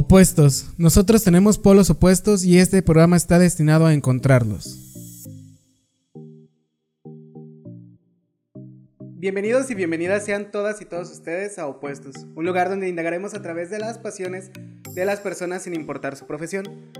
Opuestos. 0.00 0.74
Nosotros 0.78 1.24
tenemos 1.24 1.58
polos 1.58 1.90
opuestos 1.90 2.44
y 2.44 2.60
este 2.60 2.82
programa 2.82 3.16
está 3.16 3.40
destinado 3.40 3.84
a 3.84 3.92
encontrarlos. 3.92 4.78
Bienvenidos 9.00 9.68
y 9.72 9.74
bienvenidas 9.74 10.24
sean 10.24 10.52
todas 10.52 10.80
y 10.80 10.84
todos 10.84 11.10
ustedes 11.10 11.58
a 11.58 11.66
Opuestos, 11.66 12.14
un 12.36 12.46
lugar 12.46 12.68
donde 12.68 12.88
indagaremos 12.88 13.34
a 13.34 13.42
través 13.42 13.70
de 13.70 13.80
las 13.80 13.98
pasiones 13.98 14.52
de 14.94 15.04
las 15.04 15.18
personas 15.18 15.64
sin 15.64 15.74
importar 15.74 16.14
su 16.14 16.28
profesión. 16.28 16.92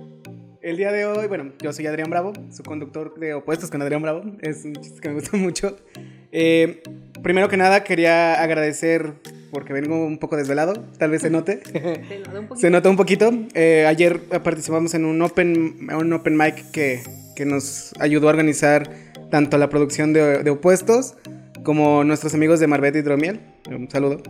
El 0.60 0.76
día 0.76 0.90
de 0.90 1.06
hoy, 1.06 1.28
bueno, 1.28 1.52
yo 1.62 1.72
soy 1.72 1.86
Adrián 1.86 2.10
Bravo, 2.10 2.32
su 2.50 2.64
conductor 2.64 3.14
de 3.20 3.32
Opuestos 3.32 3.70
con 3.70 3.80
Adrián 3.80 4.02
Bravo, 4.02 4.24
es 4.40 4.64
un 4.64 4.74
chiste 4.74 4.98
que 5.00 5.10
me 5.10 5.14
gusta 5.14 5.36
mucho. 5.36 5.76
Eh, 6.32 6.82
primero 7.22 7.48
que 7.48 7.58
nada 7.58 7.84
quería 7.84 8.42
agradecer 8.42 9.14
porque 9.52 9.72
vengo 9.72 10.04
un 10.04 10.18
poco 10.18 10.36
desvelado, 10.36 10.74
tal 10.98 11.10
vez 11.10 11.22
se 11.22 11.30
note. 11.30 11.60
se 12.56 12.70
nota 12.70 12.90
un 12.90 12.96
poquito. 12.96 13.30
Eh, 13.54 13.86
ayer 13.86 14.20
participamos 14.42 14.94
en 14.94 15.04
un 15.04 15.20
open, 15.22 15.88
un 15.94 16.12
open 16.12 16.36
mic 16.36 16.70
que, 16.70 17.02
que 17.34 17.44
nos 17.44 17.92
ayudó 17.98 18.28
a 18.28 18.30
organizar 18.30 18.90
tanto 19.30 19.58
la 19.58 19.68
producción 19.68 20.12
de, 20.12 20.42
de 20.42 20.50
Opuestos 20.50 21.14
como 21.62 22.04
nuestros 22.04 22.34
amigos 22.34 22.60
de 22.60 22.66
Marbet 22.66 22.96
Hidromiel. 22.96 23.40
Un 23.68 23.90
saludo. 23.90 24.22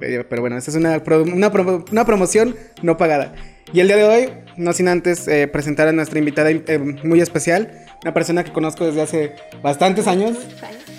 Eh, 0.00 0.24
pero 0.28 0.42
bueno, 0.42 0.56
esta 0.56 0.70
es 0.70 0.76
una, 0.76 1.02
una, 1.32 1.48
una, 1.90 2.04
promoción 2.04 2.56
no 2.82 2.96
pagada. 2.96 3.34
Y 3.72 3.80
el 3.80 3.86
día 3.86 3.96
de 3.96 4.04
hoy, 4.04 4.28
no 4.56 4.72
sin 4.72 4.88
antes 4.88 5.28
eh, 5.28 5.46
presentar 5.46 5.88
a 5.88 5.92
nuestra 5.92 6.18
invitada 6.18 6.50
eh, 6.50 6.78
muy 7.04 7.20
especial, 7.20 7.86
una 8.02 8.14
persona 8.14 8.44
que 8.44 8.52
conozco 8.52 8.86
desde 8.86 9.02
hace 9.02 9.32
bastantes 9.62 10.06
años. 10.06 10.36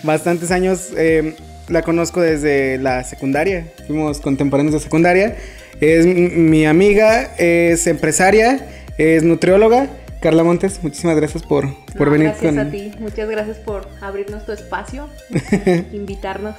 Bastantes 0.04 0.52
años. 0.52 0.92
La 1.72 1.82
conozco 1.82 2.22
desde 2.22 2.78
la 2.78 3.04
secundaria. 3.04 3.68
Fuimos 3.88 4.20
contemporáneos 4.20 4.74
de 4.74 4.80
secundaria. 4.80 5.36
Es 5.80 6.06
mi 6.06 6.66
amiga, 6.66 7.34
es 7.38 7.88
empresaria, 7.88 8.68
es 8.98 9.24
nutrióloga 9.24 9.90
Carla 10.22 10.44
Montes, 10.44 10.84
muchísimas 10.84 11.16
gracias 11.16 11.42
por, 11.42 11.68
por 11.98 12.12
venir. 12.12 12.28
Gracias 12.28 12.56
a 12.56 12.70
ti, 12.70 12.92
muchas 13.00 13.28
gracias 13.28 13.58
por 13.58 13.88
abrirnos 14.02 14.46
tu 14.46 14.52
espacio, 14.52 15.10
invitarnos. 15.92 16.56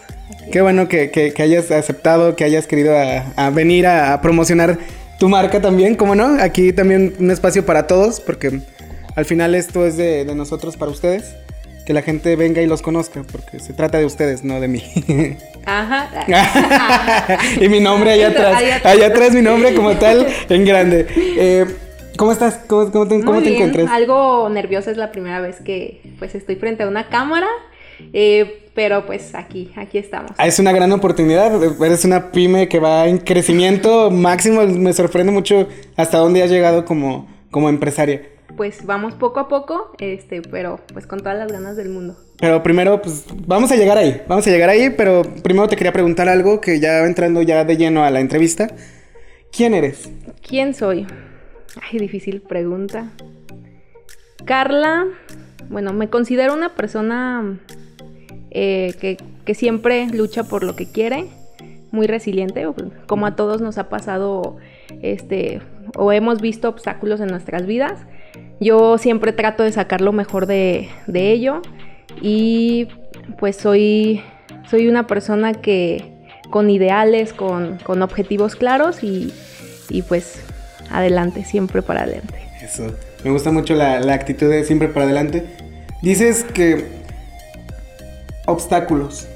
Qué 0.50 0.60
bueno 0.60 0.88
que, 0.88 1.32
hayas 1.38 1.70
aceptado, 1.70 2.34
que 2.34 2.42
hayas 2.42 2.66
querido 2.66 2.92
a, 2.98 3.50
venir 3.50 3.86
a, 3.86 4.20
promocionar 4.20 4.78
tu 5.20 5.28
marca 5.28 5.60
también, 5.60 5.94
¿cómo 5.94 6.16
no? 6.16 6.42
Aquí 6.42 6.72
también 6.72 7.14
un 7.20 7.30
espacio 7.30 7.64
para 7.64 7.86
todos, 7.86 8.18
porque 8.18 8.62
al 9.14 9.24
final 9.26 9.54
esto 9.54 9.86
es 9.86 9.96
de, 9.96 10.24
nosotros 10.34 10.76
para 10.76 10.90
ustedes. 10.90 11.36
Que 11.86 11.92
la 11.92 12.02
gente 12.02 12.36
venga 12.36 12.62
y 12.62 12.66
los 12.66 12.80
conozca, 12.80 13.22
porque 13.30 13.58
se 13.58 13.72
trata 13.72 13.98
de 13.98 14.04
ustedes, 14.04 14.44
no 14.44 14.60
de 14.60 14.68
mí. 14.68 14.82
Ajá. 15.64 16.10
y 17.60 17.68
mi 17.68 17.80
nombre 17.80 18.12
allá 18.12 18.28
atrás. 18.28 18.62
Allá 18.84 19.06
atrás 19.06 19.32
mi 19.32 19.42
nombre 19.42 19.74
como 19.74 19.96
tal, 19.98 20.26
en 20.48 20.64
grande. 20.64 21.06
Eh, 21.16 21.66
¿Cómo 22.16 22.32
estás? 22.32 22.60
¿Cómo, 22.66 23.08
te, 23.08 23.16
encuentras? 23.16 23.90
Algo 23.90 24.48
nerviosa 24.48 24.90
es 24.90 24.96
la 24.96 25.10
primera 25.10 25.40
vez 25.40 25.60
que 25.60 26.02
pues 26.18 26.34
estoy 26.34 26.56
frente 26.56 26.82
a 26.82 26.88
una 26.88 27.08
cámara. 27.08 27.48
Eh, 28.12 28.68
pero 28.74 29.06
pues 29.06 29.34
aquí, 29.34 29.70
aquí 29.76 29.98
estamos. 29.98 30.32
Ah, 30.38 30.46
es 30.46 30.58
una 30.58 30.72
gran 30.72 30.92
oportunidad. 30.92 31.62
Eres 31.82 32.04
una 32.04 32.32
pyme 32.32 32.68
que 32.68 32.78
va 32.78 33.06
en 33.06 33.18
crecimiento 33.18 34.10
máximo. 34.10 34.62
Me 34.62 34.92
sorprende 34.92 35.32
mucho 35.32 35.68
hasta 35.96 36.18
dónde 36.18 36.42
has 36.42 36.50
llegado 36.50 36.84
como, 36.84 37.28
como 37.50 37.68
empresaria. 37.68 38.22
Pues 38.62 38.86
vamos 38.86 39.14
poco 39.14 39.40
a 39.40 39.48
poco, 39.48 39.90
este, 39.98 40.40
pero 40.40 40.78
pues 40.92 41.08
con 41.08 41.18
todas 41.18 41.36
las 41.36 41.50
ganas 41.50 41.76
del 41.76 41.88
mundo. 41.88 42.16
Pero 42.38 42.62
primero, 42.62 43.02
pues 43.02 43.24
vamos 43.44 43.72
a 43.72 43.74
llegar 43.74 43.98
ahí, 43.98 44.22
vamos 44.28 44.46
a 44.46 44.50
llegar 44.50 44.68
ahí, 44.68 44.90
pero 44.90 45.22
primero 45.42 45.66
te 45.66 45.74
quería 45.74 45.92
preguntar 45.92 46.28
algo 46.28 46.60
que 46.60 46.78
ya 46.78 47.04
entrando 47.04 47.42
ya 47.42 47.64
de 47.64 47.76
lleno 47.76 48.04
a 48.04 48.10
la 48.10 48.20
entrevista. 48.20 48.68
¿Quién 49.50 49.74
eres? 49.74 50.08
¿Quién 50.48 50.74
soy? 50.74 51.08
Ay, 51.82 51.98
difícil 51.98 52.40
pregunta. 52.40 53.10
Carla, 54.44 55.06
bueno, 55.68 55.92
me 55.92 56.08
considero 56.08 56.54
una 56.54 56.76
persona 56.76 57.58
eh, 58.52 58.94
que, 59.44 59.54
siempre 59.56 60.06
lucha 60.06 60.44
por 60.44 60.62
lo 60.62 60.76
que 60.76 60.86
quiere, 60.86 61.26
muy 61.90 62.06
resiliente, 62.06 62.64
como 63.08 63.26
a 63.26 63.34
todos 63.34 63.60
nos 63.60 63.76
ha 63.78 63.88
pasado, 63.88 64.58
este, 65.02 65.60
o 65.96 66.12
hemos 66.12 66.40
visto 66.40 66.68
obstáculos 66.68 67.20
en 67.20 67.26
nuestras 67.26 67.66
vidas. 67.66 67.98
Yo 68.62 68.96
siempre 68.96 69.32
trato 69.32 69.64
de 69.64 69.72
sacar 69.72 70.00
lo 70.00 70.12
mejor 70.12 70.46
de, 70.46 70.88
ello 71.12 71.62
y 72.20 72.86
pues 73.38 73.56
soy, 73.56 74.22
soy 74.70 74.88
una 74.88 75.06
persona 75.08 75.52
que 75.52 76.12
con 76.50 76.70
ideales, 76.70 77.32
con, 77.32 77.80
objetivos 78.02 78.54
claros 78.54 79.02
y, 79.02 79.32
y 79.88 80.02
pues 80.02 80.40
adelante, 80.90 81.44
siempre 81.44 81.82
para 81.82 82.02
adelante. 82.02 82.34
Eso, 82.62 82.86
me 83.24 83.30
gusta 83.30 83.50
mucho 83.50 83.74
la, 83.74 83.96
actitud 84.12 84.48
de 84.48 84.64
siempre 84.64 84.88
para 84.88 85.06
adelante. 85.06 85.44
Dices 86.00 86.44
que 86.44 86.86
obstáculos. 88.46 89.26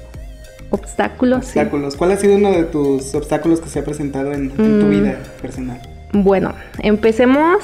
Obstáculos, 0.69 1.39
obstáculos. 1.39 1.95
¿Cuál 1.95 2.11
ha 2.11 2.17
sido 2.17 2.35
uno 2.35 2.51
de 2.51 2.63
tus 2.63 3.13
obstáculos 3.15 3.59
que 3.59 3.67
se 3.67 3.79
ha 3.79 3.83
presentado 3.83 4.31
en, 4.31 4.51
tu 4.51 4.61
mm. 4.61 4.89
vida 4.89 5.19
personal? 5.41 5.81
Bueno, 6.13 6.53
empecemos. 6.79 7.57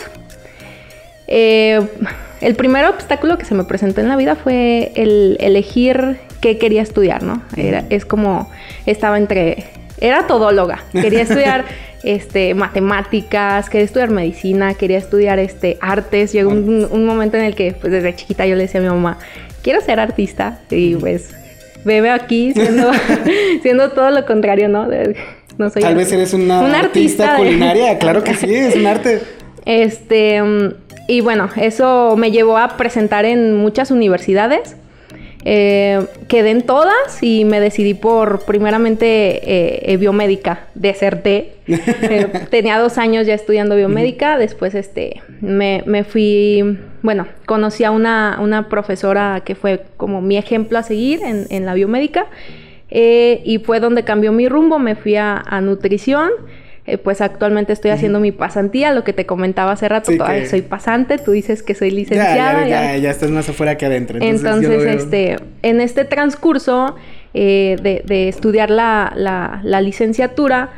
Eh, 1.27 1.81
el 2.41 2.55
primer 2.55 2.85
obstáculo 2.85 3.37
que 3.37 3.45
se 3.45 3.55
me 3.55 3.63
presentó 3.63 4.01
en 4.01 4.09
la 4.09 4.17
vida 4.17 4.35
fue 4.35 4.91
el 4.95 5.37
elegir 5.39 6.19
qué 6.41 6.57
quería 6.57 6.81
estudiar, 6.81 7.23
¿no? 7.23 7.41
Era, 7.55 7.85
es 7.89 8.05
como 8.05 8.49
estaba 8.85 9.17
entre 9.17 9.65
era 10.01 10.27
todóloga, 10.27 10.83
quería 10.91 11.21
estudiar 11.23 11.63
este, 12.03 12.53
matemáticas, 12.53 13.69
quería 13.69 13.85
estudiar 13.85 14.09
medicina, 14.09 14.73
quería 14.73 14.97
estudiar 14.97 15.39
este, 15.39 15.77
artes. 15.81 16.33
Llegó 16.33 16.51
un, 16.51 17.05
momento 17.05 17.37
en 17.37 17.45
el 17.45 17.55
que 17.55 17.71
pues, 17.71 17.91
desde 17.91 18.13
chiquita 18.15 18.45
yo 18.45 18.55
le 18.55 18.63
decía 18.63 18.81
a 18.81 18.83
mi 18.83 18.89
mamá, 18.89 19.17
quiero 19.61 19.81
ser 19.81 19.99
artista. 19.99 20.59
Y 20.69 20.95
pues 20.95 21.33
me 21.85 22.01
veo 22.01 22.13
aquí 22.13 22.53
siendo, 22.53 22.91
siendo 23.61 23.91
todo 23.91 24.11
lo 24.11 24.25
contrario, 24.25 24.67
¿no? 24.67 24.87
no 25.57 25.69
soy 25.69 25.81
Tal 25.81 25.95
vez 25.95 26.11
eres 26.11 26.33
una, 26.33 26.77
artista, 26.77 27.37
culinaria, 27.37 27.97
claro 27.97 28.23
que 28.23 28.33
sí, 28.35 28.53
es 28.53 28.75
un 28.75 28.85
arte. 28.85 29.21
Este, 29.65 30.41
y 31.07 31.21
bueno, 31.21 31.49
eso 31.55 32.15
me 32.17 32.31
llevó 32.31 32.57
a 32.57 32.77
presentar 32.77 33.25
en 33.25 33.55
muchas 33.55 33.91
universidades. 33.91 34.77
Eh, 35.45 36.05
quedé 36.29 36.51
en 36.51 36.61
todas 36.61 37.21
y 37.21 37.43
me 37.43 37.59
decidí 37.59 37.93
por 37.93 38.45
primeramente 38.45 39.05
eh, 39.05 39.91
eh, 39.91 39.97
biomédica, 39.97 40.67
deserté. 40.73 41.55
tenía 42.49 42.79
dos 42.79 42.97
años 42.97 43.27
ya 43.27 43.33
estudiando 43.33 43.75
biomédica, 43.75 44.37
después 44.37 44.73
este, 44.73 45.21
me, 45.41 46.05
fui, 46.05 46.79
bueno, 47.01 47.27
conocí 47.45 47.83
a 47.83 47.91
una, 47.91 48.39
una, 48.41 48.69
profesora 48.69 49.41
que 49.43 49.55
fue 49.55 49.83
como 49.97 50.21
mi 50.21 50.37
ejemplo 50.37 50.77
a 50.77 50.83
seguir 50.83 51.19
en, 51.23 51.65
la 51.65 51.73
biomédica 51.73 52.27
y 52.89 53.61
fue 53.65 53.81
donde 53.81 54.03
cambió 54.03 54.31
mi 54.31 54.47
rumbo, 54.47 54.79
me 54.79 54.95
fui 54.95 55.17
a, 55.17 55.43
a 55.45 55.59
nutrición. 55.59 56.29
Eh, 56.85 56.97
pues 56.97 57.21
actualmente 57.21 57.71
estoy 57.71 57.91
haciendo 57.91 58.19
mi 58.19 58.33
pasantía, 58.33 58.91
lo 58.91 59.05
que 59.05 59.13
te 59.13 59.25
comentaba 59.25 59.71
hace 59.71 59.87
rato, 59.87 60.11
todavía 60.17 60.49
soy 60.49 60.63
pasante, 60.63 61.17
tú 61.17 61.31
dices 61.31 61.63
que 61.63 61.75
soy 61.75 61.91
licenciada. 61.91 62.67
Ya, 62.67 62.97
ya, 62.97 63.09
estás 63.09 63.29
más 63.31 63.47
afuera 63.47 63.77
que 63.77 63.85
adentro. 63.85 64.19
Entonces, 64.21 64.83
este, 64.83 65.37
en 65.61 65.79
este 65.79 66.03
transcurso 66.03 66.97
eh, 67.33 67.77
de, 67.81 68.27
estudiar 68.27 68.69
la, 68.69 69.13
la, 69.15 69.79
licenciatura, 69.79 70.71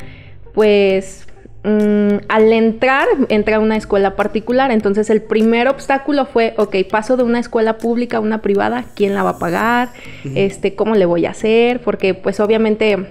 pues 0.53 1.25
mm, 1.63 2.17
al 2.29 2.53
entrar, 2.53 3.07
entré 3.29 3.55
a 3.55 3.59
una 3.59 3.75
escuela 3.75 4.15
particular, 4.15 4.69
entonces 4.69 5.09
el 5.09 5.23
primer 5.23 5.67
obstáculo 5.67 6.27
fue, 6.27 6.53
ok, 6.57 6.75
paso 6.87 7.17
de 7.17 7.23
una 7.23 7.39
escuela 7.39 7.79
pública 7.79 8.17
a 8.17 8.19
una 8.19 8.43
privada, 8.43 8.85
¿quién 8.95 9.15
la 9.15 9.23
va 9.23 9.31
a 9.31 9.39
pagar? 9.39 9.89
este, 10.35 10.75
¿Cómo 10.75 10.93
le 10.93 11.07
voy 11.07 11.25
a 11.25 11.31
hacer? 11.31 11.81
Porque 11.81 12.13
pues 12.13 12.39
obviamente... 12.39 13.07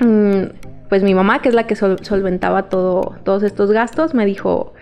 Mm, 0.00 0.42
pues 0.88 1.02
mi 1.02 1.14
mamá, 1.14 1.42
que 1.42 1.48
es 1.48 1.54
la 1.54 1.66
que 1.66 1.76
solventaba 1.76 2.64
todo, 2.64 3.16
todos 3.24 3.42
estos 3.42 3.70
gastos, 3.70 4.14
me 4.14 4.24
dijo, 4.24 4.72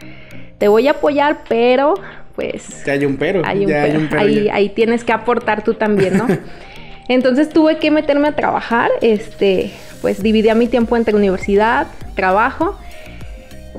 te 0.58 0.69
voy 0.69 0.88
a 0.88 0.93
apoyar, 0.93 1.38
pero 1.49 1.94
pues... 2.35 2.85
Ya 2.85 2.93
hay 2.93 3.05
un 3.05 3.17
pero. 3.17 3.43
Hay 3.44 3.64
un, 3.64 4.08
pero. 4.08 4.53
ahí, 4.53 4.69
tienes 4.69 5.05
que 5.05 5.12
aportar 5.12 5.64
tú 5.64 5.75
también, 5.75 6.19
¿no? 6.19 6.26
Entonces 7.08 7.49
tuve 7.49 7.79
que 7.79 7.91
meterme 7.91 8.29
a 8.29 8.32
trabajar, 8.32 8.91
este, 9.00 9.73
pues 10.00 10.23
dividía 10.23 10.55
mi 10.55 10.67
tiempo 10.67 10.97
entre 10.97 11.14
universidad, 11.14 11.87
trabajo 12.14 12.76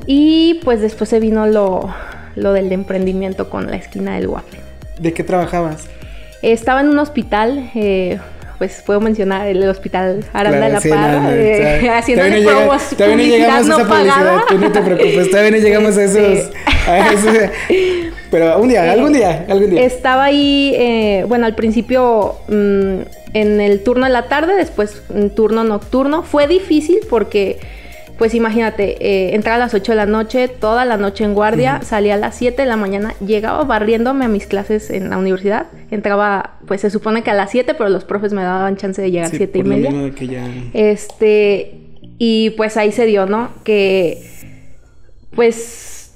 y 0.05 0.59
pues 0.63 0.81
después 0.81 1.09
se 1.09 1.19
vino 1.19 1.45
lo, 1.45 1.93
lo 2.35 2.53
del 2.53 2.71
emprendimiento 2.71 3.49
con 3.49 3.69
la 3.69 3.75
esquina 3.75 4.15
del 4.15 4.27
waffle. 4.27 4.59
¿De 4.99 5.13
qué 5.13 5.23
trabajabas? 5.23 5.87
Estaba 6.41 6.81
en 6.81 6.89
un 6.89 6.99
hospital, 6.99 7.69
eh, 7.75 8.19
pues 8.57 8.81
puedo 8.85 8.99
mencionar 8.99 9.47
el 9.47 9.67
Hospital 9.69 10.25
Aranda 10.33 10.67
de 10.67 10.73
la 10.73 10.81
Parra, 10.81 11.35
eh, 11.35 11.89
haciendo 11.93 12.23
publicidad 12.25 13.63
no 13.63 13.77
pagada. 13.87 14.43
no 14.59 14.71
te 14.71 14.81
preocupes, 14.81 15.29
todavía 15.29 15.51
no 15.51 15.57
llegamos 15.63 15.97
a 15.97 16.03
esos, 16.03 16.49
pero 18.31 18.59
un 18.59 18.69
día, 18.69 18.91
algún 18.91 19.13
día, 19.13 19.45
algún 19.47 19.69
día. 19.69 19.83
Estaba 19.83 20.25
ahí, 20.25 20.73
eh, 20.77 21.25
bueno, 21.27 21.45
al 21.45 21.55
principio 21.55 22.35
mm, 22.47 22.99
en 23.33 23.61
el 23.61 23.83
turno 23.83 24.05
de 24.05 24.11
la 24.11 24.23
tarde, 24.27 24.55
después 24.55 25.01
en 25.13 25.29
turno 25.29 25.63
nocturno. 25.63 26.23
Fue 26.23 26.47
difícil 26.47 26.99
porque 27.09 27.59
pues 28.17 28.33
imagínate, 28.33 28.97
eh, 28.99 29.35
entraba 29.35 29.57
a 29.57 29.59
las 29.59 29.73
8 29.73 29.91
de 29.91 29.95
la 29.95 30.05
noche, 30.05 30.47
toda 30.47 30.85
la 30.85 30.97
noche 30.97 31.23
en 31.23 31.33
guardia, 31.33 31.81
salía 31.83 32.15
a 32.15 32.17
las 32.17 32.35
7 32.35 32.61
de 32.61 32.67
la 32.67 32.75
mañana, 32.75 33.13
llegaba 33.25 33.63
barriéndome 33.63 34.25
a 34.25 34.27
mis 34.27 34.47
clases 34.47 34.89
en 34.89 35.09
la 35.09 35.17
universidad, 35.17 35.67
entraba, 35.91 36.57
pues 36.65 36.81
se 36.81 36.89
supone 36.89 37.21
que 37.21 37.29
a 37.29 37.35
las 37.35 37.51
7, 37.51 37.75
pero 37.75 37.89
los 37.89 38.05
profes 38.05 38.33
me 38.33 38.41
daban 38.41 38.75
chance 38.75 39.01
de 39.01 39.11
llegar 39.11 39.27
a 39.27 39.29
7 39.29 39.59
y 39.59 39.63
media. 39.63 39.91
Este, 40.73 41.79
y 42.17 42.51
pues 42.51 42.75
ahí 42.77 42.91
se 42.91 43.05
dio, 43.05 43.27
¿no? 43.27 43.49
Que, 43.63 44.23
pues, 45.35 46.11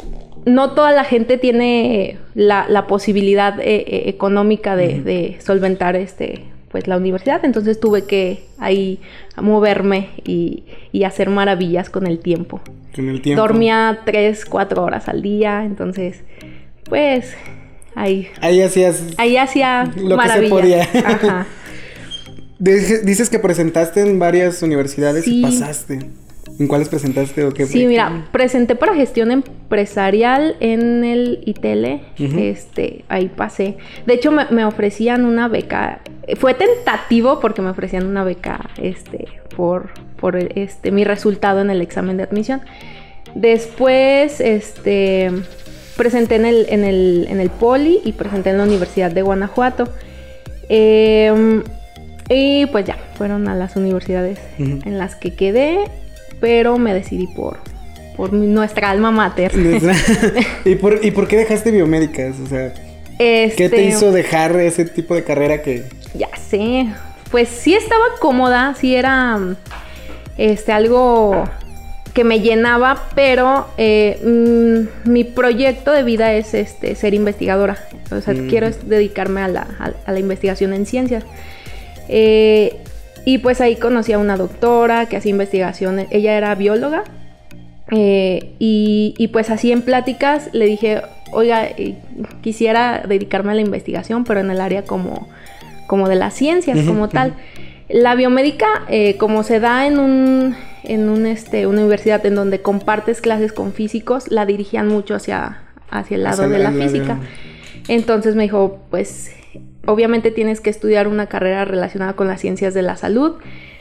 no 0.46 0.72
toda 0.72 0.92
la 0.92 1.04
gente 1.04 1.38
tiene 1.38 2.18
la, 2.34 2.88
posibilidad 2.88 3.60
eh, 3.60 3.76
eh, 3.86 4.04
económica 4.08 4.76
de, 4.76 5.02
de 5.02 5.38
solventar 5.40 5.96
este 5.96 6.46
pues 6.72 6.88
la 6.88 6.98
universidad, 6.98 7.44
entonces 7.44 7.80
tuve 7.80 8.06
que 8.06 8.44
ahí 8.58 9.00
moverme 9.36 10.10
y, 10.24 10.64
hacer 11.04 11.30
maravillas 11.30 11.90
con 11.90 12.08
el 12.08 12.20
tiempo. 12.20 12.62
Con 12.96 13.10
el 13.10 13.22
tiempo. 13.22 13.42
Dormía 13.42 14.02
tres, 14.06 14.46
cuatro 14.46 14.84
horas 14.84 15.10
al 15.10 15.22
día, 15.22 15.66
entonces 15.66 16.22
pues 16.86 17.34
ahí. 17.96 18.28
Ahí 18.40 18.62
hacías. 18.62 19.04
Ahí 19.18 19.38
hacía 19.38 19.92
lo 19.98 20.18
que 20.18 20.30
se 20.30 20.42
podía. 20.44 20.84
Ajá. 21.06 21.48
Dices 22.60 23.30
que 23.32 23.40
presentaste 23.40 24.02
en 24.02 24.20
varias 24.20 24.62
universidades 24.62 25.28
y 25.28 25.42
pasaste. 25.42 26.00
¿En 26.62 26.68
cuáles 26.68 26.90
presentaste 26.90 27.44
o 27.44 27.52
qué? 27.52 27.66
Sí, 27.66 27.88
mira, 27.88 28.28
presenté 28.32 28.76
para 28.76 28.94
gestión 28.94 29.32
empresarial 29.32 30.58
en 30.60 31.04
el 31.04 31.42
ITL. 31.44 32.02
Este, 32.38 33.04
ahí 33.10 33.32
pasé. 33.36 33.78
De 34.06 34.14
hecho, 34.14 34.32
me, 34.32 34.64
ofrecían 34.64 35.26
una 35.26 35.48
beca. 35.48 36.02
Fue 36.38 36.54
tentativo 36.54 37.40
porque 37.40 37.64
me 37.64 37.72
ofrecían 37.72 38.06
una 38.06 38.24
beca, 38.24 38.70
este, 38.80 39.26
por, 39.56 39.90
por 40.18 40.36
este, 40.36 40.92
mi 40.92 41.04
resultado 41.04 41.62
en 41.62 41.72
el 41.72 41.82
examen 41.82 42.18
de 42.18 42.24
admisión. 42.24 42.62
Después, 43.34 44.40
este, 44.40 45.32
presenté 45.98 46.36
en 46.36 46.46
el, 46.46 46.68
en 46.70 46.84
el, 46.84 47.26
en 47.28 47.40
el 47.40 47.50
Poli 47.50 48.02
y 48.06 48.12
presenté 48.12 48.52
en 48.52 48.60
la 48.60 48.66
Universidad 48.66 49.10
de 49.10 49.24
Guanajuato. 49.24 49.86
Em, 50.70 51.64
y 52.30 52.68
pues 52.68 52.86
ya, 52.86 52.98
fueron 53.16 53.48
a 53.48 53.56
las 53.56 53.76
universidades 53.76 54.38
en 54.60 55.00
las 55.00 55.16
que 55.16 55.34
quedé 55.34 55.80
pero 56.42 56.78
me 56.78 56.94
decidí 56.94 57.28
por, 57.28 57.60
por 58.18 58.34
nuestra 58.34 58.90
alma 58.90 59.12
mater. 59.12 59.54
¿Y, 60.66 60.76
por, 60.76 61.00
¿Y 61.06 61.12
por 61.12 61.28
qué 61.30 61.38
dejaste 61.38 61.72
biomédicas? 61.72 62.36
O 62.40 62.48
sea, 62.48 62.74
¿qué 63.18 63.54
te 63.56 63.66
este, 63.66 63.86
hizo 63.86 64.12
dejar 64.12 64.60
ese 64.60 64.84
tipo 64.84 65.16
de 65.16 65.24
carrera 65.24 65.62
que...? 65.62 65.86
Ya 66.14 66.30
sé, 66.36 66.88
pues 67.30 67.48
sí 67.48 67.74
estaba 67.74 68.04
cómoda, 68.20 68.76
sí 68.78 68.96
era 68.96 69.40
este, 70.38 70.74
algo 70.74 71.46
que 72.14 72.24
me 72.24 72.42
llenaba, 72.42 73.08
pero 73.16 73.68
eh, 73.78 74.20
mm, 74.24 75.10
mi 75.10 75.24
proyecto 75.24 75.92
de 75.94 76.04
vida 76.04 76.34
es 76.34 76.54
este, 76.54 76.96
ser 76.96 77.14
investigadora. 77.14 77.78
O 78.12 78.20
sea, 78.20 78.34
quiero 78.34 78.70
dedicarme 78.70 79.42
a 79.42 79.48
la, 79.48 79.96
a 80.06 80.12
la, 80.12 80.20
investigación 80.20 80.74
en 80.74 80.86
ciencias. 80.86 81.24
Eh, 82.10 82.76
y 83.26 83.38
pues 83.38 83.62
ahí 83.62 83.76
conocí 83.76 84.14
a 84.14 84.20
una 84.20 84.38
doctora 84.38 85.06
que 85.08 85.18
hacía 85.18 85.32
investigaciones, 85.32 86.08
ella 86.12 86.38
era 86.38 86.56
bióloga. 86.56 87.04
Eh, 87.94 88.54
y, 88.58 89.30
pues 89.34 89.50
así 89.50 89.72
en 89.72 89.82
pláticas 89.82 90.50
le 90.54 90.66
dije, 90.66 91.02
oiga, 91.34 91.66
eh, 91.66 91.98
quisiera 92.42 93.04
dedicarme 93.06 93.52
a 93.52 93.56
la 93.56 93.62
investigación, 93.62 94.24
pero 94.24 94.40
en 94.40 94.50
el 94.50 94.62
área 94.62 94.84
como, 94.84 95.28
como 95.88 96.08
de 96.08 96.16
las 96.16 96.34
ciencias, 96.34 96.80
como 96.86 97.10
tal. 97.10 97.36
La 97.90 98.16
biomédica, 98.16 98.68
eh, 98.88 99.18
como 99.18 99.44
se 99.44 99.60
da 99.60 99.86
en 99.86 100.00
un, 100.00 100.56
en 100.84 101.10
un, 101.10 101.26
este, 101.26 101.68
una 101.68 101.82
universidad 101.82 102.26
en 102.26 102.36
donde 102.36 102.62
compartes 102.62 103.20
clases 103.20 103.52
con 103.52 103.74
físicos, 103.74 104.32
la 104.32 104.46
dirigían 104.46 104.88
mucho 104.88 105.16
hacia, 105.16 105.64
hacia 105.90 106.16
el 106.16 106.24
lado 106.24 106.48
de 106.48 106.60
la, 106.60 106.72
física. 106.72 107.20
Entonces 107.90 108.36
me 108.36 108.44
dijo, 108.44 108.80
pues 108.90 109.32
obviamente 109.86 110.32
tienes 110.32 110.62
que 110.62 110.70
estudiar 110.70 111.08
una 111.08 111.28
carrera 111.28 111.66
relacionada 111.66 112.14
con 112.14 112.28
las 112.28 112.42
ciencias 112.42 112.74
de 112.74 112.82
la 112.82 112.98
salud. 112.98 113.34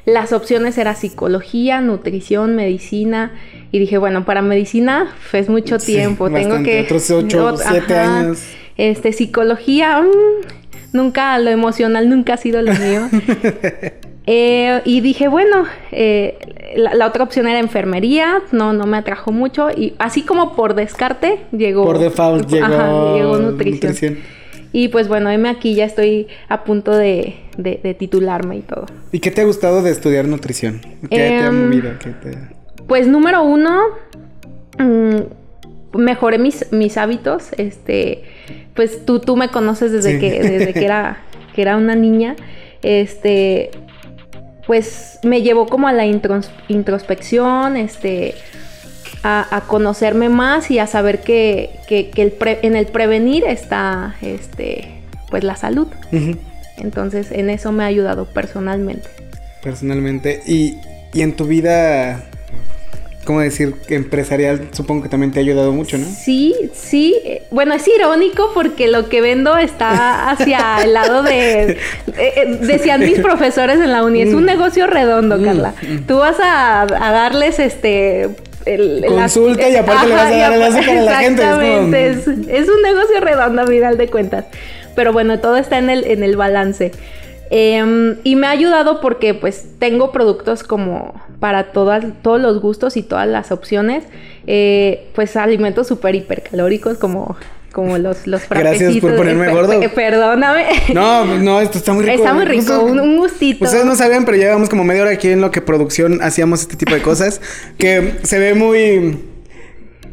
Las 0.06 0.32
opciones 0.32 0.78
eran 0.78 0.96
psicología, 0.96 1.80
nutrición, 1.80 2.56
medicina. 2.56 3.32
Y 3.70 3.78
dije, 3.78 3.98
bueno, 3.98 4.24
para 4.24 4.42
medicina 4.42 5.14
es 5.32 5.48
mucho 5.48 5.78
tiempo. 5.78 6.30
Tengo 6.30 6.62
que. 6.62 6.82
Otros 6.82 7.10
8, 7.10 7.56
7 7.56 7.94
años. 7.94 8.42
Este, 8.76 9.12
psicología, 9.12 10.00
mm, 10.00 10.96
nunca, 10.96 11.38
lo 11.38 11.50
emocional 11.50 12.08
nunca 12.08 12.34
ha 12.34 12.36
sido 12.38 12.62
lo 12.62 12.72
mío. 12.72 13.08
Eh, 14.32 14.82
y 14.84 15.00
dije, 15.00 15.26
bueno, 15.26 15.64
eh, 15.90 16.38
la, 16.76 17.04
otra 17.06 17.24
opción 17.24 17.48
era 17.48 17.58
enfermería, 17.58 18.42
no, 18.52 18.72
no 18.72 18.86
me 18.86 18.98
atrajo 18.98 19.32
mucho. 19.32 19.70
Y 19.70 19.94
así 19.98 20.22
como 20.22 20.54
por 20.54 20.74
descarte, 20.74 21.40
llegó. 21.50 21.84
Por 21.84 21.98
default 21.98 22.48
llegó, 22.48 23.38
nutrición. 23.38 24.18
Y 24.72 24.88
pues 24.88 25.08
bueno, 25.08 25.30
M 25.30 25.48
aquí 25.48 25.74
ya 25.74 25.84
estoy 25.84 26.28
a 26.48 26.64
punto 26.64 26.96
de, 26.96 27.36
titularme 27.98 28.58
y 28.58 28.60
todo. 28.60 28.86
¿Y 29.12 29.18
qué 29.18 29.30
te 29.30 29.40
ha 29.40 29.44
gustado 29.44 29.82
de 29.82 29.90
estudiar 29.90 30.26
nutrición? 30.26 30.80
¿Qué 31.02 31.08
te 31.08 31.38
ha 31.38 31.46
em, 31.48 31.64
movido? 31.64 31.90
Pues 32.86 33.08
número 33.08 33.42
uno, 33.42 33.80
mm, 34.78 35.98
mejoré 35.98 36.38
mis, 36.38 36.70
mis 36.72 36.96
hábitos. 36.96 37.48
Este, 37.56 38.22
pues 38.74 39.04
tú, 39.04 39.18
tú 39.20 39.36
me 39.36 39.48
conoces 39.48 39.90
desde, 39.92 40.18
que, 40.18 40.40
desde 40.42 40.72
que, 40.72 40.84
era, 40.84 41.24
que 41.54 41.62
era 41.62 41.76
una 41.76 41.96
niña. 41.96 42.36
Este, 42.82 43.70
pues 44.66 45.18
me 45.24 45.42
llevó 45.42 45.66
como 45.66 45.88
a 45.88 45.92
la 45.92 46.06
introspección, 46.06 47.76
este, 47.76 48.34
a, 49.22 49.62
conocerme 49.66 50.28
más 50.28 50.70
y 50.70 50.78
a 50.78 50.86
saber 50.86 51.20
que, 51.20 51.70
el 51.88 52.34
en 52.62 52.76
el 52.76 52.86
prevenir 52.86 53.44
está 53.44 54.16
este, 54.22 54.88
pues 55.30 55.44
la 55.44 55.56
salud. 55.56 55.88
Entonces 56.78 57.30
en 57.30 57.50
eso 57.50 57.72
me 57.72 57.84
ha 57.84 57.86
ayudado 57.86 58.26
personalmente. 58.26 59.08
Personalmente. 59.62 60.42
Y, 60.46 60.76
y 61.12 61.22
en 61.22 61.36
tu 61.36 61.46
vida 61.46 62.30
¿cómo 63.24 63.40
decir? 63.40 63.76
Empresarial, 63.88 64.68
supongo 64.72 65.04
que 65.04 65.08
también 65.08 65.30
te 65.30 65.38
ha 65.38 65.42
ayudado 65.42 65.72
mucho, 65.72 65.98
¿no? 65.98 66.06
Sí, 66.06 66.54
sí. 66.74 67.14
Bueno, 67.50 67.74
es 67.74 67.86
irónico 67.86 68.50
porque 68.54 68.88
lo 68.88 69.08
que 69.08 69.20
vendo 69.20 69.56
está 69.56 70.30
hacia 70.30 70.78
el 70.82 70.94
lado 70.94 71.22
de... 71.22 71.78
Eh, 72.16 72.58
decían 72.62 73.00
mis 73.00 73.20
profesores 73.20 73.78
en 73.78 73.92
la 73.92 74.02
uni, 74.04 74.22
es 74.22 74.34
un 74.34 74.42
mm. 74.42 74.46
negocio 74.46 74.86
redondo, 74.86 75.38
mm, 75.38 75.44
Carla. 75.44 75.74
Mm. 75.80 76.06
Tú 76.06 76.18
vas 76.18 76.40
a, 76.40 76.82
a 76.82 77.12
darles 77.12 77.58
este 77.58 78.30
Consulta 79.06 79.68
y 79.68 79.76
aparte 79.76 80.06
le 80.08 80.14
vas 80.14 80.32
a 80.32 80.36
dar 80.36 80.52
el 80.52 80.62
azúcar 80.62 80.98
a 80.98 81.02
la 81.02 81.18
gente. 81.18 81.42
Exactamente, 81.42 82.10
es, 82.10 82.28
es, 82.28 82.68
un 82.68 82.82
negocio 82.82 83.20
redondo 83.20 83.62
a 83.62 83.66
final 83.66 83.96
de 83.96 84.08
cuentas. 84.08 84.44
Pero 84.94 85.12
bueno, 85.12 85.38
todo 85.40 85.56
está 85.56 85.78
en 85.78 85.90
el, 85.90 86.04
en 86.04 86.22
el 86.22 86.36
balance. 86.36 86.92
Em, 87.50 88.16
y 88.22 88.36
me 88.36 88.46
ha 88.46 88.50
ayudado 88.50 89.00
porque 89.00 89.34
pues 89.34 89.66
tengo 89.78 90.12
productos 90.12 90.62
como 90.62 91.20
para 91.40 91.72
todas, 91.72 92.04
todos 92.22 92.40
los 92.40 92.60
gustos 92.60 92.96
y 92.96 93.02
todas 93.02 93.26
las 93.26 93.50
opciones. 93.50 94.04
Eh, 94.46 95.08
pues 95.14 95.36
alimentos 95.36 95.88
súper 95.88 96.14
hipercalóricos 96.14 96.98
como 96.98 97.36
como 97.72 97.98
los, 97.98 98.26
los 98.26 98.48
Gracias 98.48 98.96
por 98.96 99.16
ponerme 99.16 99.48
gordo. 99.50 99.80
perdóname. 99.94 100.64
No, 100.92 101.24
no, 101.24 101.60
esto 101.60 101.78
está 101.78 101.92
muy 101.92 102.04
rico. 102.04 102.16
Está 102.16 102.34
muy 102.34 102.44
rico, 102.44 102.80
un, 102.80 103.16
gustito. 103.16 103.64
Ustedes 103.64 103.84
no 103.84 103.94
sabían, 103.94 104.24
pero 104.24 104.36
llevamos 104.36 104.68
como 104.68 104.84
media 104.84 105.02
hora 105.02 105.12
aquí 105.12 105.28
en 105.28 105.40
lo 105.40 105.50
que 105.50 105.60
producción 105.60 106.20
hacíamos 106.22 106.62
este 106.62 106.76
tipo 106.76 106.94
de 106.94 107.02
cosas. 107.02 107.40
que 107.78 108.14
se 108.22 108.38
ve 108.38 108.54
muy. 108.54 109.26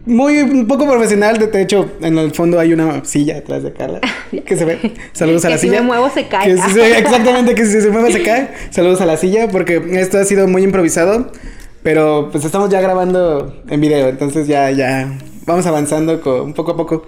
Muy 0.06 0.40
un 0.40 0.68
poco 0.68 0.88
profesional. 0.88 1.38
De 1.38 1.62
hecho, 1.62 1.92
en 2.02 2.18
el 2.18 2.32
fondo 2.32 2.60
hay 2.60 2.72
una 2.72 3.04
silla 3.04 3.40
atrás 3.40 3.64
de 3.64 3.74
Carla. 3.74 4.00
que 4.46 4.56
se 4.56 4.64
ve. 4.64 4.94
Saludos 5.12 5.44
a 5.44 5.50
la 5.50 5.58
silla. 5.58 5.74
Si 5.74 5.80
me 5.80 5.86
muevo 5.86 6.10
se 6.10 6.28
cae. 6.28 6.52
exactamente, 6.98 7.56
que 7.56 7.66
si 7.66 7.82
se 7.82 7.90
mueve 7.90 8.14
se 8.14 8.24
cae. 8.24 8.50
Saludos 8.70 9.02
a 9.02 9.06
la 9.06 9.18
silla, 9.18 9.50
porque 9.50 9.82
esto 9.94 10.18
ha 10.18 10.24
sido 10.24 10.48
muy 10.48 10.64
improvisado. 10.64 11.32
Pero 11.84 12.30
pues 12.32 12.46
estamos 12.46 12.70
ya 12.70 12.80
grabando 12.80 13.62
en 13.70 13.82
video. 13.82 14.08
Entonces 14.08 14.48
ya, 14.48 14.72
ya. 14.72 15.18
Vamos 15.46 15.66
avanzando 15.66 16.22
un 16.44 16.54
poco 16.54 16.72
a 16.72 16.78
poco. 16.78 17.06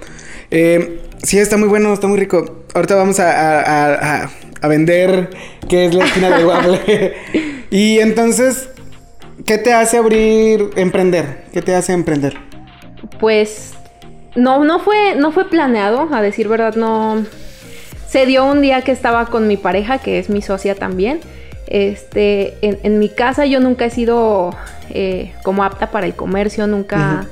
Eh, 0.52 1.02
sí, 1.24 1.38
está 1.38 1.58
muy 1.58 1.68
bueno, 1.68 1.94
está 1.94 2.08
muy 2.08 2.20
rico. 2.20 2.64
Ahorita 2.74 2.96
vamos 2.96 3.20
a, 3.20 4.30
vender 4.64 5.30
qué 5.68 5.86
es 5.86 5.94
la 5.94 6.06
esquina 6.06 6.36
del 6.36 6.46
waffle. 6.46 7.14
y 7.72 8.00
entonces, 8.00 8.70
¿qué 9.46 9.58
te 9.58 9.74
hace 9.74 9.98
abrir, 9.98 10.70
emprender? 10.76 11.46
¿Qué 11.54 11.62
te 11.62 11.76
hace 11.76 11.94
emprender? 11.94 12.38
Pues 13.20 13.74
no, 14.36 14.64
no 14.64 14.80
fue, 14.80 15.16
no 15.16 15.32
fue 15.32 15.50
planeado, 15.50 16.14
a 16.14 16.22
decir 16.22 16.48
verdad, 16.48 16.76
no. 16.76 17.26
Se 18.08 18.26
dio 18.26 18.46
un 18.46 18.62
día 18.62 18.82
que 18.82 18.92
estaba 18.92 19.28
con 19.28 19.48
mi 19.48 19.58
pareja, 19.58 20.00
que 20.00 20.20
es 20.20 20.30
mi 20.30 20.42
socia 20.42 20.76
también. 20.76 21.20
Este, 21.68 22.58
en, 22.62 22.98
mi 22.98 23.10
casa 23.10 23.46
yo 23.46 23.60
nunca 23.60 23.86
he 23.86 23.92
sido 23.92 24.50
eh, 24.90 25.34
como 25.44 25.64
apta 25.64 25.92
para 25.92 26.08
el 26.08 26.16
comercio, 26.16 26.66
nunca 26.66 27.28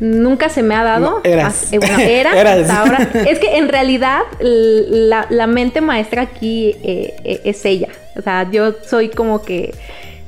nunca 0.00 0.48
se 0.48 0.62
me 0.62 0.74
ha 0.74 0.82
dado. 0.82 1.20
eras. 1.22 1.72
Eh, 1.72 1.78
bueno, 1.78 1.98
era 2.00 2.52
hasta 2.54 2.80
ahora. 2.80 3.10
Es 3.28 3.38
que 3.38 3.58
en 3.58 3.68
realidad 3.68 4.22
la, 4.40 5.46
mente 5.46 5.80
maestra 5.80 6.22
aquí 6.22 6.76
eh, 6.82 7.14
eh, 7.24 7.40
es 7.44 7.64
ella. 7.64 7.88
O 8.16 8.22
sea, 8.22 8.50
yo 8.50 8.74
soy 8.82 9.10
como 9.10 9.42
que 9.42 9.72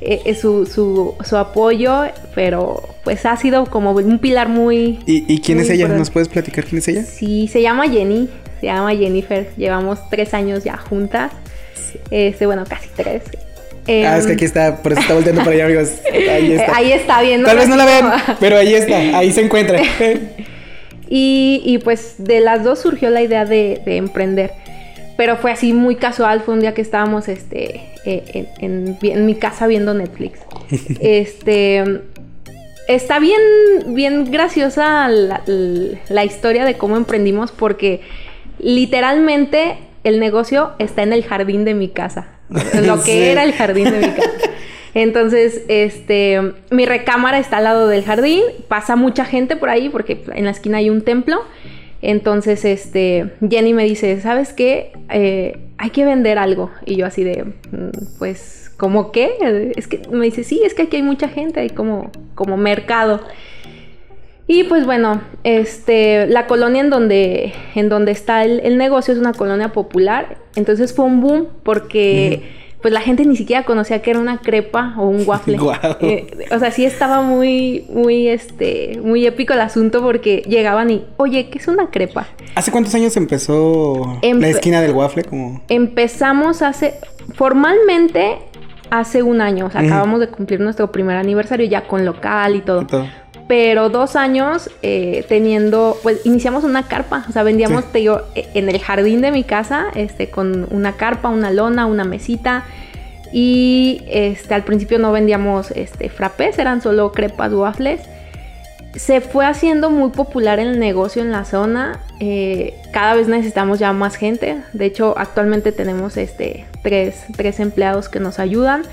eh, 0.05 0.35
su, 0.35 0.65
su, 0.65 1.15
su, 1.23 1.37
apoyo, 1.37 2.05
pero 2.35 2.81
pues 3.03 3.25
ha 3.25 3.37
sido 3.37 3.65
como 3.65 3.91
un 3.91 4.19
pilar 4.19 4.49
muy... 4.49 4.99
¿Y, 5.05 5.39
quién 5.41 5.59
es 5.59 5.69
ella? 5.69 5.87
¿Nos 5.87 6.09
puedes 6.09 6.29
platicar 6.29 6.65
quién 6.65 6.79
es 6.79 6.87
ella? 6.87 7.03
Sí, 7.03 7.47
se 7.47 7.61
llama 7.61 7.87
Jenny, 7.87 8.29
se 8.59 8.67
llama 8.67 8.93
Jennifer, 8.95 9.49
llevamos 9.55 9.99
tres 10.09 10.33
años 10.33 10.63
ya 10.63 10.77
juntas, 10.77 11.31
este, 12.11 12.45
bueno, 12.45 12.65
casi 12.67 12.89
tres. 12.95 13.23
Ah, 13.87 14.17
es 14.17 14.25
que 14.25 14.31
em, 14.31 14.35
aquí 14.35 14.45
está, 14.45 14.81
por 14.81 14.91
eso 14.91 15.01
está 15.01 15.13
volteando 15.13 15.41
para 15.41 15.53
allá, 15.53 15.65
amigos. 15.65 15.89
Ahí 16.11 16.53
está. 16.53 16.75
Ahí 16.75 16.91
está 16.91 17.21
viendo. 17.21 17.47
Tal 17.47 17.57
vez 17.57 17.67
no 17.67 17.75
la 17.75 17.85
vean, 17.85 18.11
pero 18.39 18.57
ahí 18.57 18.73
está, 18.73 19.17
ahí 19.17 19.31
se 19.31 19.41
encuentra. 19.41 19.81
y, 21.09 21.61
y, 21.65 21.77
pues 21.79 22.15
de 22.17 22.39
las 22.39 22.63
dos 22.63 22.79
surgió 22.79 23.09
la 23.09 23.21
idea 23.21 23.45
de, 23.45 23.81
de 23.85 23.97
emprender 23.97 24.51
pero 25.15 25.37
fue 25.37 25.51
así 25.51 25.73
muy 25.73 25.95
casual, 25.95 26.41
fue 26.41 26.53
un 26.53 26.59
día 26.59 26.73
que 26.73 26.81
estábamos 26.81 27.27
este, 27.27 27.81
eh, 28.05 28.47
en, 28.59 29.25
mi 29.25 29.35
casa 29.35 29.67
viendo 29.67 29.93
Netflix. 29.93 30.39
este, 30.99 32.01
está 32.87 33.19
bien, 33.19 33.41
bien 33.87 34.31
graciosa 34.31 35.07
la, 35.07 36.25
historia 36.25 36.65
de 36.65 36.77
cómo 36.77 36.97
emprendimos 36.97 37.51
porque 37.51 38.01
literalmente 38.59 39.77
el 40.03 40.19
negocio 40.19 40.71
está 40.79 41.03
en 41.03 41.13
el 41.13 41.23
jardín 41.23 41.63
de 41.63 41.73
mi 41.73 41.89
casa, 41.89 42.27
lo 42.85 43.03
que 43.03 43.31
era 43.31 43.43
el 43.43 43.53
jardín 43.53 43.85
de 43.85 43.99
mi 43.99 44.13
casa. 44.13 44.29
Entonces, 44.93 45.61
este, 45.69 46.39
mi 46.69 46.85
recámara 46.85 47.39
está 47.39 47.57
al 47.57 47.63
lado 47.63 47.87
del 47.87 48.03
jardín, 48.03 48.43
pasa 48.67 48.95
mucha 48.95 49.25
gente 49.25 49.55
por 49.55 49.69
ahí 49.69 49.89
porque 49.89 50.23
en 50.33 50.45
la 50.45 50.51
esquina 50.51 50.77
hay 50.77 50.89
un 50.89 51.01
templo 51.01 51.41
entonces, 52.03 52.65
este, 52.65 53.31
Jenny 53.49 53.73
me 53.73 53.85
dice, 53.85 54.19
¿sabes 54.19 54.51
qué? 54.51 54.91
Eh, 55.09 55.57
hay 55.77 55.89
que 55.91 56.03
vender 56.03 56.37
algo. 56.37 56.69
Y 56.85 56.97
yo 56.97 57.05
así 57.05 57.23
de, 57.23 57.45
mm, 57.45 58.17
pues, 58.19 58.73
¿cómo 58.75 59.13
qué? 59.13 59.71
Es 59.77 59.87
que 59.87 60.01
me 60.11 60.25
dice, 60.25 60.43
sí, 60.43 60.61
es 60.65 60.73
que 60.73 60.81
aquí 60.83 60.97
hay 60.97 61.01
mucha 61.01 61.29
gente, 61.29 61.61
hay 61.61 61.69
como, 61.69 62.11
como 62.35 62.57
mercado. 62.57 63.21
Y 64.47 64.65
pues 64.65 64.85
bueno, 64.85 65.21
este, 65.43 66.27
la 66.27 66.47
colonia 66.47 66.81
en 66.81 66.89
donde, 66.89 67.53
en 67.75 67.89
donde 67.89 68.11
está 68.11 68.43
el, 68.43 68.77
negocio 68.77 69.13
es 69.13 69.19
una 69.19 69.33
colonia 69.33 69.69
popular. 69.69 70.37
Entonces 70.55 70.93
fue 70.93 71.05
un 71.05 71.21
boom 71.21 71.47
porque 71.63 72.43
pues 72.81 72.93
la 72.93 72.99
gente 72.99 73.25
ni 73.25 73.37
siquiera 73.37 73.63
conocía 73.63 74.01
que 74.01 74.11
era 74.11 74.19
una 74.19 74.39
crepa 74.39 74.95
o 74.97 75.07
un 75.07 75.23
waffle. 75.25 75.57
Eh, 76.01 76.27
o 76.51 76.59
sea, 76.59 76.71
sí 76.71 76.83
estaba 76.83 77.21
muy, 77.21 77.85
muy, 77.89 78.27
este, 78.27 78.99
muy 79.01 79.25
épico 79.25 79.53
el 79.53 79.61
asunto 79.61 80.01
porque 80.01 80.43
llegaban 80.45 80.89
y, 80.89 81.05
oye, 81.15 81.49
¿qué 81.49 81.59
es 81.59 81.67
una 81.69 81.89
crepa? 81.89 82.27
¿Hace 82.55 82.71
cuántos 82.71 82.93
años 82.95 83.15
empezó 83.15 84.19
la 84.21 84.47
esquina 84.49 84.81
del 84.81 84.91
waffle? 84.91 85.23
Como... 85.23 85.61
Empezamos 85.69 86.61
hace, 86.61 86.95
formalmente 87.35 88.39
hace 88.89 89.23
un 89.23 89.39
año, 89.39 89.67
o 89.67 89.71
sea, 89.71 89.81
acabamos 89.81 90.19
de 90.19 90.27
cumplir 90.27 90.59
nuestro 90.59 90.91
primer 90.91 91.15
aniversario 91.15 91.65
ya 91.65 91.87
con 91.87 92.03
local 92.05 92.57
y 92.57 92.61
todo. 92.61 92.85
Pero 93.47 93.89
dos 93.89 94.15
años 94.15 94.69
eh, 94.81 95.25
teniendo, 95.27 95.97
pues 96.01 96.25
iniciamos 96.25 96.63
una 96.63 96.87
carpa, 96.87 97.25
o 97.27 97.31
sea, 97.31 97.43
vendíamos, 97.43 97.91
te 97.91 97.99
digo, 97.99 98.21
e, 98.35 98.47
en 98.53 98.69
el 98.69 98.79
jardín 98.79 99.21
de 99.21 99.31
mi 99.31 99.43
casa, 99.43 99.87
este, 99.95 100.29
con 100.29 100.67
una 100.71 100.93
carpa, 100.93 101.29
una 101.29 101.51
lona, 101.51 101.85
una 101.85 102.05
mesita. 102.05 102.63
Y 103.31 104.03
este, 104.07 104.53
al 104.53 104.63
principio 104.63 104.99
no 104.99 105.11
vendíamos 105.11 105.71
este, 105.71 106.09
frappés, 106.09 106.57
eran 106.59 106.81
solo 106.81 107.11
crepas, 107.11 107.51
waffles. 107.51 108.01
Se 108.95 109.21
fue 109.21 109.47
haciendo 109.47 109.89
muy 109.89 110.11
popular 110.11 110.59
el 110.59 110.79
negocio 110.79 111.23
en 111.23 111.31
la 111.31 111.43
zona. 111.43 111.99
Eh, 112.19 112.75
cada 112.91 113.15
vez 113.15 113.27
necesitamos 113.27 113.79
ya 113.79 113.91
más 113.91 114.15
gente. 114.15 114.57
De 114.73 114.85
hecho, 114.85 115.15
actualmente 115.17 115.71
tenemos 115.71 116.15
este, 116.15 116.65
tres, 116.83 117.23
tres 117.35 117.59
empleados 117.59 118.07
que 118.07 118.19
nos 118.19 118.37
ayudan. 118.37 118.83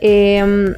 Eh, 0.00 0.76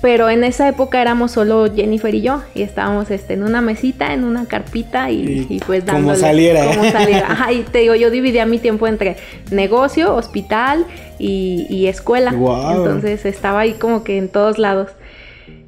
pero 0.00 0.28
en 0.28 0.44
esa 0.44 0.68
época 0.68 1.00
éramos 1.00 1.32
solo 1.32 1.72
Jennifer 1.74 2.14
y 2.14 2.20
yo 2.20 2.42
y 2.54 2.62
estábamos 2.62 3.10
este, 3.10 3.34
en 3.34 3.42
una 3.42 3.60
mesita, 3.60 4.12
en 4.12 4.24
una 4.24 4.46
carpita 4.46 5.10
y, 5.10 5.60
pues 5.66 5.84
dándole. 5.86 6.14
Como 6.14 6.16
saliera. 6.16 6.66
Como 6.66 6.84
saliera. 6.90 7.32
Ajá, 7.32 7.52
y 7.52 7.62
te 7.62 7.78
digo, 7.78 7.94
yo 7.94 8.10
dividía 8.10 8.46
mi 8.46 8.58
tiempo 8.58 8.86
entre 8.86 9.16
negocio, 9.50 10.14
hospital 10.14 10.86
y, 11.18 11.86
escuela. 11.86 12.30
Entonces 12.30 13.24
estaba 13.24 13.60
ahí 13.60 13.72
como 13.72 14.04
que 14.04 14.18
en 14.18 14.28
todos 14.28 14.58
lados. 14.58 14.90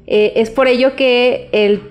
Eh, 0.05 0.33
es 0.37 0.49
por 0.49 0.67
ello 0.67 0.95
que 0.95 1.49
el, 1.51 1.81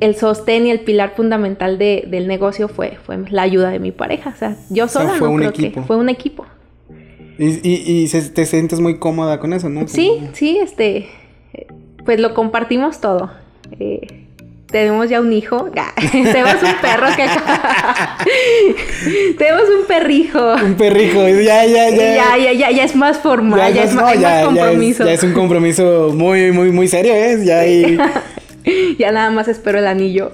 el, 0.00 0.14
sostén 0.14 0.66
y 0.66 0.70
el 0.70 0.80
pilar 0.80 1.14
fundamental 1.16 1.76
del 1.76 2.28
negocio 2.28 2.68
fue, 2.68 2.98
fue 3.04 3.18
la 3.30 3.42
ayuda 3.42 3.70
de 3.70 3.78
mi 3.78 3.92
pareja. 3.92 4.30
O 4.34 4.38
sea, 4.38 4.56
yo 4.70 4.88
sola 4.88 5.10
fue 5.18 5.28
un 5.28 5.42
equipo. 5.42 5.82
fue 5.82 5.96
un 5.96 6.08
equipo. 6.08 6.46
Y, 7.38 7.60
y, 7.62 8.08
te 8.08 8.46
sientes 8.46 8.80
muy 8.80 8.98
cómoda 8.98 9.38
con 9.38 9.52
eso, 9.52 9.68
¿no? 9.68 9.86
Sí, 9.86 10.10
sí, 10.32 10.58
este 10.58 11.08
pues 12.04 12.20
lo 12.20 12.32
compartimos 12.32 13.00
todo. 13.00 13.30
Eh, 13.78 14.28
tenemos 14.70 15.08
ya 15.08 15.20
un 15.20 15.32
hijo. 15.32 15.70
tenemos 16.12 16.54
un 16.62 16.74
perro 16.80 17.06
que 17.16 17.26
tenemos 19.38 19.62
un 19.78 19.86
perrijo. 19.86 20.54
Un 20.54 20.74
perrijo. 20.74 21.28
Ya, 21.28 21.66
ya, 21.66 21.90
ya. 21.90 22.14
Ya, 22.14 22.38
ya, 22.38 22.52
ya, 22.52 22.70
ya 22.70 22.84
es 22.84 22.96
más 22.96 23.18
formal. 23.18 23.74
Ya, 23.74 23.84
es, 23.84 23.94
más, 23.94 24.14
compromiso. 24.44 25.04
Ya 25.04 25.12
es, 25.12 25.22
un 25.22 25.32
compromiso 25.32 26.12
muy, 26.14 26.52
muy, 26.52 26.70
muy 26.70 26.88
serio, 26.88 27.12
¿eh? 27.14 27.98
Ya 28.98 29.12
nada 29.12 29.30
más 29.30 29.48
espero 29.48 29.78
el 29.78 29.86
anillo. 29.86 30.32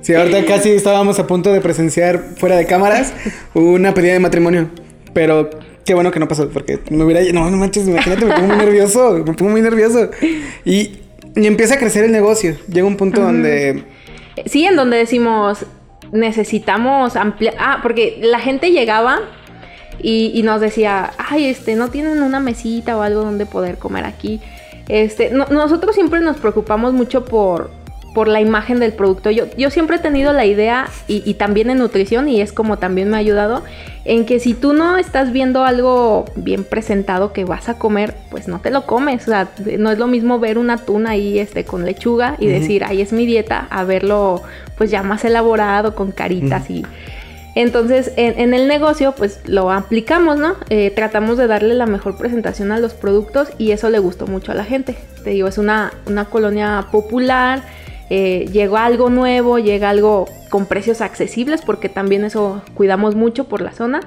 Sí, 0.00 0.14
ahorita 0.14 0.44
casi 0.44 0.70
estábamos 0.70 1.18
a 1.18 1.26
punto 1.26 1.52
de 1.52 1.60
presenciar 1.60 2.22
fuera 2.36 2.56
de 2.56 2.66
cámaras 2.66 3.12
una 3.54 3.94
pedida 3.94 4.14
de 4.14 4.20
matrimonio. 4.20 4.68
Pero 5.12 5.50
Qué 5.86 5.94
bueno 5.94 6.10
que 6.10 6.18
no 6.18 6.26
pasó, 6.26 6.48
porque 6.48 6.80
me 6.90 7.04
hubiera... 7.04 7.20
No, 7.32 7.48
no 7.48 7.56
manches, 7.56 7.86
imagínate, 7.86 8.24
me 8.24 8.34
pongo 8.34 8.48
muy 8.48 8.56
nervioso, 8.56 9.12
me 9.24 9.32
pongo 9.34 9.52
muy 9.52 9.62
nervioso. 9.62 10.10
Y, 10.64 10.98
empieza 11.36 11.74
a 11.74 11.78
crecer 11.78 12.04
el 12.04 12.10
negocio. 12.10 12.56
Llega 12.68 12.84
un 12.84 12.96
punto 12.96 13.20
donde... 13.20 13.84
Sí, 14.46 14.64
en 14.64 14.74
donde 14.74 14.96
decimos, 14.96 15.64
necesitamos 16.10 17.14
ampliar... 17.14 17.54
Ah, 17.60 17.78
porque 17.82 18.18
la 18.20 18.40
gente 18.40 18.72
llegaba 18.72 19.20
y, 20.02 20.42
nos 20.42 20.60
decía, 20.60 21.12
ay, 21.18 21.46
este, 21.46 21.76
no 21.76 21.88
tienen 21.88 22.20
una 22.20 22.40
mesita 22.40 22.96
o 22.96 23.02
algo 23.02 23.22
donde 23.22 23.46
poder 23.46 23.78
comer 23.78 24.06
aquí. 24.06 24.40
Este, 24.88 25.30
nosotros 25.30 25.94
siempre 25.94 26.18
nos 26.18 26.38
preocupamos 26.38 26.94
mucho 26.94 27.24
por, 27.24 27.70
por 28.16 28.28
la 28.28 28.40
imagen 28.40 28.80
del 28.80 28.94
producto. 28.94 29.30
Yo, 29.30 29.44
yo 29.58 29.68
siempre 29.68 29.96
he 29.96 29.98
tenido 29.98 30.32
la 30.32 30.46
idea, 30.46 30.88
y, 31.06 31.22
y, 31.26 31.34
también 31.34 31.68
en 31.68 31.76
nutrición, 31.76 32.30
y 32.30 32.40
es 32.40 32.50
como 32.50 32.78
también 32.78 33.10
me 33.10 33.18
ha 33.18 33.20
ayudado, 33.20 33.62
en 34.06 34.24
que 34.24 34.40
si 34.40 34.54
tú 34.54 34.72
no 34.72 34.96
estás 34.96 35.32
viendo 35.32 35.64
algo 35.64 36.24
bien 36.34 36.64
presentado 36.64 37.34
que 37.34 37.44
vas 37.44 37.68
a 37.68 37.74
comer, 37.74 38.14
pues 38.30 38.48
no 38.48 38.58
te 38.58 38.70
lo 38.70 38.86
comes. 38.86 39.24
O 39.24 39.26
sea, 39.26 39.50
no 39.78 39.90
es 39.90 39.98
lo 39.98 40.06
mismo 40.06 40.38
ver 40.38 40.56
una 40.56 40.78
tuna 40.78 41.10
ahí 41.10 41.38
este, 41.38 41.64
con 41.64 41.84
lechuga 41.84 42.36
y 42.38 42.46
decir, 42.46 42.84
ahí 42.84 43.02
es 43.02 43.12
mi 43.12 43.26
dieta, 43.26 43.66
a 43.68 43.84
verlo 43.84 44.40
pues 44.78 44.90
ya 44.90 45.02
más 45.02 45.22
elaborado, 45.26 45.94
con 45.94 46.10
caritas 46.10 46.70
y... 46.70 46.86
Entonces, 47.54 48.12
en, 48.16 48.54
el 48.54 48.66
negocio, 48.66 49.14
pues 49.16 49.40
lo 49.44 49.70
aplicamos, 49.70 50.38
¿no? 50.38 50.56
Eh, 50.70 50.90
tratamos 50.94 51.36
de 51.36 51.46
darle 51.46 51.74
la 51.74 51.86
mejor 51.86 52.16
presentación 52.16 52.72
a 52.72 52.78
los 52.78 52.94
productos 52.94 53.48
y 53.58 53.72
eso 53.72 53.90
le 53.90 53.98
gustó 53.98 54.26
mucho 54.26 54.52
a 54.52 54.54
la 54.54 54.64
gente. 54.64 54.94
Te 55.22 55.30
digo, 55.30 55.48
es 55.48 55.56
una, 55.56 55.90
una 56.06 56.26
colonia 56.26 56.86
popular, 56.90 57.62
eh, 58.10 58.48
llegó 58.52 58.76
algo 58.76 59.10
nuevo, 59.10 59.58
llega 59.58 59.90
algo 59.90 60.26
con 60.48 60.66
precios 60.66 61.00
accesibles, 61.00 61.62
porque 61.62 61.88
también 61.88 62.24
eso 62.24 62.62
cuidamos 62.74 63.14
mucho 63.14 63.44
por 63.44 63.60
la 63.60 63.72
zona. 63.72 64.00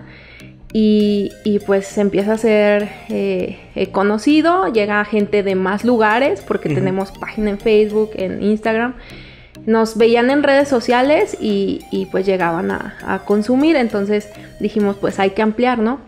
Y, 0.72 1.32
pues 1.66 1.88
se 1.88 2.02
empieza 2.02 2.34
a 2.34 2.38
ser 2.38 2.90
eh, 3.10 3.60
eh, 3.76 3.88
conocido, 3.88 4.72
llega 4.72 5.04
gente 5.04 5.42
de 5.42 5.56
más 5.56 5.84
lugares, 5.84 6.42
porque 6.48 6.70
tenemos 6.70 7.12
página 7.12 7.50
en 7.50 7.58
Facebook, 7.58 8.12
en 8.16 8.44
Instagram. 8.44 8.94
Nos 9.66 9.98
veían 9.98 10.30
en 10.30 10.44
redes 10.44 10.68
sociales 10.68 11.36
y, 11.42 12.08
pues 12.12 12.26
llegaban 12.28 12.70
a, 12.70 12.98
a 13.04 13.26
consumir, 13.26 13.76
entonces 13.76 14.30
dijimos 14.60 14.96
pues 14.98 15.20
hay 15.20 15.32
que 15.32 15.42
ampliar, 15.42 15.80
¿no? 15.80 16.02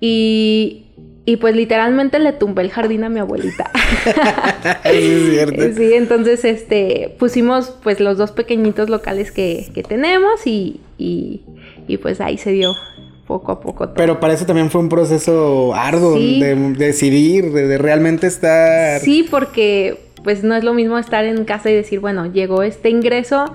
Y, 0.00 0.84
y 1.28 1.36
pues 1.36 1.54
literalmente 1.54 2.18
le 2.20 2.32
tumbé 2.32 2.62
el 2.62 2.70
jardín 2.70 3.04
a 3.04 3.10
mi 3.10 3.20
abuelita. 3.20 3.70
sí, 4.82 4.96
es 4.98 5.30
cierto. 5.30 5.62
Sí, 5.76 5.92
entonces 5.92 6.42
este 6.46 7.14
pusimos 7.18 7.74
pues 7.82 8.00
los 8.00 8.16
dos 8.16 8.32
pequeñitos 8.32 8.88
locales 8.88 9.30
que, 9.30 9.70
tenemos 9.86 10.46
y, 10.46 10.80
y, 10.96 11.42
pues 12.00 12.22
ahí 12.22 12.38
se 12.38 12.52
dio 12.52 12.72
poco 13.26 13.52
a 13.52 13.60
poco 13.60 13.88
todo. 13.88 13.94
Pero 13.96 14.20
para 14.20 14.32
eso 14.32 14.46
también 14.46 14.70
fue 14.70 14.80
un 14.80 14.88
proceso 14.88 15.74
arduo 15.74 16.14
de, 16.14 16.54
decidir, 16.78 17.52
de, 17.52 17.76
realmente 17.76 18.26
estar... 18.26 18.98
Sí, 19.00 19.28
porque 19.30 19.98
pues 20.24 20.42
no 20.44 20.54
es 20.54 20.64
lo 20.64 20.72
mismo 20.72 20.96
estar 20.96 21.26
en 21.26 21.44
casa 21.44 21.68
y 21.68 21.74
decir, 21.74 22.00
bueno, 22.00 22.24
llegó 22.24 22.62
este 22.62 22.88
ingreso, 22.88 23.52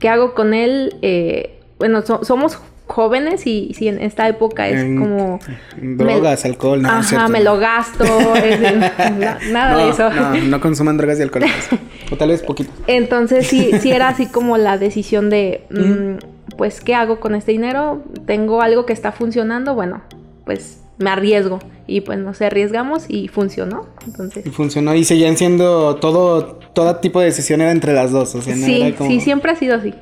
¿qué 0.00 0.08
hago 0.08 0.34
con 0.34 0.54
él? 0.54 0.96
Eh, 1.02 1.60
bueno, 1.78 2.02
somos 2.02 2.58
jóvenes 2.92 3.46
y 3.46 3.74
si 3.74 3.88
en 3.88 4.00
esta 4.00 4.28
época 4.28 4.68
es 4.68 4.84
como... 4.98 5.40
Drogas, 5.76 6.44
alcohol, 6.44 6.82
no, 6.82 6.88
Ajá, 6.88 7.28
me 7.28 7.42
lo 7.42 7.58
gasto, 7.58 8.04
nada 9.50 9.76
de 9.76 9.88
eso. 9.90 10.10
No, 10.10 10.34
no 10.34 10.60
consuman 10.60 10.96
drogas 10.96 11.18
y 11.18 11.22
alcohol. 11.22 11.44
o 12.12 12.16
tal 12.16 12.28
vez 12.28 12.42
poquito. 12.42 12.70
Entonces 12.86 13.46
sí, 13.46 13.70
sí 13.80 13.90
era 13.90 14.08
así 14.08 14.26
como 14.26 14.58
la 14.58 14.78
decisión 14.78 15.30
de, 15.30 15.64
mm, 15.70 16.56
pues, 16.56 16.80
¿qué 16.80 16.94
hago 16.94 17.18
con 17.18 17.34
este 17.34 17.52
dinero? 17.52 18.02
¿Tengo 18.26 18.60
algo 18.62 18.86
que 18.86 18.92
está 18.92 19.10
funcionando? 19.10 19.74
Bueno, 19.74 20.02
pues 20.44 20.80
me 20.98 21.10
arriesgo. 21.10 21.58
Y 21.86 22.02
pues 22.02 22.18
nos 22.18 22.40
arriesgamos 22.40 23.06
y 23.08 23.28
funcionó. 23.28 23.86
Entonces. 24.06 24.46
Y 24.46 24.50
funcionó 24.50 24.94
y 24.94 25.04
seguían 25.04 25.36
siendo 25.36 25.96
todo, 25.96 26.60
todo 26.74 26.96
tipo 26.96 27.20
de 27.20 27.26
decisión 27.26 27.60
era 27.60 27.72
entre 27.72 27.92
las 27.92 28.12
dos. 28.12 28.34
O 28.34 28.42
sea, 28.42 28.54
no 28.54 28.64
sí, 28.64 28.80
era 28.80 28.96
como... 28.96 29.10
sí, 29.10 29.20
siempre 29.20 29.50
ha 29.50 29.56
sido 29.56 29.76
así. 29.76 29.92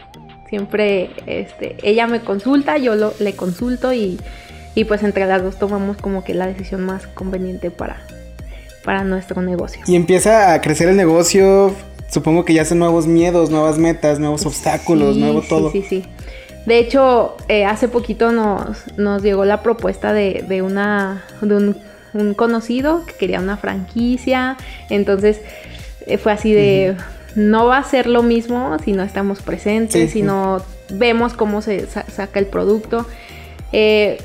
Siempre, 0.51 1.11
este, 1.27 1.77
ella 1.83 2.07
me 2.09 2.21
consulta, 2.21 2.77
yo 2.77 2.97
lo, 2.97 3.15
le 3.21 3.35
consulto 3.35 3.93
y, 3.93 4.19
y 4.75 4.85
pues 4.85 5.03
entre 5.05 5.25
las 5.27 5.43
dos 5.43 5.59
tomamos 5.59 5.97
como 5.97 6.25
que 6.25 6.35
la 6.35 6.47
decisión 6.47 6.85
más 6.85 7.07
conveniente 7.07 7.71
para, 7.71 8.03
para 8.85 9.05
nuestro 9.05 9.43
negocio. 9.43 9.81
Y 9.87 9.95
empieza 9.95 10.53
a 10.53 10.61
crecer 10.61 10.89
el 10.89 10.97
negocio, 10.97 11.73
supongo 12.11 12.45
que 12.45 12.53
ya 12.53 12.63
hacen 12.63 12.81
nuevos 12.81 13.07
miedos, 13.07 13.51
nuevas 13.51 13.79
metas, 13.79 14.19
nuevos 14.19 14.45
obstáculos, 14.45 15.15
Sí, 15.15 15.21
nuevo 15.21 15.43
sí, 15.43 15.49
todo. 15.49 15.71
Sí, 15.71 15.85
sí, 15.89 16.05
De 16.67 16.79
hecho, 16.79 17.37
eh, 17.49 17.65
hace 17.65 17.87
poquito 17.87 18.33
nos, 18.33 18.97
nos 18.97 19.23
llegó 19.23 19.45
la 19.45 19.63
propuesta 19.63 20.13
de, 20.13 20.45
de 20.49 20.63
una 20.63 21.25
de 21.41 21.55
un, 21.55 21.77
un 22.13 22.35
conocido 22.35 23.07
que 23.07 23.15
quería 23.15 23.39
una 23.39 23.57
franquicia. 23.57 24.57
Entonces 24.89 25.41
eh, 26.07 26.19
fue 26.19 26.33
así 26.33 26.53
de 26.53 26.97
no 27.37 27.67
va 27.67 27.79
a 27.79 27.85
ser 27.85 28.07
lo 28.07 28.23
mismo 28.23 28.77
si 28.85 28.93
no 28.93 29.03
estamos 29.03 29.43
presentes, 29.43 29.93
Sí, 30.03 30.07
si 30.09 30.13
sí. 30.21 30.23
no 30.23 30.63
vemos 30.91 31.35
cómo 31.35 31.63
se 31.63 31.87
sa- 31.87 32.05
saca 32.11 32.39
el 32.41 32.47
producto. 32.47 33.07
Eh, 33.73 34.19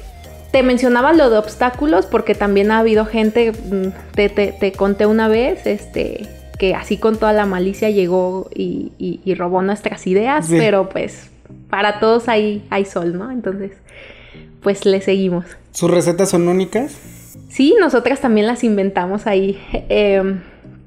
te 0.52 0.64
mencionaba 0.64 1.14
lo 1.14 1.30
de 1.30 1.38
obstáculos 1.38 2.06
porque 2.06 2.34
también 2.34 2.72
ha 2.72 2.80
habido 2.80 3.06
gente, 3.06 3.52
mm, 3.52 4.14
te, 4.16 4.30
te- 4.30 4.54
te 4.54 4.72
conté 4.72 5.06
una 5.06 5.28
vez, 5.28 5.68
este, 5.68 6.28
que 6.58 6.74
así 6.74 6.98
con 6.98 7.18
toda 7.18 7.34
la 7.34 7.46
malicia 7.46 7.90
llegó 7.90 8.50
y, 8.56 8.92
y- 8.98 9.20
y 9.26 9.36
robó 9.36 9.62
nuestras 9.62 10.08
ideas, 10.08 10.48
Sí. 10.48 10.56
pero 10.58 10.88
pues 10.90 11.30
para 11.70 12.00
todos 12.00 12.30
hay, 12.30 12.64
hay 12.70 12.86
sol, 12.86 13.18
¿no? 13.18 13.30
Entonces, 13.32 13.72
pues 14.64 14.86
le 14.86 15.02
seguimos. 15.02 15.46
¿Sus 15.72 15.92
recetas 15.92 16.30
son 16.30 16.48
únicas? 16.48 16.96
Sí, 17.50 17.76
nosotras 17.80 18.22
también 18.22 18.48
las 18.48 18.64
inventamos 18.64 19.28
ahí. 19.28 19.60
eh, 19.90 20.24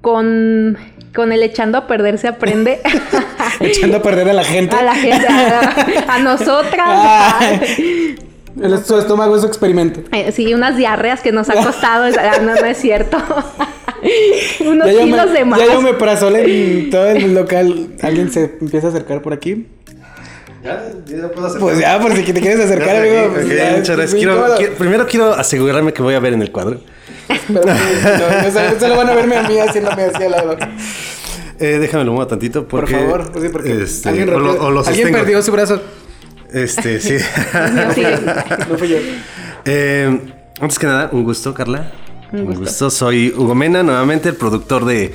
con, 0.01 0.77
con 1.15 1.33
el 1.33 1.43
echando 1.43 1.79
a 1.79 1.87
perder 1.87 2.19
se 2.19 2.29
aprende. 2.29 2.81
Echando 3.61 3.97
a 3.99 4.03
perder 4.03 4.29
a 4.29 4.33
la 4.33 4.45
gente. 4.45 4.77
a 4.77 4.83
la 4.83 4.95
gente, 4.95 5.27
a, 5.27 6.15
a 6.15 6.19
nosotras. 6.19 6.87
Ay. 6.87 8.17
El, 8.63 8.77
su 8.85 8.99
estómago 8.99 9.37
es 9.37 9.43
su 9.43 9.47
experimento. 9.47 10.01
Eh, 10.11 10.33
sí, 10.33 10.53
unas 10.53 10.77
diarreas 10.77 11.21
que 11.21 11.31
nos 11.31 11.49
ha 11.49 11.63
costado. 11.63 12.07
ah, 12.19 12.39
no, 12.43 12.57
no 12.57 12.65
es 12.67 12.77
cierto. 12.79 13.17
Unos 14.67 14.87
Ya 14.93 15.03
kilos 15.05 15.27
me, 15.27 15.33
de 15.39 15.45
más. 15.45 15.59
ya 15.61 15.67
yo 15.73 15.81
me 15.81 15.95
prazol 15.95 16.35
en 16.37 16.91
todo 16.91 17.07
el 17.07 17.35
local. 17.35 17.91
¿Alguien 18.03 18.33
se 18.33 18.57
empieza 18.61 18.89
a 18.89 18.91
acercar 18.91 19.23
por 19.23 19.33
aquí? 19.33 19.67
Ya, 20.65 20.89
ya 21.07 21.29
puedo 21.29 21.47
hacer. 21.47 21.61
Pues 21.61 21.79
ya, 21.79 22.01
por 22.01 22.13
si 22.17 22.23
te 22.33 22.41
quieres 22.41 22.59
acercar, 22.59 22.97
amigo. 22.97 23.31
pues 23.33 23.49
ya, 23.49 23.81
Quiero- 23.83 24.57
quiero- 24.57 24.75
primero 24.75 25.07
quiero 25.07 25.33
asegurarme 25.35 25.93
que 25.93 26.03
voy 26.03 26.15
a 26.15 26.21
ver 26.21 26.33
en 26.33 26.43
el 26.43 26.51
cuadro. 26.51 26.81
Pero, 27.49 27.65
no, 27.65 28.43
no, 28.43 28.51
solo- 28.51 28.81
solo 28.81 28.97
van 28.97 29.09
a 29.11 29.15
verme 29.15 29.37
a 29.37 29.43
mí 29.49 29.59
haciéndome 29.59 30.03
así 30.05 30.23
al 30.23 30.31
lado. 30.31 30.57
Eh, 31.61 31.79
déjame 31.81 32.05
lo 32.05 32.13
muevo 32.13 32.27
tantito 32.29 32.67
Por 32.69 32.81
porque. 32.81 32.95
favor, 32.95 33.31
pues 33.33 33.45
sí, 33.45 33.51
porque 33.51 33.83
este, 33.83 34.09
alguien, 34.09 34.29
o, 34.31 34.39
lo, 34.39 34.53
rompió- 34.55 34.61
o 34.67 34.71
lo 34.71 34.79
alguien 34.81 34.95
sostengo. 34.97 35.19
perdió 35.19 35.43
su 35.43 35.53
brazo. 35.53 35.83
Este, 36.53 37.01
sí. 37.01 37.17
No, 37.75 37.93
sí. 37.95 38.03
No 38.71 38.79
fui 38.79 38.89
yo. 38.89 38.97
Eh, 39.65 40.21
antes 40.61 40.79
que 40.79 40.87
nada, 40.87 41.11
un 41.13 41.25
gusto, 41.25 41.53
Carla. 41.55 41.93
Un 42.33 42.55
gusto. 42.55 42.91
Soy 42.91 43.35
Hugo 43.37 43.55
Mena, 43.55 43.83
nuevamente 43.83 44.29
el 44.29 44.37
productor 44.37 44.85
de. 44.85 45.13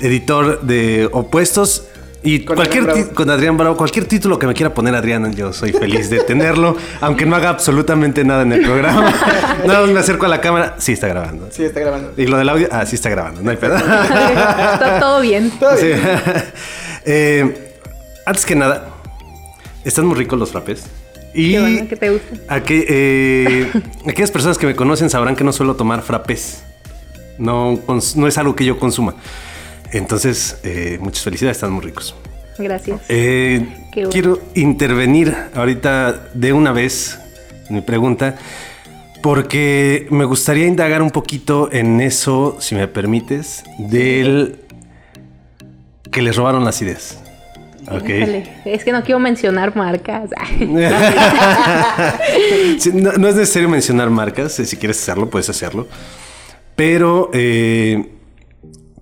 editor 0.00 0.62
de 0.62 1.08
Opuestos. 1.12 1.84
Y 2.26 2.44
Con 2.44 2.56
cualquier 2.56 2.90
Adrián 2.90 3.08
con 3.14 3.30
Adrián 3.30 3.56
Bravo, 3.56 3.76
cualquier 3.76 4.04
título 4.06 4.36
que 4.38 4.48
me 4.48 4.52
quiera 4.54 4.74
poner 4.74 4.94
Adrián, 4.96 5.32
yo 5.32 5.52
soy 5.52 5.70
feliz 5.72 6.10
de 6.10 6.18
tenerlo, 6.24 6.76
aunque 7.00 7.24
no 7.24 7.36
haga 7.36 7.50
absolutamente 7.50 8.24
nada 8.24 8.42
en 8.42 8.52
el 8.52 8.62
programa. 8.62 9.12
Nada 9.66 9.82
más 9.82 9.90
me 9.90 10.00
acerco 10.00 10.26
a 10.26 10.28
la 10.28 10.40
cámara, 10.40 10.74
sí 10.78 10.92
está 10.92 11.06
grabando. 11.06 11.48
Sí, 11.52 11.62
está 11.62 11.78
grabando. 11.80 12.12
Y 12.16 12.26
lo 12.26 12.36
del 12.36 12.48
audio, 12.48 12.68
ah, 12.72 12.84
sí 12.84 12.96
está 12.96 13.10
grabando, 13.10 13.42
no 13.42 13.50
hay 13.52 13.56
pedo. 13.56 13.76
Está 13.76 14.98
todo 15.00 15.20
bien. 15.20 15.50
Todo 15.58 15.76
Sí. 15.76 15.86
bien. 15.86 16.00
Eh, 17.04 17.72
antes 18.26 18.44
que 18.44 18.56
nada, 18.56 18.88
están 19.84 20.04
muy 20.06 20.16
ricos 20.16 20.36
los 20.38 20.50
frappés. 20.50 20.84
Y 21.32 21.52
Qué 21.52 21.60
bueno 21.60 21.88
que 21.88 21.96
te 21.96 22.10
gusta. 22.10 22.34
aqu- 22.48 22.84
eh, 22.88 23.70
aquellas 24.08 24.32
personas 24.32 24.58
que 24.58 24.66
me 24.66 24.74
conocen 24.74 25.10
sabrán 25.10 25.36
que 25.36 25.44
no 25.44 25.52
suelo 25.52 25.76
tomar 25.76 26.02
frappés. 26.02 26.64
No, 27.38 27.78
no 28.16 28.26
es 28.26 28.36
algo 28.38 28.56
que 28.56 28.64
yo 28.64 28.78
consuma. 28.80 29.14
Entonces, 29.96 30.58
eh, 30.62 30.98
muchas 31.00 31.24
felicidades, 31.24 31.56
están 31.56 31.72
muy 31.72 31.84
ricos. 31.84 32.14
Gracias. 32.58 33.00
Eh, 33.08 33.66
bueno. 33.94 34.10
Quiero 34.10 34.40
intervenir 34.54 35.34
ahorita 35.54 36.28
de 36.34 36.52
una 36.52 36.72
vez 36.72 37.18
mi 37.70 37.80
pregunta, 37.80 38.36
porque 39.22 40.06
me 40.10 40.24
gustaría 40.24 40.66
indagar 40.66 41.02
un 41.02 41.10
poquito 41.10 41.70
en 41.72 42.00
eso, 42.00 42.56
si 42.60 42.74
me 42.74 42.88
permites, 42.88 43.64
del 43.78 44.60
que 46.10 46.22
les 46.22 46.36
robaron 46.36 46.64
las 46.64 46.80
ideas. 46.82 47.22
Ok. 47.90 48.08
Híjole, 48.08 48.48
Es 48.64 48.84
que 48.84 48.92
no 48.92 49.02
quiero 49.02 49.20
mencionar 49.20 49.76
marcas. 49.76 50.30
Sí, 52.78 52.90
no, 52.92 53.12
no 53.12 53.28
es 53.28 53.36
necesario 53.36 53.68
mencionar 53.68 54.10
marcas, 54.10 54.58
eh, 54.60 54.66
si 54.66 54.76
quieres 54.76 55.00
hacerlo, 55.00 55.30
puedes 55.30 55.48
hacerlo. 55.48 55.86
Pero, 56.74 57.30
eh, 57.32 58.15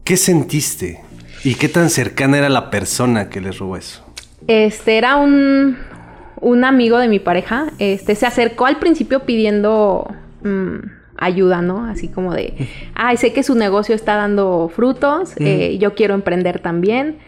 ¿qué 0.05 0.17
sentiste? 0.17 1.01
¿Y 1.43 1.55
qué 1.55 1.69
tan 1.69 1.91
cercana 1.91 2.39
era 2.39 2.49
la 2.49 2.71
persona 2.71 3.29
que 3.29 3.41
les 3.41 3.59
robó 3.59 3.77
eso? 3.77 4.05
Este 4.47 4.97
era 4.97 5.17
un, 5.17 5.77
un 6.41 6.65
amigo 6.65 6.99
de 6.99 7.09
mi 7.09 7.19
pareja. 7.19 7.73
Este 7.79 8.15
se 8.15 8.27
acercó 8.27 8.67
al 8.67 8.79
principio 8.79 9.21
pidiendo 9.21 10.07
mm, 10.43 10.77
ayuda, 11.17 11.63
¿no? 11.63 11.85
Así 11.87 12.09
como 12.09 12.35
de, 12.35 12.55
ay, 12.95 13.17
sé 13.17 13.33
que 13.33 13.43
su 13.43 13.55
negocio 13.55 13.95
está 13.95 14.17
dando 14.17 14.71
frutos, 14.75 15.35
eh, 15.39 15.77
yo 15.79 15.95
quiero 15.95 16.15
emprender 16.15 16.61
también. 16.61 17.19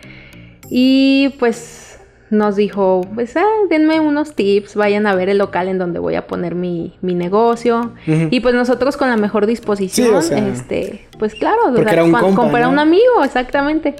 Y 0.70 1.34
pues 1.38 1.85
nos 2.30 2.56
dijo, 2.56 3.02
pues 3.14 3.36
ah, 3.36 3.44
denme 3.70 4.00
unos 4.00 4.34
tips, 4.34 4.74
vayan 4.74 5.06
a 5.06 5.14
ver 5.14 5.28
el 5.28 5.38
local 5.38 5.68
en 5.68 5.78
donde 5.78 5.98
voy 6.00 6.16
a 6.16 6.26
poner 6.26 6.54
mi, 6.56 6.94
mi 7.00 7.14
negocio. 7.14 7.92
Y 8.06 8.40
pues 8.40 8.54
nosotros 8.54 8.96
con 8.96 9.08
la 9.08 9.16
mejor 9.16 9.46
disposición, 9.46 10.08
Sí, 10.08 10.12
o 10.14 10.22
sea, 10.22 10.48
este, 10.48 11.06
pues 11.18 11.34
claro, 11.34 11.58
o 11.72 11.74
sea, 11.76 11.92
era 11.92 12.04
un 12.04 12.12
compa, 12.12 12.34
como 12.34 12.56
era 12.56 12.66
¿no? 12.66 12.72
un 12.72 12.78
amigo, 12.80 13.22
exactamente. 13.24 13.94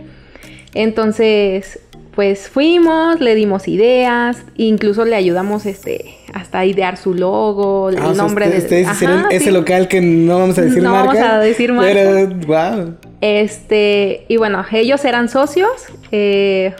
Entonces, 0.74 1.78
pues 2.14 2.48
fuimos, 2.48 3.20
le 3.20 3.34
dimos 3.34 3.68
ideas, 3.68 4.38
incluso 4.56 5.04
le 5.04 5.14
ayudamos 5.16 5.66
este 5.66 6.06
hasta 6.34 6.64
idear 6.66 6.96
su 6.96 7.14
logo, 7.14 7.88
Ah, 7.98 8.08
el 8.10 8.16
nombre 8.16 8.48
de 8.48 8.58
ustedes 8.58 8.90
hicieron 8.90 9.20
Ajá, 9.20 9.28
ese 9.30 9.46
sí. 9.46 9.50
local 9.50 9.88
que 9.88 10.00
no 10.00 10.38
vamos 10.38 10.58
a 10.58 10.62
decir 10.62 10.82
No 10.82 10.92
vamos 10.92 11.14
marca. 11.14 11.36
a 11.36 11.38
decir 11.40 11.72
marca. 11.72 11.92
Pero, 11.94 12.28
wow. 12.46 12.94
Este, 13.20 14.24
y 14.28 14.36
bueno, 14.36 14.64
ellos 14.72 15.04
eran 15.04 15.28
socios. 15.28 15.70
eh, 16.12 16.74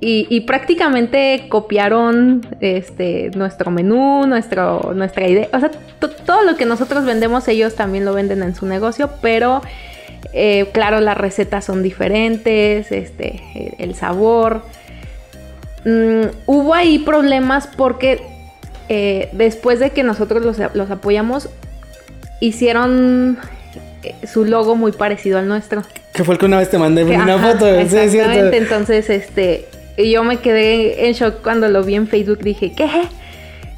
y, 0.00 0.26
y 0.28 0.42
prácticamente 0.42 1.46
copiaron 1.48 2.46
este, 2.60 3.30
nuestro 3.34 3.70
menú, 3.70 4.26
nuestro, 4.26 4.92
nuestra 4.94 5.26
idea. 5.26 5.48
O 5.52 5.58
sea, 5.60 5.70
to- 5.98 6.10
todo 6.10 6.42
lo 6.42 6.56
que 6.56 6.66
nosotros 6.66 7.04
vendemos, 7.04 7.48
ellos 7.48 7.74
también 7.74 8.04
lo 8.04 8.12
venden 8.12 8.42
en 8.42 8.54
su 8.54 8.66
negocio, 8.66 9.10
pero 9.22 9.62
eh, 10.34 10.66
claro, 10.72 11.00
las 11.00 11.16
recetas 11.16 11.64
son 11.64 11.82
diferentes, 11.82 12.92
este, 12.92 13.42
el, 13.54 13.88
el 13.90 13.94
sabor. 13.94 14.62
Mm, 15.84 16.26
hubo 16.46 16.74
ahí 16.74 16.98
problemas 16.98 17.66
porque 17.66 18.20
eh, 18.88 19.30
después 19.32 19.78
de 19.78 19.90
que 19.90 20.02
nosotros 20.02 20.44
los, 20.44 20.58
los 20.74 20.90
apoyamos, 20.90 21.48
hicieron 22.40 23.38
eh, 24.02 24.14
su 24.26 24.44
logo 24.44 24.76
muy 24.76 24.92
parecido 24.92 25.38
al 25.38 25.48
nuestro. 25.48 25.82
Que 26.12 26.22
fue 26.24 26.34
el 26.34 26.38
que 26.38 26.46
una 26.46 26.58
vez 26.58 26.68
te 26.70 26.78
mandé 26.78 27.04
Que, 27.04 27.12
una 27.16 27.34
ajá, 27.36 27.52
foto. 27.52 27.66
Sí, 27.66 27.70
es 27.80 27.90
cierto. 27.90 28.04
exactamente. 28.18 28.56
Entonces, 28.58 29.10
este, 29.10 29.68
y 29.96 30.10
yo 30.10 30.24
me 30.24 30.38
quedé 30.38 31.06
en 31.08 31.12
shock 31.14 31.42
cuando 31.42 31.68
lo 31.68 31.82
vi 31.82 31.94
en 31.94 32.06
Facebook. 32.08 32.38
Dije, 32.38 32.72
¿qué? 32.76 32.88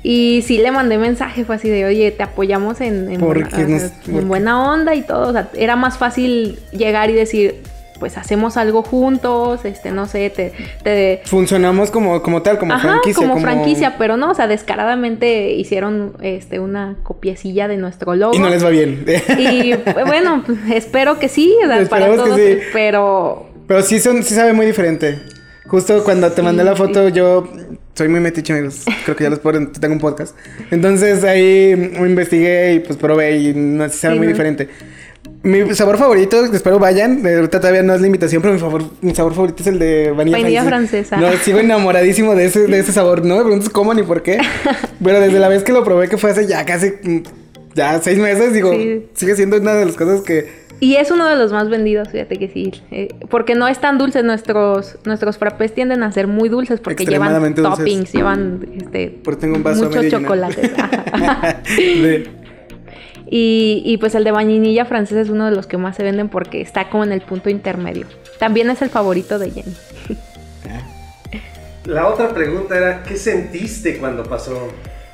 Y 0.02 0.42
sí 0.46 0.59
le 0.59 0.70
mandé 0.70 0.96
mensaje, 0.96 1.44
fue 1.44 1.57
así 1.57 1.68
de, 1.68 1.85
oye, 1.85 2.11
te 2.12 2.22
apoyamos 2.22 2.81
en, 2.81 3.11
en 3.11 3.20
Porque 3.20 3.44
buena, 3.50 3.68
nos- 3.68 3.83
en 3.83 3.90
porque- 4.12 4.20
buena 4.26 4.72
onda 4.72 4.94
y 4.94 5.02
todo. 5.02 5.28
O 5.28 5.33
sea, 5.33 5.48
era 5.54 5.76
más 5.76 5.98
fácil 5.98 6.59
llegar 6.72 7.11
y 7.11 7.14
decir, 7.14 7.57
pues 7.98 8.16
hacemos 8.16 8.57
algo 8.57 8.83
juntos, 8.85 9.64
este, 9.64 9.90
no 9.90 10.07
sé, 10.07 10.31
te... 10.31 10.52
te 10.85 11.20
Funcionamos 11.24 11.90
como, 11.90 12.22
como 12.22 12.42
tal, 12.42 12.57
como 12.59 12.72
Ajá, 12.74 12.90
franquicia. 12.90 13.26
como, 13.26 13.40
franquicia, 13.40 13.96
pero 13.98 14.16
no, 14.16 14.31
o 14.31 14.35
sea, 14.37 14.46
descaradamente 14.46 15.50
hicieron 15.54 16.12
este 16.22 16.61
una 16.61 16.94
copiecilla 17.02 17.66
de 17.66 17.76
nuestro 17.76 18.14
logo. 18.14 18.35
Y 18.37 18.38
no 18.38 18.48
les 18.50 18.64
va 18.64 18.68
bien. 18.70 19.04
Y 19.37 19.74
bueno, 20.07 20.44
pues, 20.46 20.59
espero 20.72 21.18
que 21.18 21.28
sí, 21.28 21.52
o 21.64 21.66
sea, 21.66 21.85
para 21.90 22.07
todos, 22.14 22.37
sí. 22.38 22.59
pero 22.72 23.48
Pero 23.66 23.83
sí, 23.83 23.98
son, 23.98 24.22
sí 24.22 24.33
sabe 24.35 24.52
muy 24.52 24.64
diferente. 24.66 25.18
Justo 25.68 26.02
cuando 26.02 26.33
te 26.33 26.42
mandé 26.42 26.64
la 26.64 26.74
foto, 26.74 27.09
yo 27.11 27.46
soy 27.94 28.09
muy 28.09 28.20
metiche, 28.20 28.54
amigos. 28.54 28.85
Creo 29.04 29.16
que 29.16 29.24
ya 29.24 29.31
los 29.31 29.38
puedo, 29.38 29.68
tengo 29.68 29.94
un 29.94 30.00
podcast. 30.00 30.35
Entonces 30.70 31.22
ahí 31.24 31.76
me 31.76 32.09
investigué 32.09 32.74
y 32.74 32.81
pues 32.81 32.96
probé 32.96 33.37
y 33.38 33.54
no 33.54 33.88
sí 33.88 33.98
sabe 33.98 34.16
muy 34.16 34.26
diferente. 34.26 34.68
Mi 35.42 35.72
sabor 35.74 35.98
favorito, 35.98 36.44
espero 36.46 36.78
vayan. 36.78 37.22
de 37.22 37.37
Ahorita 37.37 37.61
todavía 37.61 37.83
no 37.83 37.94
es 37.94 38.00
la 38.00 38.07
invitación, 38.07 38.42
pero 38.42 38.54
mi, 38.54 38.61
favor, 38.61 38.83
mi 39.02 39.14
sabor 39.14 39.35
favorito 39.35 39.62
es 39.62 39.66
el 39.68 39.78
de 39.78 40.11
vainilla, 40.11 40.38
Vainilla 40.38 40.64
francesa. 40.64 41.16
No, 41.16 41.31
sigo 41.44 41.59
enamoradísimo 41.59 42.35
de 42.35 42.46
ese, 42.46 42.66
de 42.66 42.78
ese 42.78 42.92
sabor. 42.92 43.24
No 43.24 43.37
me 43.37 43.42
preguntes 43.42 43.68
cómo 43.68 43.94
ni 43.94 44.02
por 44.02 44.22
qué. 44.22 44.38
pero 45.04 45.20
desde 45.20 45.38
la 45.38 45.48
vez 45.48 45.62
que 45.62 45.72
lo 45.72 45.85
probé, 45.85 46.09
que 46.09 46.16
fue 46.16 46.31
hace 46.31 46.46
ya 46.46 46.64
casi 46.64 46.94
ya 47.74 48.00
seis 48.00 48.18
meses, 48.18 48.52
digo, 48.52 48.72
Sí. 48.72 49.07
sigue 49.14 49.37
siendo 49.37 49.59
una 49.59 49.74
de 49.74 49.87
las 49.87 49.96
cosas 49.96 50.22
que... 50.22 50.58
Y 50.81 50.95
es 50.97 51.11
uno 51.11 51.27
de 51.27 51.35
los 51.37 51.53
más 51.53 51.69
vendidos, 51.69 52.09
fíjate 52.11 52.37
que 52.37 52.49
sí. 52.49 52.71
eh, 52.93 53.09
porque 53.31 53.55
no 53.57 53.67
es 53.67 53.81
tan 53.81 53.99
dulce. 53.99 54.23
Nuestros, 54.23 54.97
nuestros 55.05 55.37
frappés 55.37 55.75
tienden 55.75 56.03
a 56.05 56.12
ser 56.12 56.27
muy 56.29 56.49
dulces 56.49 56.81
porque 56.81 57.05
llevan 57.05 57.33
dulces. 57.55 57.62
toppings, 57.79 58.12
llevan 58.12 58.69
este, 58.77 59.19
Porque 59.25 59.41
tengo 59.41 59.57
un 59.57 59.62
vaso 59.64 59.85
muchos 59.87 60.09
chocolates. 60.09 60.71
De- 61.77 62.31
y, 63.31 63.83
y 63.85 63.97
pues 63.99 64.14
el 64.14 64.25
de 64.25 64.31
vainilla 64.31 64.85
francés 64.87 65.19
es 65.19 65.29
uno 65.29 65.45
de 65.47 65.51
los 65.55 65.67
que 65.67 65.77
más 65.77 65.97
se 65.97 66.03
venden 66.03 66.29
porque 66.31 66.61
está 66.62 66.88
como 66.88 67.05
en 67.05 67.12
el 67.12 67.21
punto 67.21 67.51
intermedio. 67.51 68.07
También 68.38 68.71
es 68.71 68.81
el 68.81 68.88
favorito 68.88 69.38
de 69.38 69.51
Jenny. 69.51 69.75
La 71.85 72.07
otra 72.09 72.29
pregunta 72.35 72.77
era, 72.77 73.03
¿qué 73.03 73.17
sentiste 73.17 73.99
cuando 73.99 74.23
pasó? 74.23 74.69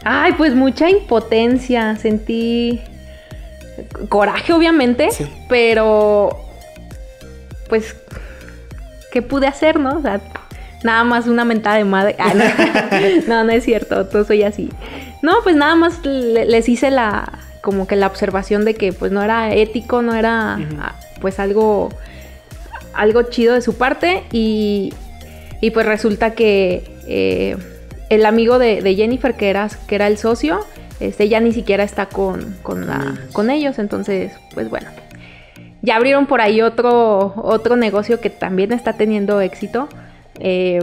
Ay, 0.05 0.33
pues 0.37 0.55
mucha 0.55 0.91
impotencia. 0.91 1.97
Sentí 1.97 2.81
coraje, 4.09 4.53
obviamente, 4.53 5.11
Sí. 5.11 5.27
pero 5.49 6.41
pues, 7.69 7.97
¿qué 9.13 9.23
pude 9.23 9.47
hacer, 9.47 9.79
no? 9.81 9.99
O 9.99 10.03
sea, 10.03 10.21
nada 10.83 11.03
más 11.05 11.27
una 11.27 11.45
mentada 11.45 11.77
de 11.77 11.85
madre. 11.85 12.17
Ah, 12.19 12.33
no. 12.35 12.45
no, 13.29 13.45
no 13.45 13.53
es 13.53 13.65
cierto, 13.65 14.07
todo 14.07 14.25
soy 14.25 14.43
así. 14.43 14.71
No, 15.23 15.37
pues 15.43 15.57
nada 15.57 15.75
más 15.75 16.05
le- 16.05 16.45
les 16.47 16.69
hice 16.69 16.91
la, 16.91 17.31
como 17.63 17.87
que 17.87 17.97
la 17.97 18.07
observación 18.07 18.65
de 18.65 18.75
que 18.75 18.93
pues 18.93 19.11
no 19.11 19.23
era 19.23 19.55
ético, 19.55 20.03
no 20.03 20.15
era 20.15 20.59
ah, 20.79 20.95
pues 21.21 21.39
algo, 21.41 21.89
algo 22.93 23.23
chido 23.25 23.55
de 23.55 23.63
su 23.63 23.77
parte 23.79 24.25
y, 24.31 24.93
y 25.63 25.71
pues 25.71 25.87
resulta 25.87 26.35
que 26.35 26.85
eh, 27.09 27.57
el 28.11 28.27
amigo 28.27 28.59
de, 28.59 28.83
de 28.83 28.95
Jennifer, 28.95 29.35
que 29.35 29.49
era, 29.49 29.69
que 29.89 29.95
era 29.95 30.07
el 30.07 30.19
socio, 30.19 30.61
este 31.01 31.29
ya 31.29 31.41
ni 31.41 31.53
siquiera 31.53 31.85
está 31.85 32.07
con, 32.07 32.57
con, 32.63 32.87
la- 32.87 33.15
ellos. 33.17 33.33
con 33.33 33.51
ellos. 33.51 33.79
Entonces, 33.79 34.33
pues 34.55 34.69
bueno. 34.71 34.89
Ya 35.83 35.97
abrieron 35.97 36.27
por 36.27 36.41
ahí 36.41 36.63
otro, 36.63 37.35
otro 37.37 37.77
negocio 37.77 38.19
que 38.21 38.31
también 38.31 38.73
está 38.73 38.95
teniendo 38.95 39.41
éxito. 39.41 39.89
eh, 40.41 40.81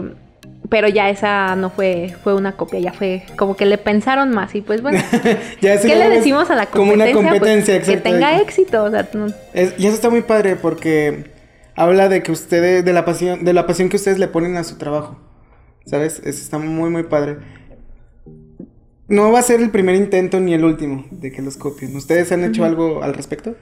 pero 0.69 0.87
ya 0.87 1.09
esa 1.09 1.55
no 1.57 1.69
fue, 1.69 2.15
fue 2.23 2.33
una 2.33 2.53
copia, 2.55 2.79
ya 2.79 2.93
fue 2.93 3.23
como 3.35 3.57
que 3.57 3.65
le 3.65 3.77
pensaron 3.77 4.29
más. 4.29 4.55
Y 4.55 4.61
pues 4.61 4.81
bueno, 4.81 4.99
ya 5.61 5.81
¿qué 5.81 5.87
le 5.95 6.03
como- 6.05 6.09
decimos 6.15 6.49
a 6.49 6.55
la 6.55 6.65
Como 6.67 6.91
competencia? 6.91 7.19
una 7.19 7.29
Pues, 7.31 7.39
competencia, 7.41 7.73
que 7.73 7.79
exacto. 7.91 8.03
tenga 8.09 8.39
éxito. 8.41 8.83
O 8.85 8.89
sea, 8.91 9.09
no- 9.13 9.27
Es- 9.53 9.73
y 9.77 9.87
eso 9.87 9.95
está 9.95 10.09
muy 10.09 10.21
padre 10.21 10.55
porque 10.55 11.31
habla 11.75 12.07
de 12.07 12.23
que 12.23 12.31
ustedes, 12.31 12.85
de 12.85 12.93
la 12.93 13.03
pasión, 13.03 13.43
de 13.43 13.51
la 13.53 13.65
pasión 13.67 13.89
que 13.89 13.97
ustedes 13.97 14.17
le 14.19 14.27
ponen 14.29 14.55
a 14.55 14.63
su 14.63 14.77
trabajo. 14.77 15.19
¿Sabes? 15.87 16.19
Eso 16.19 16.41
está 16.41 16.57
muy, 16.59 16.89
muy 16.89 17.03
padre. 17.03 17.37
No 19.11 19.29
va 19.29 19.39
a 19.39 19.41
ser 19.41 19.59
el 19.59 19.69
primer 19.71 19.95
intento 19.95 20.39
ni 20.39 20.53
el 20.53 20.63
último 20.63 21.05
de 21.11 21.33
que 21.33 21.41
los 21.41 21.57
copien. 21.57 21.93
¿Ustedes 21.97 22.31
han 22.31 22.45
hecho 22.45 22.63
algo 22.63 23.03
al 23.03 23.13
respecto? 23.13 23.55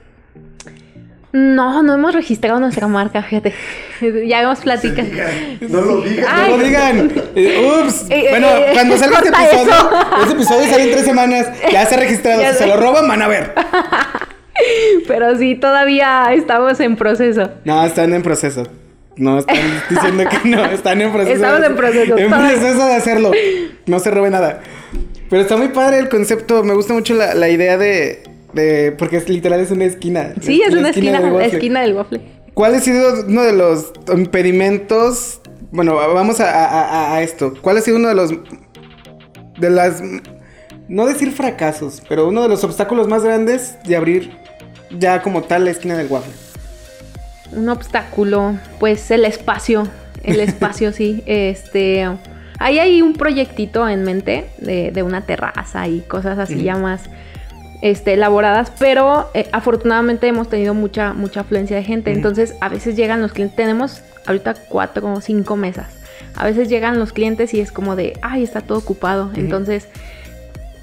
no, 1.32 1.82
no 1.82 1.94
hemos 1.94 2.14
registrado 2.14 2.60
nuestra 2.60 2.86
marca, 2.86 3.20
fíjate. 3.22 3.52
ya 4.28 4.42
hemos 4.42 4.60
platicado. 4.60 5.08
No 5.68 5.80
lo 5.80 6.00
digas. 6.02 6.26
Ay. 6.30 6.50
No 6.52 6.56
lo 6.56 6.62
digan. 6.64 7.12
Eh, 7.34 7.82
ups. 7.84 8.02
Eh, 8.10 8.26
eh, 8.26 8.26
bueno, 8.30 8.46
eh, 8.46 8.70
cuando 8.74 8.96
salga 8.96 9.18
este 9.18 9.28
episodio, 9.30 9.72
eso. 9.72 10.22
este 10.22 10.32
episodio 10.34 10.70
sale 10.70 10.84
en 10.84 10.90
tres 10.92 11.04
semanas. 11.04 11.48
Ya 11.72 11.82
está 11.82 11.96
registrado. 11.96 12.42
Ya 12.42 12.52
Si 12.52 12.58
se 12.58 12.66
lo 12.68 12.76
roban, 12.76 13.08
van 13.08 13.22
a 13.22 13.26
ver. 13.28 13.52
Pero 15.08 15.36
sí, 15.36 15.56
todavía 15.56 16.32
estamos 16.32 16.78
en 16.78 16.94
proceso. 16.94 17.50
No, 17.64 17.84
están 17.84 18.12
en 18.14 18.22
proceso. 18.22 18.68
No, 19.16 19.38
están 19.40 19.56
diciendo 19.90 20.24
que 20.30 20.48
no, 20.48 20.64
están 20.66 21.00
en 21.00 21.12
proceso. 21.12 21.34
Estamos 21.34 21.60
de- 21.60 21.66
en 21.66 21.76
proceso, 21.76 22.18
En 22.18 22.30
proceso 22.30 22.86
de 22.86 22.94
hacerlo. 22.94 23.32
No 23.86 23.98
se 23.98 24.10
robe 24.10 24.30
nada. 24.30 24.60
Pero 25.30 25.42
está 25.42 25.56
muy 25.56 25.68
padre 25.68 25.98
el 25.98 26.08
concepto. 26.08 26.62
Me 26.64 26.74
gusta 26.74 26.92
mucho 26.92 27.14
la, 27.14 27.34
la 27.34 27.48
idea 27.48 27.78
de, 27.78 28.22
de. 28.52 28.92
Porque 28.98 29.16
es 29.16 29.28
literal 29.28 29.60
es 29.60 29.70
una 29.70 29.84
esquina. 29.86 30.34
Sí, 30.40 30.60
es 30.66 30.74
una 30.74 30.90
esquina, 30.90 31.20
del 31.20 31.28
la 31.28 31.32
waffle. 31.34 31.52
esquina 31.56 31.80
del 31.82 31.94
waffle. 31.94 32.20
¿Cuál 32.52 32.74
ha 32.74 32.80
sido 32.80 33.24
uno 33.26 33.42
de 33.42 33.52
los 33.52 33.92
impedimentos? 34.12 35.40
Bueno, 35.70 35.94
vamos 35.94 36.40
a, 36.40 36.50
a- 36.50 36.66
a- 37.12 37.14
a 37.16 37.22
esto. 37.22 37.54
¿Cuál 37.62 37.78
ha 37.78 37.80
sido 37.80 37.96
uno 37.96 38.08
de 38.08 38.14
los. 38.16 38.30
de 39.58 39.70
las. 39.70 40.02
no 40.88 41.06
decir 41.06 41.30
fracasos, 41.30 42.02
pero 42.08 42.26
uno 42.28 42.42
de 42.42 42.48
los 42.48 42.64
obstáculos 42.64 43.06
más 43.06 43.22
grandes 43.22 43.76
de 43.84 43.96
abrir 43.96 44.32
ya 44.98 45.22
como 45.22 45.42
tal 45.44 45.64
la 45.64 45.70
esquina 45.70 45.96
del 45.96 46.08
waffle? 46.08 46.32
Un 47.52 47.68
obstáculo, 47.68 48.56
pues 48.80 49.10
el 49.12 49.24
espacio. 49.24 49.86
El 50.24 50.40
espacio, 50.40 50.92
sí. 50.92 51.22
Este. 51.26 52.08
Ahí 52.60 52.78
hay 52.78 53.00
un 53.00 53.14
proyectito 53.14 53.88
en 53.88 54.04
mente 54.04 54.50
de, 54.58 54.90
de 54.90 55.02
una 55.02 55.22
terraza 55.22 55.88
y 55.88 56.00
cosas 56.00 56.38
así 56.38 56.62
ya 56.62 56.76
más 56.76 57.00
este, 57.80 58.12
elaboradas, 58.12 58.70
pero 58.78 59.30
eh, 59.32 59.48
afortunadamente 59.50 60.26
hemos 60.26 60.50
tenido 60.50 60.74
mucha, 60.74 61.14
mucha 61.14 61.40
afluencia 61.40 61.74
de 61.74 61.84
gente. 61.84 62.12
Entonces, 62.12 62.54
a 62.60 62.68
veces 62.68 62.96
llegan 62.96 63.22
los 63.22 63.32
clientes. 63.32 63.56
Tenemos 63.56 64.02
ahorita 64.26 64.54
cuatro 64.68 65.10
o 65.10 65.20
cinco 65.22 65.56
mesas. 65.56 65.86
A 66.36 66.44
veces 66.44 66.68
llegan 66.68 66.98
los 66.98 67.14
clientes 67.14 67.54
y 67.54 67.60
es 67.60 67.72
como 67.72 67.96
de, 67.96 68.12
ay, 68.20 68.42
está 68.42 68.60
todo 68.60 68.76
ocupado. 68.76 69.30
Entonces, 69.34 69.88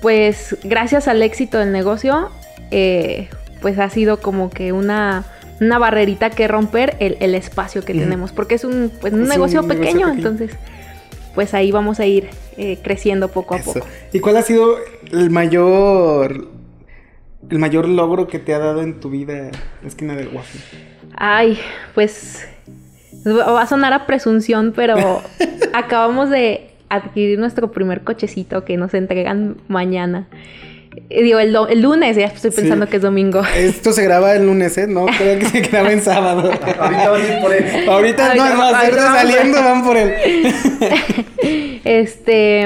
pues 0.02 0.58
gracias 0.64 1.08
al 1.08 1.22
éxito 1.22 1.60
del 1.60 1.72
negocio, 1.72 2.32
eh, 2.72 3.30
pues 3.62 3.78
ha 3.78 3.90
sido 3.92 4.20
como 4.20 4.50
que 4.50 4.72
una, 4.72 5.26
una 5.62 5.78
barrerita 5.78 6.32
que 6.32 6.48
romper 6.48 6.96
el, 7.00 7.18
el 7.20 7.36
espacio 7.36 7.86
que 7.86 7.94
tenemos, 7.94 8.32
porque 8.32 8.56
es 8.56 8.64
un, 8.64 8.92
pues, 9.00 9.14
un 9.14 9.20
Es 9.22 9.26
un 9.26 9.30
negocio 9.30 9.68
pequeño. 9.68 10.10
entonces 10.10 10.52
pues 11.38 11.54
ahí 11.54 11.72
vamos 11.72 12.00
a 12.00 12.08
ir 12.08 12.32
eh, 12.58 12.80
creciendo 12.82 13.28
poco 13.28 13.54
a 13.54 13.60
Eso. 13.60 13.74
poco. 13.74 13.86
¿Y 14.12 14.20
cuál 14.22 14.38
ha 14.38 14.42
sido 14.42 14.76
el 15.12 15.30
mayor. 15.30 16.48
el 17.48 17.60
mayor 17.60 17.88
logro 17.88 18.26
que 18.26 18.40
te 18.40 18.56
ha 18.56 18.58
dado 18.58 18.82
en 18.82 19.00
tu 19.00 19.12
vida 19.12 19.52
la 19.84 19.88
esquina 19.88 20.16
del 20.16 20.30
waffle? 20.30 20.60
Ay, 21.16 21.60
pues 21.94 22.44
va 23.24 23.62
a 23.62 23.68
sonar 23.68 23.94
a 23.94 24.08
presunción, 24.08 24.74
pero 24.76 25.22
acabamos 25.76 26.32
de 26.32 26.72
adquirir 26.90 27.38
nuestro 27.38 27.72
primer 27.72 28.02
cochecito 28.02 28.66
que 28.66 28.76
nos 28.76 28.96
entregan 28.96 29.58
mañana. 29.68 30.26
Eh, 31.10 31.24
Digo, 31.24 31.40
el, 31.40 31.54
lunes, 31.82 32.16
ya 32.18 32.26
estoy 32.26 32.52
Sí. 32.52 32.58
pensando 32.62 32.88
que 32.88 32.98
es 32.98 33.02
domingo. 33.02 33.42
Esto 33.56 33.94
se 33.94 34.04
graba 34.04 34.34
el 34.34 34.46
lunes, 34.46 34.78
¿eh? 34.78 34.88
No, 34.88 35.06
creo 35.06 35.38
que 35.40 35.46
se 35.46 35.62
graba 35.62 35.92
en 35.92 36.02
sábado. 36.02 36.50
Ahorita 36.80 37.10
van 37.10 37.22
a 37.22 37.28
ir 37.36 37.42
por 37.42 37.54
él. 37.54 37.90
Ahorita 37.90 38.26
Ahorita- 38.28 38.36
no, 38.36 38.56
no, 38.56 38.64
ahorita 38.64 39.14
saliendo 39.14 39.64
van 39.64 39.84
por 39.84 39.98
él. 39.98 40.14
Este, 41.84 42.66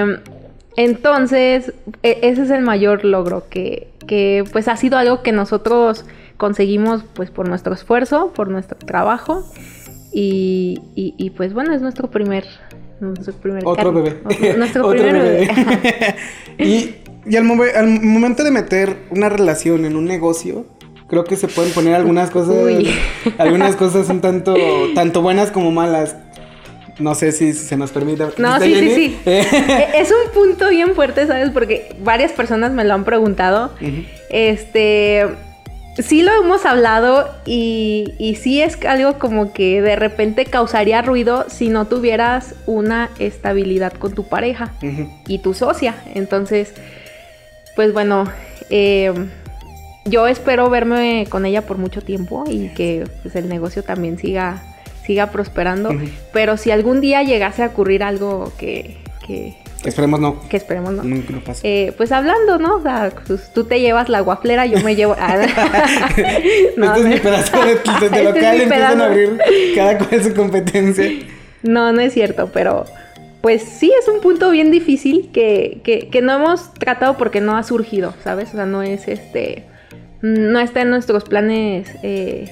entonces, 0.76 1.74
e- 2.04 2.20
ese 2.24 2.44
es 2.44 2.50
el 2.50 2.62
mayor 2.62 3.06
logro 3.06 3.44
que, 3.50 3.88
que, 4.08 4.44
pues 4.52 4.68
ha 4.68 4.76
sido 4.78 4.98
algo 4.98 5.22
que 5.22 5.32
nosotros 5.32 6.06
conseguimos 6.38 7.04
pues 7.14 7.30
por 7.30 7.48
nuestro 7.48 7.74
esfuerzo, 7.74 8.32
por 8.34 8.48
nuestro 8.50 8.78
trabajo 8.80 9.46
y, 10.12 10.80
y- 10.96 11.14
y, 11.18 11.30
pues 11.32 11.54
bueno, 11.54 11.74
es 11.76 11.82
nuestro 11.82 12.10
primer, 12.10 12.46
nuestro 13.00 13.34
primer 13.36 13.64
Otro 13.66 13.94
bebé. 13.94 14.18
otro- 14.26 14.58
nuestro 14.58 14.88
Otro 14.88 15.02
primer 15.04 15.22
bebé. 15.22 16.16
y 16.58 16.96
y 17.26 17.36
al, 17.36 17.44
momen- 17.46 17.76
al 17.76 17.88
momento 18.02 18.44
de 18.44 18.52
meter 18.52 18.98
una 19.10 19.30
relación 19.30 19.86
en 19.86 19.96
un 19.96 20.06
negocio, 20.06 20.66
creo 21.08 21.24
que 21.24 21.36
se 21.36 21.48
pueden 21.48 21.72
poner 21.74 21.96
algunas 21.96 22.30
cosas, 22.32 22.56
Uy. 22.64 22.90
algunas 23.38 23.76
cosas 23.76 24.10
un 24.10 24.22
tanto, 24.22 24.56
tanto 24.96 25.22
buenas 25.22 25.52
como 25.52 25.72
malas. 25.72 26.16
No 27.00 27.16
sé 27.16 27.32
si 27.32 27.54
se 27.54 27.78
nos 27.78 27.90
permite. 27.92 28.26
No, 28.38 28.54
¿Está 28.54 28.60
sí, 28.66 28.74
sí, 28.74 28.80
Jenny? 28.80 28.96
sí. 28.96 29.20
Eh, 29.26 29.46
E- 29.52 30.02
Es 30.02 30.12
un 30.12 30.32
punto 30.34 30.70
bien 30.70 30.94
fuerte, 30.94 31.26
¿sabes? 31.26 31.50
Porque 31.50 31.96
varias 32.04 32.32
personas 32.32 32.72
me 32.74 32.84
lo 32.84 32.94
han 32.94 33.06
preguntado. 33.06 33.72
Este, 34.30 35.26
sí 35.98 36.22
lo 36.22 36.32
hemos 36.34 36.66
hablado 36.66 37.28
y, 37.46 38.14
y 38.20 38.36
sí 38.36 38.62
es 38.62 38.78
algo 38.86 39.18
como 39.20 39.52
que 39.54 39.82
de 39.82 39.96
repente 39.96 40.46
causaría 40.46 41.02
ruido 41.02 41.46
si 41.50 41.70
no 41.70 41.86
tuvieras 41.88 42.56
una 42.68 43.10
estabilidad 43.20 43.94
con 43.94 44.14
tu 44.14 44.28
pareja 44.28 44.74
y 45.28 45.40
tu 45.40 45.54
socia. 45.54 45.96
Entonces, 46.14 46.74
pues 47.82 47.94
bueno, 47.94 48.26
eh, 48.70 49.12
yo 50.06 50.28
espero 50.28 50.70
verme 50.70 51.26
con 51.28 51.48
ella 51.48 51.64
por 51.64 51.80
mucho 51.80 52.04
tiempo 52.04 52.44
y 52.48 52.68
que 52.76 53.06
pues, 53.24 53.36
el 53.36 53.50
negocio 53.50 53.82
también 53.82 54.20
siga, 54.20 54.62
siga 55.04 55.32
prosperando. 55.32 55.90
Pero 56.32 56.58
si 56.58 56.70
algún 56.70 57.02
día 57.02 57.24
llegase 57.24 57.64
a 57.64 57.68
ocurrir 57.70 58.04
algo 58.04 58.54
que, 58.60 58.98
que, 59.26 59.58
Esperemos 59.84 60.20
no. 60.20 60.48
que 60.48 60.58
esperemos 60.58 60.94
no. 60.94 61.02
Nunca 61.02 61.34
no 61.34 61.44
pase. 61.44 61.62
Eh, 61.88 61.92
pues 61.98 62.12
hablando, 62.12 62.60
¿no? 62.60 62.76
O 62.76 62.84
sea, 62.84 63.12
pues, 63.26 63.52
tú 63.52 63.64
te 63.64 63.80
llevas 63.80 64.10
la 64.10 64.20
guaflera, 64.20 64.68
yo 64.68 64.80
me 64.82 64.96
llevo. 64.96 65.16
Ah, 65.20 65.38
no, 66.78 66.94
este 66.96 67.00
es 67.02 67.16
mi 67.16 67.20
pedazo 67.20 67.62
de, 67.66 67.66
de- 67.66 67.74
de 68.00 68.06
Este 68.06 68.18
es 68.20 68.24
local, 68.26 68.62
empiezan 68.62 69.02
a 69.02 69.06
abrir 69.06 69.40
cada 69.74 69.98
cual 69.98 70.24
su 70.24 70.36
competencia. 70.36 71.10
No, 71.64 71.92
no 71.94 72.00
es 72.02 72.14
cierto, 72.14 72.52
pero 72.54 72.86
pues 73.42 73.64
sí 73.64 73.92
es 74.00 74.08
un 74.08 74.22
punto 74.22 74.52
bien 74.52 74.72
difícil 74.72 75.30
que, 75.34 75.82
que, 75.84 76.10
que 76.10 76.22
no 76.22 76.34
hemos 76.34 76.74
tratado 76.76 77.18
porque 77.18 77.42
no 77.42 77.56
ha 77.58 77.64
surgido, 77.64 78.14
¿sabes? 78.24 78.50
O 78.50 78.54
sea, 78.58 78.66
no 78.66 78.82
es 78.84 79.08
este. 79.08 79.66
No 80.22 80.60
está 80.60 80.82
en 80.82 80.92
nuestros 80.92 81.24
planes, 81.24 81.90
eh, 82.04 82.50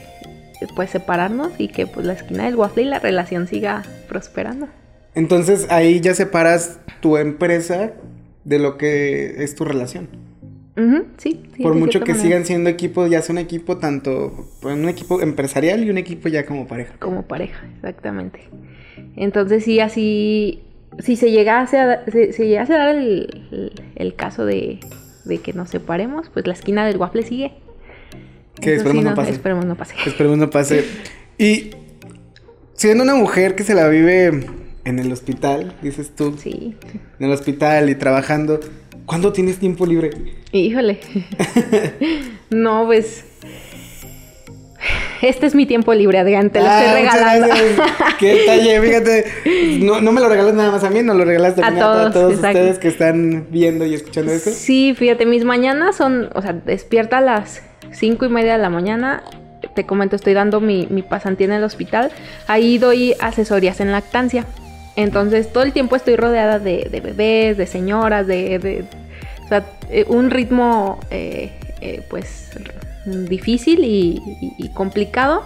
pues 0.76 0.90
separarnos 0.90 1.52
y 1.60 1.68
que 1.68 1.86
pues 1.88 2.06
la 2.06 2.14
esquina 2.14 2.46
del 2.46 2.56
waffle 2.56 2.84
y 2.84 2.86
la 2.88 3.00
relación 3.00 3.48
siga 3.48 3.84
prosperando. 4.08 4.68
Entonces 5.16 5.68
ahí 5.70 6.00
ya 6.02 6.14
separas 6.16 6.80
tu 7.02 7.18
empresa 7.18 7.94
de 8.44 8.60
lo 8.60 8.78
que 8.78 9.44
es 9.44 9.56
tu 9.56 9.66
relación. 9.66 10.10
Sí, 11.18 11.44
sí, 11.58 11.62
Por 11.62 11.76
mucho 11.76 12.00
que 12.00 12.14
manera. 12.14 12.24
sigan 12.24 12.46
siendo 12.46 12.70
equipo, 12.70 13.06
ya 13.06 13.22
sea 13.22 13.34
un 13.34 13.40
equipo 13.40 13.78
tanto, 13.80 14.48
pues, 14.62 14.76
un 14.78 14.88
equipo 14.88 15.20
empresarial 15.22 15.84
y 15.84 15.90
un 15.90 15.98
equipo 15.98 16.30
ya 16.30 16.46
como 16.46 16.68
pareja. 16.68 16.94
como 17.00 17.24
pareja, 17.24 17.68
exactamente. 17.76 18.40
Entonces 19.18 19.66
sí, 19.66 19.82
así, 19.82 20.64
si 20.98 21.16
se 21.16 21.32
llegase 21.32 21.78
a, 21.80 22.04
se, 22.12 22.34
se 22.34 22.48
llegase 22.48 22.74
a 22.74 22.78
dar 22.78 22.96
el, 22.96 23.44
el- 23.52 23.72
el 23.96 24.16
caso 24.16 24.46
de, 24.46 24.80
de 25.26 25.38
que 25.38 25.54
nos 25.54 25.70
separemos, 25.70 26.30
pues 26.30 26.48
la 26.48 26.54
esquina 26.54 26.86
del 26.86 26.98
waffle 26.98 27.24
sigue. 27.24 27.54
Que 28.60 28.76
esperemos 28.76 29.04
sí, 29.04 29.10
no 29.10 29.16
pase. 29.16 29.32
Esperemos 29.32 29.66
no 29.66 29.76
pase. 29.76 29.96
Esperemos 30.06 30.38
no 30.38 30.50
pase. 30.50 30.84
Y 31.38 31.72
siendo 32.74 33.04
una 33.04 33.16
mujer 33.16 33.56
que 33.56 33.64
se 33.64 33.74
la 33.74 33.88
vive 33.88 34.46
en 34.84 35.00
el 35.00 35.12
hospital, 35.12 35.76
dices 35.82 36.14
tú, 36.16 36.36
Sí, 36.38 36.76
en 37.20 37.26
el 37.26 37.32
hospital 37.32 37.90
y 37.90 37.96
trabajando, 37.96 38.60
¿cuándo 39.06 39.32
tienes 39.32 39.58
tiempo 39.60 39.86
libre? 39.86 40.10
híjole. 40.52 41.00
no, 42.50 42.86
pues... 42.86 43.26
Este 45.22 45.46
es 45.48 45.56
mi 45.56 45.66
tiempo 45.66 45.94
libre, 45.94 46.18
Adrián, 46.20 46.50
te 46.50 46.60
lo 46.62 46.68
Ah, 46.68 46.84
estoy 46.86 47.04
muchas 47.04 47.14
regalando. 47.22 47.56
Qué 48.20 48.34
detalle, 48.36 48.82
fíjate. 48.82 49.26
No, 49.84 50.00
no 50.02 50.12
me 50.12 50.22
lo 50.22 50.30
regalas 50.30 50.54
nada 50.54 50.72
más 50.72 50.84
a 50.84 50.90
mí, 50.90 51.02
no 51.04 51.14
lo 51.14 51.26
regalas 51.26 51.54
A 51.54 51.62
también 51.62 51.84
a, 51.84 51.88
todos, 51.88 52.14
todos 52.14 52.34
exacto. 52.36 52.60
ustedes 52.60 52.80
que 52.80 52.88
están 52.88 53.48
viendo 53.50 53.86
y 53.86 53.94
escuchando 53.96 54.32
esto. 54.32 54.52
Sí, 54.52 54.94
fíjate, 54.98 55.26
mis 55.26 55.44
mañanas 55.44 55.96
son, 55.98 56.30
o 56.36 56.42
sea, 56.42 56.54
despierta 56.54 57.18
a 57.18 57.22
las 57.22 57.62
cinco 57.92 58.26
y 58.26 58.30
media 58.30 58.54
de 58.54 58.60
la 58.60 58.70
mañana. 58.70 59.24
Te 59.76 59.86
comento, 59.86 60.16
estoy 60.16 60.34
dando 60.34 60.62
mi, 60.62 60.88
mi 60.90 61.02
pasantía 61.02 61.48
en 61.48 61.54
el 61.54 61.64
hospital. 61.66 62.12
Ahí 62.48 62.78
doy 62.78 63.14
asesorías 63.20 63.82
en 63.82 63.92
lactancia. 63.92 64.46
Entonces, 64.96 65.52
todo 65.52 65.64
el 65.64 65.74
tiempo 65.74 65.96
estoy 65.98 66.16
rodeada 66.16 66.60
de, 66.60 66.88
de 66.90 67.02
bebés, 67.02 67.58
de 67.58 67.68
señoras, 67.68 68.26
de, 68.26 68.58
de- 68.60 68.86
o 69.44 69.48
sea, 69.50 69.66
eh, 69.90 70.06
un 70.08 70.30
ritmo, 70.30 71.00
eh, 71.12 71.52
eh, 71.82 72.04
pues, 72.10 72.52
difícil 73.28 73.84
y, 73.84 74.22
y- 74.42 74.54
y 74.58 74.70
complicado. 74.70 75.44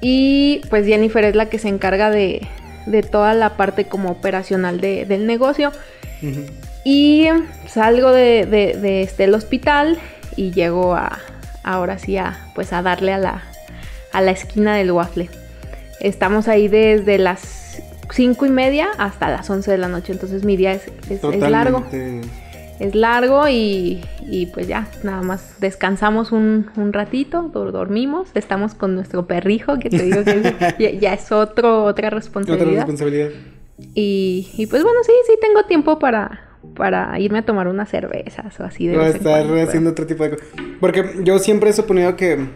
Y 0.00 0.60
pues 0.70 0.86
Jennifer 0.86 1.24
es 1.24 1.34
la 1.34 1.46
que 1.50 1.58
se 1.58 1.68
encarga 1.68 2.10
de, 2.10 2.46
de 2.86 3.02
toda 3.02 3.34
la 3.34 3.56
parte 3.56 3.84
como 3.84 4.10
operacional 4.10 4.80
de- 4.80 5.04
del 5.04 5.26
negocio. 5.26 5.72
Y 6.84 7.26
salgo 7.68 8.10
de, 8.12 8.46
de- 8.46 8.76
de 8.78 9.02
este 9.02 9.24
el 9.24 9.34
hospital 9.34 9.98
y 10.36 10.52
llego 10.52 10.94
a 10.94 11.18
ahora 11.62 11.98
sí 11.98 12.16
a 12.16 12.38
pues 12.54 12.72
a 12.72 12.80
darle 12.82 13.12
a 13.12 13.18
la 13.18 13.42
a 14.12 14.20
la 14.22 14.30
esquina 14.30 14.74
del 14.76 14.90
waffle. 14.92 15.28
Estamos 16.00 16.48
ahí 16.48 16.68
desde 16.68 17.18
las 17.18 17.82
cinco 18.12 18.44
y 18.46 18.50
media 18.50 18.88
hasta 18.98 19.30
las 19.30 19.48
11 19.50 19.70
de 19.70 19.78
la 19.78 19.88
noche, 19.88 20.12
entonces 20.12 20.42
mi 20.44 20.56
día 20.56 20.72
es, 20.72 20.82
es- 21.10 21.20
es 21.36 21.42
largo. 21.50 21.86
Es 22.80 22.94
largo 22.94 23.46
y, 23.46 24.00
y, 24.28 24.46
pues 24.46 24.66
ya, 24.66 24.88
nada 25.02 25.20
más 25.22 25.60
descansamos 25.60 26.32
un, 26.32 26.70
un 26.76 26.92
ratito, 26.92 27.42
do- 27.52 27.70
dormimos, 27.70 28.30
estamos 28.34 28.74
con 28.74 28.94
nuestro 28.94 29.26
perrijo, 29.26 29.78
que 29.78 29.90
te 29.90 30.02
digo 30.02 30.24
que 30.24 30.30
es- 30.40 30.78
ya, 30.78 30.90
ya 30.90 31.12
es 31.14 31.30
otro, 31.30 31.84
otra 31.84 32.08
Otra 32.08 32.10
responsabilidad. 32.10 32.72
responsabilidad. 32.86 33.28
Y, 33.94 34.48
y 34.56 34.66
pues 34.66 34.82
bueno, 34.82 34.98
sí, 35.04 35.12
sí 35.26 35.34
tengo 35.40 35.64
tiempo 35.64 35.98
para, 35.98 36.40
para 36.74 37.18
irme 37.20 37.38
a 37.40 37.42
tomar 37.44 37.68
unas 37.68 37.88
cervezas 37.90 38.58
o 38.60 38.64
así 38.64 38.86
de 38.86 38.94
en 38.94 39.00
estar 39.02 39.22
cuando, 39.22 39.54
pero- 39.54 39.68
haciendo 39.68 39.90
otro 39.90 40.06
tipo 40.06 40.24
de 40.24 40.30
cosas. 40.30 40.46
Porque 40.80 41.04
yo 41.22 41.38
siempre 41.38 41.70
he 41.70 41.72
suponido 41.74 42.16
que, 42.16 42.46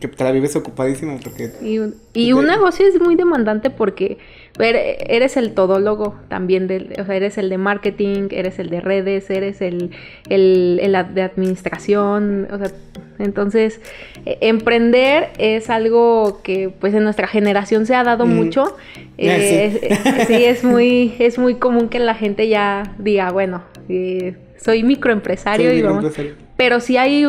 que 0.00 0.08
te 0.08 0.24
la 0.24 0.32
vives 0.32 0.56
ocupadísima. 0.56 1.16
Porque 1.22 1.52
Y, 1.62 1.78
un- 1.78 1.94
y 2.14 2.32
un 2.32 2.46
negocio 2.46 2.86
es 2.86 3.00
muy 3.00 3.14
demandante 3.16 3.70
porque 3.70 4.18
eres 4.58 5.36
el 5.36 5.52
todólogo 5.54 6.14
también, 6.28 6.66
del, 6.66 6.92
o 7.00 7.04
sea, 7.04 7.16
eres 7.16 7.38
el 7.38 7.48
de 7.48 7.58
marketing, 7.58 8.28
eres 8.30 8.58
el 8.58 8.68
de 8.70 8.80
redes, 8.80 9.30
eres 9.30 9.60
el, 9.62 9.90
el, 10.28 10.76
de 11.14 11.22
administración, 11.22 12.48
o 12.52 12.58
sea, 12.58 12.70
entonces 13.18 13.80
eh, 14.26 14.38
emprender 14.42 15.30
es 15.38 15.70
algo 15.70 16.40
que 16.42 16.68
pues 16.68 16.92
en 16.94 17.04
nuestra 17.04 17.26
generación 17.28 17.86
se 17.86 17.94
ha 17.94 18.04
dado 18.04 18.26
Mm. 18.26 18.34
mucho. 18.34 18.64
Ah, 18.76 18.80
sí. 19.16 19.18
Eh, 19.18 19.78
es- 19.82 20.26
sí, 20.26 20.44
es 20.44 20.64
muy, 20.64 21.14
es 21.18 21.38
muy 21.38 21.54
común 21.54 21.88
que 21.88 21.98
la 21.98 22.14
gente 22.14 22.48
ya 22.48 22.94
diga, 22.98 23.30
bueno, 23.30 23.62
eh, 23.88 24.36
soy 24.58 24.82
microempresario 24.82 25.70
soy 25.70 25.78
y 25.78 25.82
vamos, 25.82 26.12
pero 26.56 26.80
sí 26.80 26.96
hay 26.96 27.26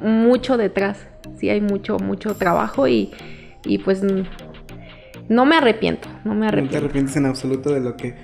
mucho 0.00 0.56
detrás, 0.56 1.06
sí 1.38 1.48
hay 1.48 1.60
mucho, 1.60 1.98
mucho 1.98 2.34
trabajo 2.36 2.86
y, 2.86 3.10
y 3.64 3.78
pues 3.78 4.02
no 5.28 5.44
me 5.46 5.56
arrepiento, 5.56 6.08
no 6.24 6.34
me 6.34 6.46
No 6.46 6.52
te 6.52 6.58
arrepiento. 6.58 6.78
arrepientes 6.78 7.16
en 7.16 7.26
absoluto 7.26 7.72
de 7.72 7.80
lo 7.80 7.96
que. 7.96 8.14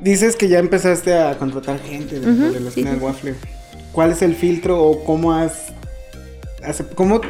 Dices 0.00 0.36
que 0.36 0.48
ya 0.48 0.58
empezaste 0.58 1.14
a 1.14 1.36
contratar 1.36 1.78
gente 1.80 2.18
dentro 2.20 2.46
Ujú, 2.46 2.54
de 2.54 2.60
la 2.60 2.70
sí, 2.70 2.80
escena 2.80 2.90
sí, 2.90 2.96
del 2.96 3.04
waffle. 3.04 3.34
¿Cuál 3.92 4.12
es 4.12 4.22
el 4.22 4.34
filtro 4.34 4.82
o 4.82 5.04
cómo 5.04 5.32
has. 5.34 5.72
¿Cómo.? 6.94 7.20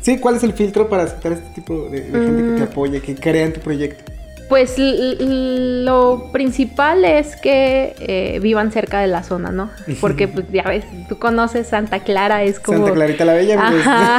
Sí, 0.00 0.18
¿cuál 0.18 0.36
es 0.36 0.42
el 0.42 0.52
filtro 0.52 0.88
para 0.88 1.04
aceptar 1.04 1.32
este 1.32 1.48
tipo 1.54 1.88
de, 1.90 2.00
de 2.02 2.20
gente 2.20 2.42
que 2.44 2.50
Mm. 2.50 2.56
te 2.56 2.62
apoya, 2.62 3.00
que 3.00 3.14
crea 3.14 3.44
en 3.46 3.52
tu 3.54 3.60
proyecto? 3.60 4.12
Pues 4.48 4.74
lo 4.76 6.30
principal 6.30 7.04
es 7.04 7.36
que 7.36 7.94
eh, 7.98 8.38
vivan 8.42 8.72
cerca 8.72 9.00
de 9.00 9.06
la 9.06 9.22
zona, 9.22 9.50
¿no? 9.50 9.70
Porque 10.00 10.28
pues 10.28 10.44
ya 10.52 10.62
ves, 10.64 10.84
tú 11.08 11.18
conoces 11.18 11.66
Santa 11.68 12.00
Clara, 12.00 12.42
es 12.42 12.60
como... 12.60 12.78
Santa 12.78 12.92
Clarita 12.92 13.24
la 13.24 13.34
Bella. 13.34 13.56
pues. 13.56 13.86
Ajá, 13.86 14.18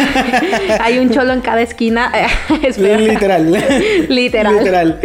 hay 0.84 0.98
un 0.98 1.12
cholo 1.12 1.32
en 1.32 1.42
cada 1.42 1.62
esquina. 1.62 2.12
Literal. 2.78 3.52
Literal. 4.10 4.58
Literal. 4.58 5.00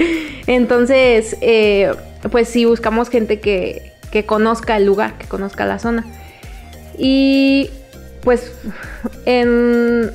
Entonces, 0.46 1.36
eh, 1.42 1.92
pues 2.30 2.48
sí, 2.48 2.64
buscamos 2.64 3.10
gente 3.10 3.40
que, 3.40 3.92
que 4.10 4.24
conozca 4.24 4.78
el 4.78 4.86
lugar, 4.86 5.18
que 5.18 5.26
conozca 5.26 5.66
la 5.66 5.78
zona. 5.78 6.06
Y 6.96 7.68
pues 8.22 8.52
en 9.26 10.10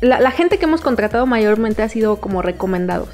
la, 0.00 0.20
la 0.20 0.30
gente 0.30 0.56
que 0.56 0.64
hemos 0.64 0.80
contratado 0.80 1.26
mayormente 1.26 1.82
ha 1.82 1.88
sido 1.90 2.16
como 2.16 2.40
recomendados. 2.40 3.10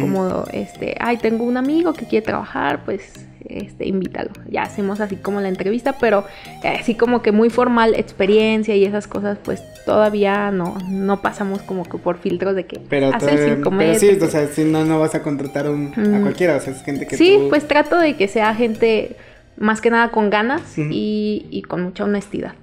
Como 0.00 0.44
este, 0.52 0.96
ay, 1.00 1.18
tengo 1.18 1.44
un 1.44 1.56
amigo 1.56 1.92
que 1.92 2.06
quiere 2.06 2.24
trabajar, 2.24 2.84
pues 2.84 3.26
este, 3.48 3.86
invítalo. 3.86 4.30
Ya 4.50 4.62
hacemos 4.62 5.00
así 5.00 5.16
como 5.16 5.40
la 5.40 5.48
entrevista, 5.48 5.96
pero 6.00 6.24
eh, 6.62 6.76
así 6.80 6.94
como 6.94 7.20
que 7.22 7.32
muy 7.32 7.50
formal, 7.50 7.94
experiencia 7.96 8.74
y 8.76 8.84
esas 8.84 9.06
cosas, 9.06 9.38
pues 9.44 9.62
todavía 9.84 10.50
no, 10.50 10.78
no 10.88 11.20
pasamos 11.20 11.60
como 11.62 11.82
que 11.84 11.98
por 11.98 12.18
filtros 12.18 12.54
de 12.54 12.64
que 12.66 12.80
Pero, 12.88 13.10
todavía- 13.10 13.54
cinco 13.56 13.70
pero 13.76 13.94
sí, 13.98 14.18
o 14.22 14.26
sea, 14.28 14.46
si 14.46 14.64
no, 14.64 14.84
no 14.84 15.00
vas 15.00 15.14
a 15.14 15.22
contratar 15.22 15.68
un- 15.68 15.92
a 16.14 16.20
cualquiera, 16.22 16.56
o 16.56 16.60
sea, 16.60 16.72
es 16.72 16.82
gente 16.84 17.06
que 17.06 17.16
Sí, 17.16 17.36
tú- 17.38 17.48
pues 17.48 17.66
trato 17.68 17.98
de 17.98 18.16
que 18.16 18.28
sea 18.28 18.54
gente 18.54 19.16
más 19.58 19.80
que 19.80 19.90
nada 19.90 20.10
con 20.10 20.30
ganas 20.30 20.62
y, 20.78 21.46
y 21.50 21.62
con 21.62 21.82
mucha 21.82 22.04
honestidad. 22.04 22.54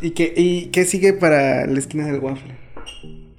¿Y 0.00 0.12
qué, 0.12 0.32
¿Y 0.36 0.66
qué 0.66 0.84
sigue 0.84 1.12
para 1.12 1.66
la 1.66 1.78
esquina 1.78 2.06
del 2.06 2.18
waffle? 2.20 2.54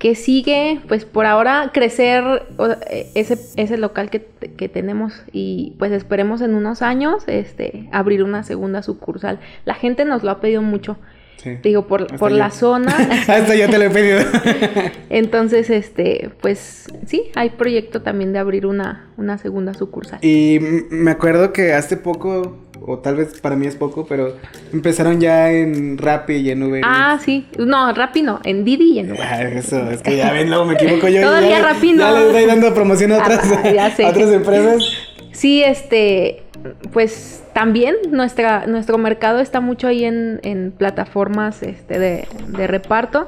Que 0.04 0.16
sigue, 0.16 0.82
pues 0.90 1.06
por 1.06 1.26
ahora 1.26 1.72
crecer 1.74 2.44
eh, 2.90 3.08
ese, 3.16 3.38
ese 3.56 3.78
local 3.78 4.10
que, 4.10 4.28
que 4.58 4.68
tenemos 4.68 5.24
y 5.32 5.76
pues 5.80 5.94
esperemos 5.94 6.42
en 6.42 6.56
unos 6.56 6.82
años 6.82 7.24
este, 7.28 7.88
abrir 7.94 8.22
una 8.22 8.44
segunda 8.44 8.84
sucursal. 8.84 9.40
La 9.64 9.76
gente 9.76 10.04
nos 10.04 10.22
lo 10.22 10.32
ha 10.32 10.42
pedido 10.42 10.62
mucho, 10.62 10.98
Sí. 11.38 11.58
digo, 11.64 11.88
por, 11.88 12.02
Hasta 12.04 12.18
por 12.18 12.32
yo. 12.32 12.38
la 12.38 12.52
zona. 12.52 12.92
Hasta 13.28 13.56
ya 13.56 13.70
te 13.70 13.78
lo 13.78 13.86
he 13.86 13.90
pedido. 13.90 14.20
Entonces, 15.10 15.70
este, 15.70 16.32
pues 16.42 16.88
sí, 17.06 17.32
hay 17.36 17.52
proyecto 17.52 18.02
también 18.02 18.32
de 18.34 18.40
abrir 18.40 18.66
una, 18.66 19.10
una 19.18 19.38
segunda 19.38 19.74
sucursal. 19.74 20.20
y 20.22 20.60
me 20.90 21.12
acuerdo 21.12 21.52
que 21.54 21.74
hace 21.74 21.98
poco, 21.98 22.63
o 22.86 23.00
tal 23.00 23.16
vez 23.16 23.40
para 23.40 23.56
mí 23.56 23.66
es 23.66 23.76
poco, 23.76 24.06
pero 24.06 24.36
empezaron 24.72 25.20
ya 25.20 25.52
en 25.52 25.98
Rappi 25.98 26.34
y 26.34 26.52
en 26.52 26.64
Uber. 26.64 26.82
Ah, 26.86 27.20
sí. 27.24 27.48
No, 27.58 27.94
Rappi 27.94 28.22
no, 28.22 28.40
en 28.44 28.64
Didi 28.66 28.94
y 28.94 29.00
en 29.00 29.12
Uber. 29.12 29.22
Ah, 29.22 29.42
eso, 29.44 29.90
es 29.90 30.02
que 30.02 30.18
ya 30.18 30.32
ven, 30.32 30.50
luego 30.50 30.66
me 30.66 30.74
equivoco 30.74 31.08
yo. 31.08 31.22
Todavía 31.22 31.60
ya, 31.60 31.66
Rappi 31.66 31.94
no. 31.94 32.04
Ya 32.04 32.12
le 32.20 32.26
estoy 32.28 32.46
dando 32.46 32.74
promoción 32.74 33.12
a 33.14 33.20
otras, 33.20 33.40
Ah, 33.80 33.90
sé. 33.92 34.06
a 34.06 34.10
otras 34.10 34.32
empresas. 34.32 34.84
Sí, 35.32 35.64
este, 35.64 36.44
pues 36.92 37.44
también 37.54 37.96
nuestra, 38.12 38.66
nuestro 38.68 38.98
mercado 38.98 39.40
está 39.40 39.62
mucho 39.62 39.88
ahí 39.88 40.04
en, 40.06 40.40
en 40.44 40.72
plataformas 40.72 41.64
este, 41.64 42.00
de, 42.00 42.28
de 42.48 42.68
reparto. 42.68 43.28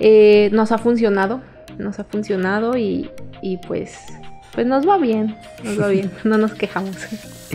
Eh, 0.00 0.50
nos 0.52 0.72
ha 0.72 0.78
funcionado, 0.78 1.40
nos 1.78 1.98
ha 1.98 2.04
funcionado 2.04 2.76
y, 2.76 3.10
y 3.40 3.58
pues, 3.58 3.98
pues 4.54 4.66
nos 4.66 4.86
va 4.86 4.98
bien, 4.98 5.36
nos 5.64 5.80
va 5.80 5.88
bien, 5.88 6.10
no 6.24 6.36
nos 6.38 6.52
quejamos. 6.52 6.94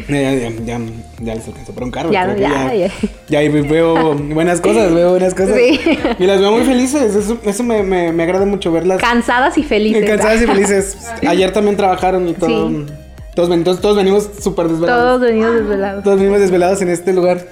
Ya, 0.08 0.34
ya, 0.34 0.50
ya, 0.50 0.80
ya 1.20 1.36
les 1.36 1.48
alcanzó 1.48 1.74
para 1.74 1.86
un 1.86 1.92
carro. 1.92 2.12
Ya, 2.12 2.36
ya, 2.36 2.74
ya. 2.74 2.92
Ya 3.30 3.40
ahí 3.40 3.50
veo 3.50 4.16
buenas 4.16 4.62
cosas, 4.62 4.94
veo 4.94 5.12
buenas 5.12 5.34
cosas. 5.34 5.56
Sí. 5.56 5.80
Y 6.20 6.26
las 6.26 6.40
veo 6.40 6.52
muy 6.52 6.64
felices. 6.64 7.16
Eso, 7.16 7.40
eso 7.44 7.64
me, 7.64 7.82
me, 7.84 8.12
me 8.12 8.24
agrada 8.24 8.46
mucho 8.46 8.72
verlas. 8.72 9.00
Cansadas 9.00 9.58
y 9.58 9.64
felices. 9.64 10.06
Cansadas 10.06 10.42
y 10.42 10.46
felices. 10.48 10.98
Ayer 11.28 11.52
también 11.52 11.78
trabajaron 11.78 12.28
y 12.28 12.34
todo. 12.34 12.70
Sí. 12.70 12.86
Todos, 13.34 13.64
todos, 13.64 13.82
todos 13.82 13.98
venimos 13.98 14.30
súper 14.40 14.68
desvelados. 14.68 15.04
Todos 15.04 15.22
venidos 15.22 15.56
desvelados. 15.56 16.04
Todos 16.04 16.20
venimos 16.20 16.40
desvelados 16.40 16.82
en 16.82 16.90
este 16.90 17.14
lugar. 17.14 17.46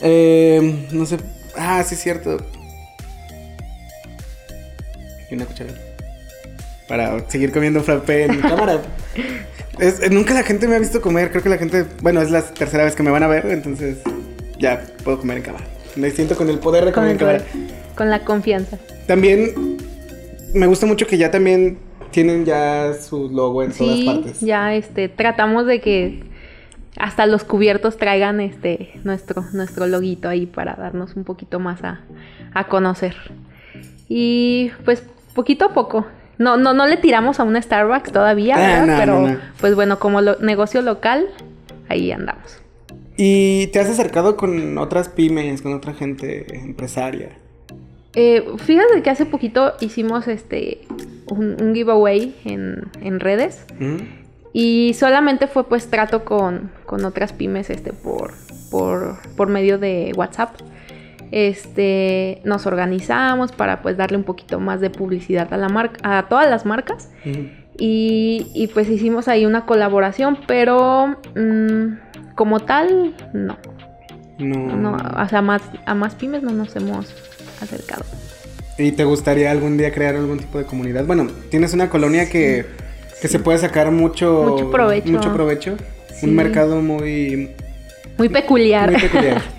Eh, 0.00 0.86
no 0.92 1.06
sé. 1.06 1.18
Ah, 1.56 1.82
sí, 1.84 1.94
es 1.94 2.00
cierto. 2.00 2.36
Y 5.30 5.34
una 5.34 5.44
cuchara. 5.44 5.70
Para 6.88 7.28
seguir 7.28 7.52
comiendo 7.52 7.82
frappé 7.82 8.24
en 8.24 8.40
cámara. 8.40 8.80
Es- 9.78 10.00
eh, 10.02 10.08
nunca 10.10 10.34
la 10.34 10.42
gente 10.42 10.66
me 10.66 10.74
ha 10.76 10.78
visto 10.78 11.00
comer. 11.00 11.30
Creo 11.30 11.42
que 11.42 11.48
la 11.50 11.58
gente. 11.58 11.84
Bueno, 12.02 12.20
es 12.22 12.30
la 12.30 12.42
tercera 12.42 12.84
vez 12.84 12.96
que 12.96 13.02
me 13.02 13.10
van 13.10 13.22
a 13.22 13.28
ver. 13.28 13.46
Entonces 13.46 13.98
ya 14.58 14.82
puedo 15.04 15.18
comer 15.20 15.36
en 15.38 15.42
cámara. 15.44 15.64
Me 15.96 16.10
siento 16.10 16.34
con 16.36 16.48
el 16.48 16.58
poder 16.58 16.84
de 16.86 16.92
con, 16.92 17.06
el 17.06 17.18
comunicar. 17.18 17.42
poder, 17.48 17.68
con 17.94 18.10
la 18.10 18.24
confianza. 18.24 18.78
También 19.06 19.76
me 20.54 20.66
gusta 20.66 20.86
mucho 20.86 21.06
que 21.06 21.18
ya 21.18 21.30
también 21.30 21.78
tienen 22.10 22.44
ya 22.46 22.94
su 22.94 23.28
logo 23.28 23.62
en 23.62 23.72
todas 23.72 23.96
Sí, 23.96 24.04
partes. 24.06 24.40
ya 24.40 24.74
este, 24.74 25.08
tratamos 25.10 25.66
de 25.66 25.80
que 25.80 26.22
hasta 26.98 27.26
los 27.26 27.44
cubiertos 27.44 27.96
traigan 27.98 28.40
este 28.40 28.92
nuestro, 29.04 29.44
nuestro 29.52 29.86
loguito 29.86 30.28
ahí 30.28 30.46
para 30.46 30.74
darnos 30.74 31.14
un 31.16 31.24
poquito 31.24 31.60
más 31.60 31.84
a, 31.84 32.00
a 32.54 32.66
conocer. 32.68 33.14
Y 34.08 34.70
pues 34.84 35.02
poquito 35.34 35.66
a 35.66 35.74
poco. 35.74 36.06
No, 36.38 36.56
no, 36.56 36.72
no 36.74 36.86
le 36.86 36.96
tiramos 36.96 37.40
a 37.40 37.44
un 37.44 37.60
Starbucks 37.60 38.12
todavía, 38.12 38.54
Ah, 38.56 38.84
Pero 38.98 39.20
no, 39.20 39.28
no. 39.28 39.38
pues 39.60 39.74
bueno, 39.74 39.98
como 39.98 40.20
lo- 40.20 40.38
negocio 40.38 40.82
local, 40.82 41.26
ahí 41.88 42.12
andamos. 42.12 42.58
¿Y 43.16 43.66
te 43.68 43.80
has 43.80 43.88
acercado 43.88 44.36
con 44.36 44.78
otras 44.78 45.08
pymes, 45.08 45.60
con 45.62 45.74
otra 45.74 45.92
gente 45.94 46.46
empresaria? 46.56 47.30
Eh, 48.14 48.44
fíjate 48.58 49.02
que 49.02 49.10
hace 49.10 49.26
poquito 49.26 49.74
hicimos 49.80 50.28
este 50.28 50.80
un, 51.28 51.56
un 51.60 51.74
giveaway 51.74 52.34
en, 52.44 52.84
en 53.02 53.20
redes. 53.20 53.64
¿Mm? 53.78 53.96
Y 54.52 54.94
solamente 54.94 55.46
fue 55.46 55.68
pues 55.68 55.88
trato 55.90 56.24
con, 56.24 56.70
con 56.86 57.04
otras 57.04 57.32
pymes 57.32 57.68
este, 57.70 57.92
por, 57.92 58.32
por, 58.70 59.18
por 59.36 59.48
medio 59.48 59.78
de 59.78 60.12
WhatsApp. 60.16 60.54
Este, 61.30 62.40
nos 62.44 62.66
organizamos 62.66 63.52
para 63.52 63.82
pues 63.82 63.96
darle 63.96 64.16
un 64.16 64.24
poquito 64.24 64.60
más 64.60 64.80
de 64.80 64.90
publicidad 64.90 65.52
a 65.52 65.56
la 65.56 65.68
marca, 65.68 66.18
a 66.18 66.28
todas 66.28 66.48
las 66.48 66.64
marcas. 66.66 67.10
Y, 67.80 68.46
y, 68.54 68.66
pues 68.68 68.88
hicimos 68.88 69.28
ahí 69.28 69.46
una 69.46 69.64
colaboración, 69.64 70.38
pero 70.48 71.16
mm, 71.36 72.34
como 72.34 72.60
tal, 72.60 73.14
no. 73.32 73.56
No. 74.38 74.76
no. 74.76 74.96
O 75.22 75.28
sea, 75.28 75.42
más, 75.42 75.62
a 75.86 75.94
más 75.94 76.14
pymes 76.16 76.42
no 76.42 76.50
nos 76.50 76.74
hemos 76.74 77.14
acercado. 77.62 78.04
¿Y 78.78 78.92
te 78.92 79.04
gustaría 79.04 79.50
algún 79.50 79.76
día 79.76 79.92
crear 79.92 80.16
algún 80.16 80.38
tipo 80.38 80.58
de 80.58 80.64
comunidad? 80.64 81.04
Bueno, 81.04 81.26
tienes 81.50 81.72
una 81.74 81.88
colonia 81.90 82.28
que, 82.28 82.64
que 83.20 83.28
se 83.28 83.38
puede 83.38 83.58
sacar 83.58 83.90
mucho, 83.90 84.44
Mucho 84.50 84.70
provecho. 84.70 85.10
mucho 85.12 85.32
provecho. 85.32 85.76
Sí. 86.14 86.26
Un 86.26 86.34
mercado 86.34 86.80
muy, 86.80 87.50
Muy 88.16 88.28
peculiar. 88.28 88.90
muy 88.90 89.00
peculiar. 89.00 89.42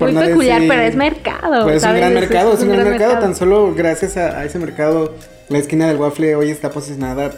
Por 0.00 0.10
Muy 0.10 0.20
no 0.20 0.26
peculiar, 0.26 0.60
decir- 0.62 0.68
pero 0.68 0.82
es 0.82 0.96
mercado. 0.96 1.62
Pues 1.64 1.76
es 1.76 1.84
un 1.84 1.94
gran 1.96 2.14
mercado, 2.14 2.54
es 2.54 2.60
un 2.62 2.70
gran 2.70 2.88
mercado. 2.90 3.18
Tan 3.20 3.36
solo 3.36 3.72
gracias 3.74 4.16
a, 4.16 4.40
a 4.40 4.44
ese 4.44 4.58
mercado, 4.58 5.14
la 5.48 5.58
esquina 5.58 5.86
del 5.86 5.98
waffle 5.98 6.34
hoy 6.34 6.50
está 6.50 6.70
posicionada 6.70 7.30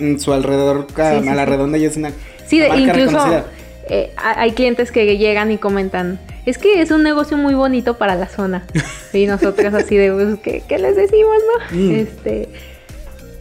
en 0.00 0.18
su 0.18 0.32
alrededor, 0.32 0.86
a, 0.96 1.12
Sí, 1.12 1.22
sí, 1.22 1.28
a 1.28 1.34
la 1.36 1.44
redonda 1.44 1.78
y 1.78 1.84
es 1.84 1.96
una 1.96 2.10
Sí, 2.46 2.58
marca 2.60 2.76
incluso 2.78 3.10
reconocida. 3.10 3.44
eh, 3.90 4.12
ha- 4.16 4.40
hay 4.40 4.52
clientes 4.52 4.90
que 4.90 5.16
llegan 5.18 5.50
y 5.52 5.58
comentan, 5.58 6.18
es 6.46 6.56
que 6.58 6.80
es 6.80 6.90
un 6.90 7.02
negocio 7.02 7.36
muy 7.36 7.54
bonito 7.54 7.98
para 7.98 8.14
la 8.16 8.26
zona. 8.26 8.64
Y 9.12 9.26
nosotros 9.26 9.72
así 9.74 9.96
de, 9.96 10.10
pues, 10.12 10.38
¿qué, 10.42 10.62
qué 10.68 10.78
les 10.78 10.96
decimos, 10.96 11.36
no? 11.70 11.78
Mm. 11.78 11.90
Este, 11.94 12.48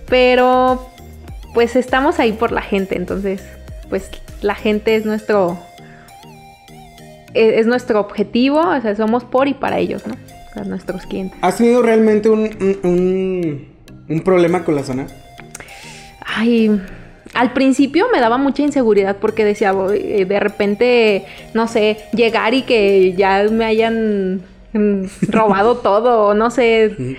pero, 0.09 0.89
pues 1.53 1.75
estamos 1.75 2.19
ahí 2.19 2.31
por 2.33 2.51
la 2.51 2.61
gente, 2.61 2.95
entonces, 2.97 3.41
pues 3.89 4.09
la 4.41 4.55
gente 4.55 4.95
es 4.95 5.05
nuestro, 5.05 5.57
es, 7.33 7.59
es 7.59 7.67
nuestro 7.67 7.99
objetivo, 7.99 8.59
o 8.59 8.81
sea, 8.81 8.95
somos 8.95 9.23
por 9.23 9.47
y 9.47 9.53
para 9.53 9.77
ellos, 9.79 10.05
¿no? 10.07 10.13
O 10.13 10.53
sea, 10.53 10.63
nuestros 10.63 11.05
clientes. 11.05 11.37
¿Has 11.41 11.57
tenido 11.57 11.81
realmente 11.81 12.29
un, 12.29 12.41
un, 12.59 12.79
un- 12.83 13.67
un 14.09 14.19
problema 14.21 14.63
con 14.63 14.75
la 14.75 14.83
zona? 14.83 15.07
Ay, 16.25 16.79
al 17.33 17.53
principio 17.53 18.07
me 18.11 18.19
daba 18.19 18.37
mucha 18.37 18.63
inseguridad 18.63 19.17
porque 19.17 19.45
decía, 19.45 19.73
eh, 19.93 20.25
de 20.25 20.39
repente, 20.39 21.25
no 21.53 21.67
sé, 21.67 21.97
llegar 22.13 22.53
y 22.53 22.63
que 22.63 23.13
ya 23.13 23.43
me 23.51 23.65
hayan 23.65 24.41
mm, 24.73 25.03
robado 25.29 25.77
todo, 25.83 26.33
no 26.33 26.49
sé. 26.49 27.17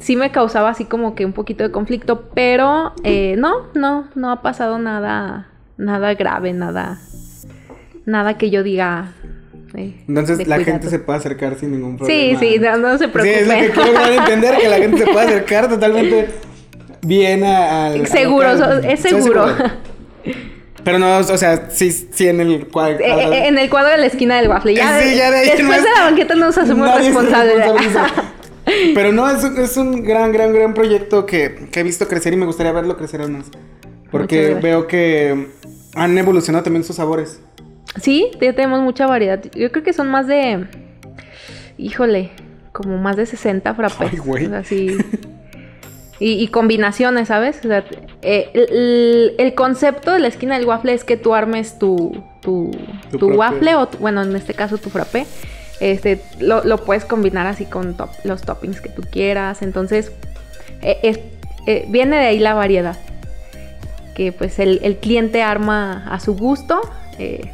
Sí 0.00 0.16
me 0.16 0.30
causaba 0.30 0.70
así 0.70 0.84
como 0.86 1.14
que 1.14 1.24
un 1.24 1.32
poquito 1.32 1.62
de 1.62 1.70
conflicto, 1.70 2.28
pero 2.34 2.92
eh, 3.04 3.36
no, 3.38 3.68
no, 3.74 4.08
no 4.16 4.30
ha 4.32 4.42
pasado 4.42 4.78
nada, 4.78 5.48
nada 5.76 6.14
grave, 6.14 6.52
nada, 6.52 6.98
nada 8.04 8.36
que 8.36 8.50
yo 8.50 8.62
diga. 8.62 9.12
Entonces 9.76 10.38
de 10.38 10.46
la 10.46 10.56
cuidado. 10.56 10.72
gente 10.72 10.90
se 10.90 10.98
puede 10.98 11.18
acercar 11.18 11.58
sin 11.58 11.72
ningún 11.72 11.98
Sí, 12.06 12.34
problema. 12.36 12.40
sí, 12.40 12.58
no, 12.60 12.76
no 12.78 12.98
se 12.98 13.04
Sí, 13.06 13.10
es 13.28 13.46
lo 13.46 13.54
que 13.54 13.70
preocupen. 13.70 13.94
quiero 14.02 14.14
entender, 14.20 14.56
que 14.58 14.68
la 14.68 14.76
gente 14.76 14.98
se 14.98 15.04
puede 15.06 15.26
acercar 15.26 15.68
totalmente 15.68 16.28
bien 17.02 17.44
a- 17.44 17.86
al... 17.86 18.06
Seguro, 18.06 18.54
local. 18.54 18.84
es 18.84 19.00
seguro. 19.00 19.46
Pero 20.84 20.98
no, 20.98 21.16
o 21.16 21.22
sea, 21.38 21.70
sí, 21.70 21.90
sí 21.90 22.28
en 22.28 22.40
el 22.40 22.66
cuadro. 22.68 22.98
Eh, 23.00 23.06
eh, 23.32 23.48
en 23.48 23.56
el 23.58 23.70
cuadro 23.70 23.90
de 23.92 23.98
la 23.98 24.06
esquina 24.06 24.36
del 24.38 24.48
waffle. 24.50 24.74
Ya, 24.74 25.00
Sí, 25.00 25.16
ya 25.16 25.30
de 25.30 25.38
ahí 25.38 25.46
después 25.46 25.66
no 25.66 25.74
es- 25.74 25.82
de 25.82 25.88
la 25.96 26.02
banqueta 26.04 26.34
nos 26.34 26.58
hacemos 26.58 26.94
responsables. 26.98 27.66
Pero 28.94 29.12
no, 29.12 29.30
es 29.30 29.44
un, 29.44 29.58
es 29.58 29.76
un 29.76 30.02
gran, 30.04 30.32
gran, 30.32 30.52
gran 30.52 30.74
proyecto 30.74 31.26
que, 31.26 31.68
que 31.70 31.80
he 31.80 31.82
visto 31.82 32.06
crecer 32.08 32.32
y 32.32 32.36
me 32.36 32.46
gustaría 32.46 32.72
verlo 32.72 32.96
crecer 32.96 33.20
aún 33.22 33.38
más. 33.38 33.46
Porque 34.10 34.54
veo 34.54 34.86
que 34.86 35.48
han 35.94 36.16
evolucionado 36.18 36.64
también 36.64 36.84
sus 36.84 36.96
sabores. 36.96 37.40
Sí, 38.00 38.30
ya 38.40 38.52
tenemos 38.52 38.80
mucha 38.80 39.06
variedad. 39.06 39.40
Yo 39.54 39.70
creo 39.70 39.84
que 39.84 39.92
son 39.92 40.08
más 40.08 40.26
de. 40.26 40.66
Híjole, 41.78 42.30
como 42.72 42.98
más 42.98 43.16
de 43.16 43.26
60 43.26 43.74
frappés. 43.74 44.08
Ay, 44.12 44.18
güey. 44.18 44.46
O 44.46 44.48
sea, 44.50 44.64
sí. 44.64 44.96
Y, 46.20 46.32
y 46.42 46.48
combinaciones, 46.48 47.28
¿sabes? 47.28 47.58
O 47.64 47.68
sea, 47.68 47.84
eh, 48.22 49.34
el, 49.38 49.54
concepto 49.54 50.12
de 50.12 50.20
la 50.20 50.28
esquina 50.28 50.56
del 50.56 50.66
waffle 50.66 50.92
es 50.94 51.02
que 51.04 51.16
tú 51.16 51.34
armes 51.34 51.78
tu, 51.78 52.22
tu, 52.40 52.70
Tu 53.10 53.18
tu 53.18 53.30
waffle, 53.32 53.74
o 53.74 53.88
tu- 53.88 53.98
bueno, 53.98 54.22
en 54.22 54.34
este 54.36 54.54
caso 54.54 54.78
tu 54.78 54.90
frappé. 54.90 55.26
Este, 55.80 56.20
lo, 56.38 56.62
lo 56.64 56.78
puedes 56.84 57.04
combinar 57.04 57.48
así 57.48 57.64
con 57.64 57.96
top- 57.96 58.10
los 58.24 58.42
toppings 58.42 58.80
que 58.80 58.88
tú 58.90 59.02
quieras. 59.10 59.60
Entonces, 59.62 60.12
eh, 60.82 60.98
es- 61.02 61.20
eh, 61.66 61.84
viene 61.88 62.16
de 62.16 62.26
ahí 62.26 62.38
la 62.38 62.54
variedad. 62.54 62.96
Que 64.14 64.30
pues 64.30 64.60
el, 64.60 64.78
el 64.84 64.96
cliente 64.98 65.42
arma 65.42 66.06
a 66.08 66.20
su 66.20 66.36
gusto 66.36 66.80
eh, 67.18 67.50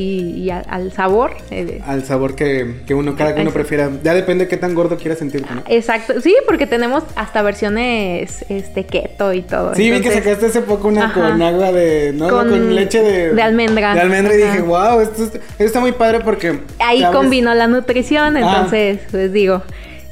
y, 0.00 0.42
y 0.44 0.50
a- 0.50 0.60
al 0.60 0.92
sabor. 0.92 1.32
eh, 1.50 1.80
Al 1.86 2.04
sabor 2.04 2.34
que, 2.34 2.76
que 2.86 2.94
uno, 2.94 3.14
cada 3.16 3.34
que 3.34 3.42
uno 3.42 3.50
prefiera. 3.50 3.90
Ya 4.02 4.14
depende 4.14 4.44
de 4.44 4.48
qué 4.48 4.56
tan 4.56 4.74
gordo 4.74 4.96
quieras 4.96 5.18
sentirte, 5.18 5.52
¿no? 5.54 5.62
Exacto, 5.68 6.20
sí, 6.20 6.34
porque 6.46 6.66
tenemos 6.66 7.04
hasta 7.16 7.42
versiones 7.42 8.44
este 8.48 8.86
keto 8.86 9.32
y 9.32 9.42
todo. 9.42 9.74
Sí, 9.74 9.90
vi 9.90 10.00
que 10.00 10.10
sacaste 10.10 10.46
hace 10.46 10.62
poco 10.62 10.88
una 10.88 11.06
Ajá. 11.06 11.14
con 11.30 11.42
agua 11.42 11.72
de. 11.72 12.12
No, 12.14 12.28
Con- 12.28 12.48
con, 12.50 12.74
leche 12.74 13.02
de. 13.02 13.34
de 13.34 13.42
almendra. 13.42 13.94
De 13.94 14.00
almendra 14.00 14.34
y 14.34 14.38
dije, 14.38 14.60
wow, 14.62 15.00
esto, 15.00 15.24
está- 15.24 15.38
esto 15.38 15.64
está 15.64 15.80
muy 15.80 15.92
padre 15.92 16.20
porque. 16.20 16.60
Ahí 16.78 17.00
sabes- 17.00 17.16
combinó 17.16 17.54
la 17.54 17.66
nutrición, 17.66 18.36
Ah. 18.36 18.40
entonces, 18.40 19.00
pues 19.10 19.32
digo, 19.32 19.62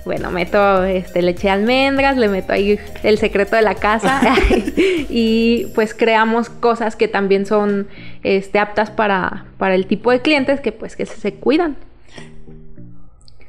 bueno, 0.05 0.31
meto 0.31 0.85
este, 0.85 1.21
leche 1.23 1.49
de 1.49 1.51
almendras, 1.51 2.17
le 2.17 2.29
meto 2.29 2.53
ahí 2.53 2.79
el 3.03 3.19
secreto 3.19 3.57
de 3.57 3.63
la 3.63 3.75
casa 3.75 4.21
y 5.09 5.67
pues 5.75 5.93
creamos 5.95 6.49
cosas 6.49 6.97
que 6.97 7.09
también 7.09 7.45
son 7.47 7.89
este, 8.23 8.59
aptas 8.59 8.91
para, 8.91 9.47
para 9.59 9.75
el 9.75 9.87
tipo 9.87 10.11
de 10.11 10.21
clientes 10.21 10.61
que 10.61 10.73
pues 10.73 10.97
que 10.97 11.07
se, 11.07 11.17
se 11.21 11.35
cuidan. 11.35 11.77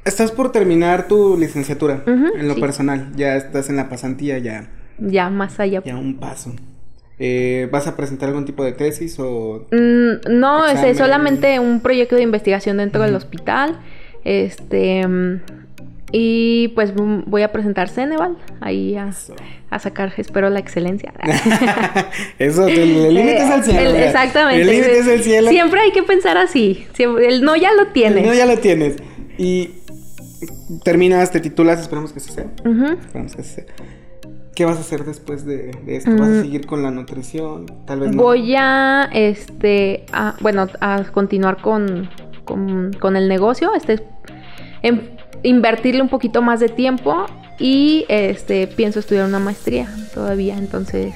Estás 0.05 0.31
por 0.31 0.51
terminar 0.51 1.07
tu 1.07 1.37
licenciatura 1.37 2.03
en 2.07 2.47
lo 2.47 2.55
sí. 2.55 2.61
personal. 2.61 3.11
Ya 3.15 3.35
estás 3.35 3.69
en 3.69 3.75
la 3.75 3.89
pasantía, 3.89 4.37
ya, 4.39 4.69
Ya 4.97 5.29
más 5.29 5.59
allá. 5.59 5.83
ya 5.83 5.95
un 5.97 6.17
paso. 6.17 6.53
Eh, 7.19 7.67
¿Vas 7.71 7.85
a 7.85 7.97
presentar 7.97 8.29
algún 8.29 8.45
tipo 8.45 8.63
de 8.63 8.71
tesis 8.71 9.17
o.? 9.19 9.67
Mm, 9.71 10.39
no, 10.39 10.65
es 10.65 10.71
Examen. 10.75 10.95
solamente 10.95 11.59
un 11.59 11.81
proyecto 11.81 12.15
de 12.15 12.21
investigación 12.23 12.77
dentro 12.77 13.03
del 13.03 13.13
hospital. 13.13 13.77
Este. 14.23 15.05
Y 16.11 16.69
pues 16.69 16.93
mm, 16.95 17.23
voy 17.27 17.43
a 17.43 17.51
presentar 17.51 17.87
Ceneval 17.89 18.35
ahí 18.61 18.95
a, 18.95 19.11
sacar, 19.79 20.11
espero, 20.17 20.49
la 20.49 20.59
excelencia. 20.59 21.13
Eso, 22.39 22.67
el, 22.67 23.13
límite 23.13 23.37
es 23.43 23.49
el 23.51 23.63
cielo. 23.63 23.89
El- 23.91 23.95
exactamente. 24.03 24.61
El 24.61 24.67
límite 24.69 24.99
es 24.99 25.07
el 25.07 25.23
cielo. 25.23 25.49
Siempre 25.49 25.81
hay 25.81 25.91
que 25.91 26.03
pensar 26.03 26.37
así. 26.37 26.87
Siempre- 26.93 27.27
el 27.27 27.43
no 27.43 27.55
ya 27.55 27.73
lo 27.73 27.87
tienes. 27.87 28.25
No, 28.25 28.33
ya 28.33 28.45
lo 28.45 28.57
tienes. 28.57 28.95
Y 29.37 29.71
terminas, 30.83 31.31
te 31.31 31.39
titulas, 31.39 31.79
esperamos 31.79 32.11
que 32.13 32.19
así 32.19 32.31
sea. 32.31 32.45
Esperamos 32.99 33.35
que 33.35 33.41
así 33.41 33.53
sea. 33.55 33.65
¿Qué 34.55 34.65
vas 34.65 34.77
a 34.77 34.81
hacer 34.81 35.05
después 35.05 35.45
de, 35.45 35.71
de 35.85 35.95
esto? 35.95 36.11
¿Vas 36.11 36.21
a 36.27 36.31
Mm. 36.31 36.41
seguir 36.41 36.65
con 36.65 36.83
la 36.83 36.91
nutrición? 36.91 37.65
Tal 37.85 38.01
vez 38.01 38.11
no. 38.15 38.23
Voy 38.23 38.55
a, 38.57 39.09
este, 39.13 40.05
a- 40.11 40.35
bueno, 40.41 40.67
a 40.81 41.03
continuar 41.13 41.61
con, 41.61 42.09
con, 42.43 42.91
con 42.99 43.15
el 43.15 43.29
negocio, 43.29 43.73
este, 43.73 44.01
em- 44.81 45.01
invertirle 45.43 46.01
un 46.01 46.09
poquito 46.09 46.41
más 46.41 46.59
de 46.59 46.69
tiempo 46.69 47.25
y, 47.59 48.05
este, 48.09 48.67
pienso 48.67 48.99
estudiar 48.99 49.25
una 49.25 49.39
maestría 49.39 49.87
todavía, 50.13 50.57
entonces, 50.57 51.13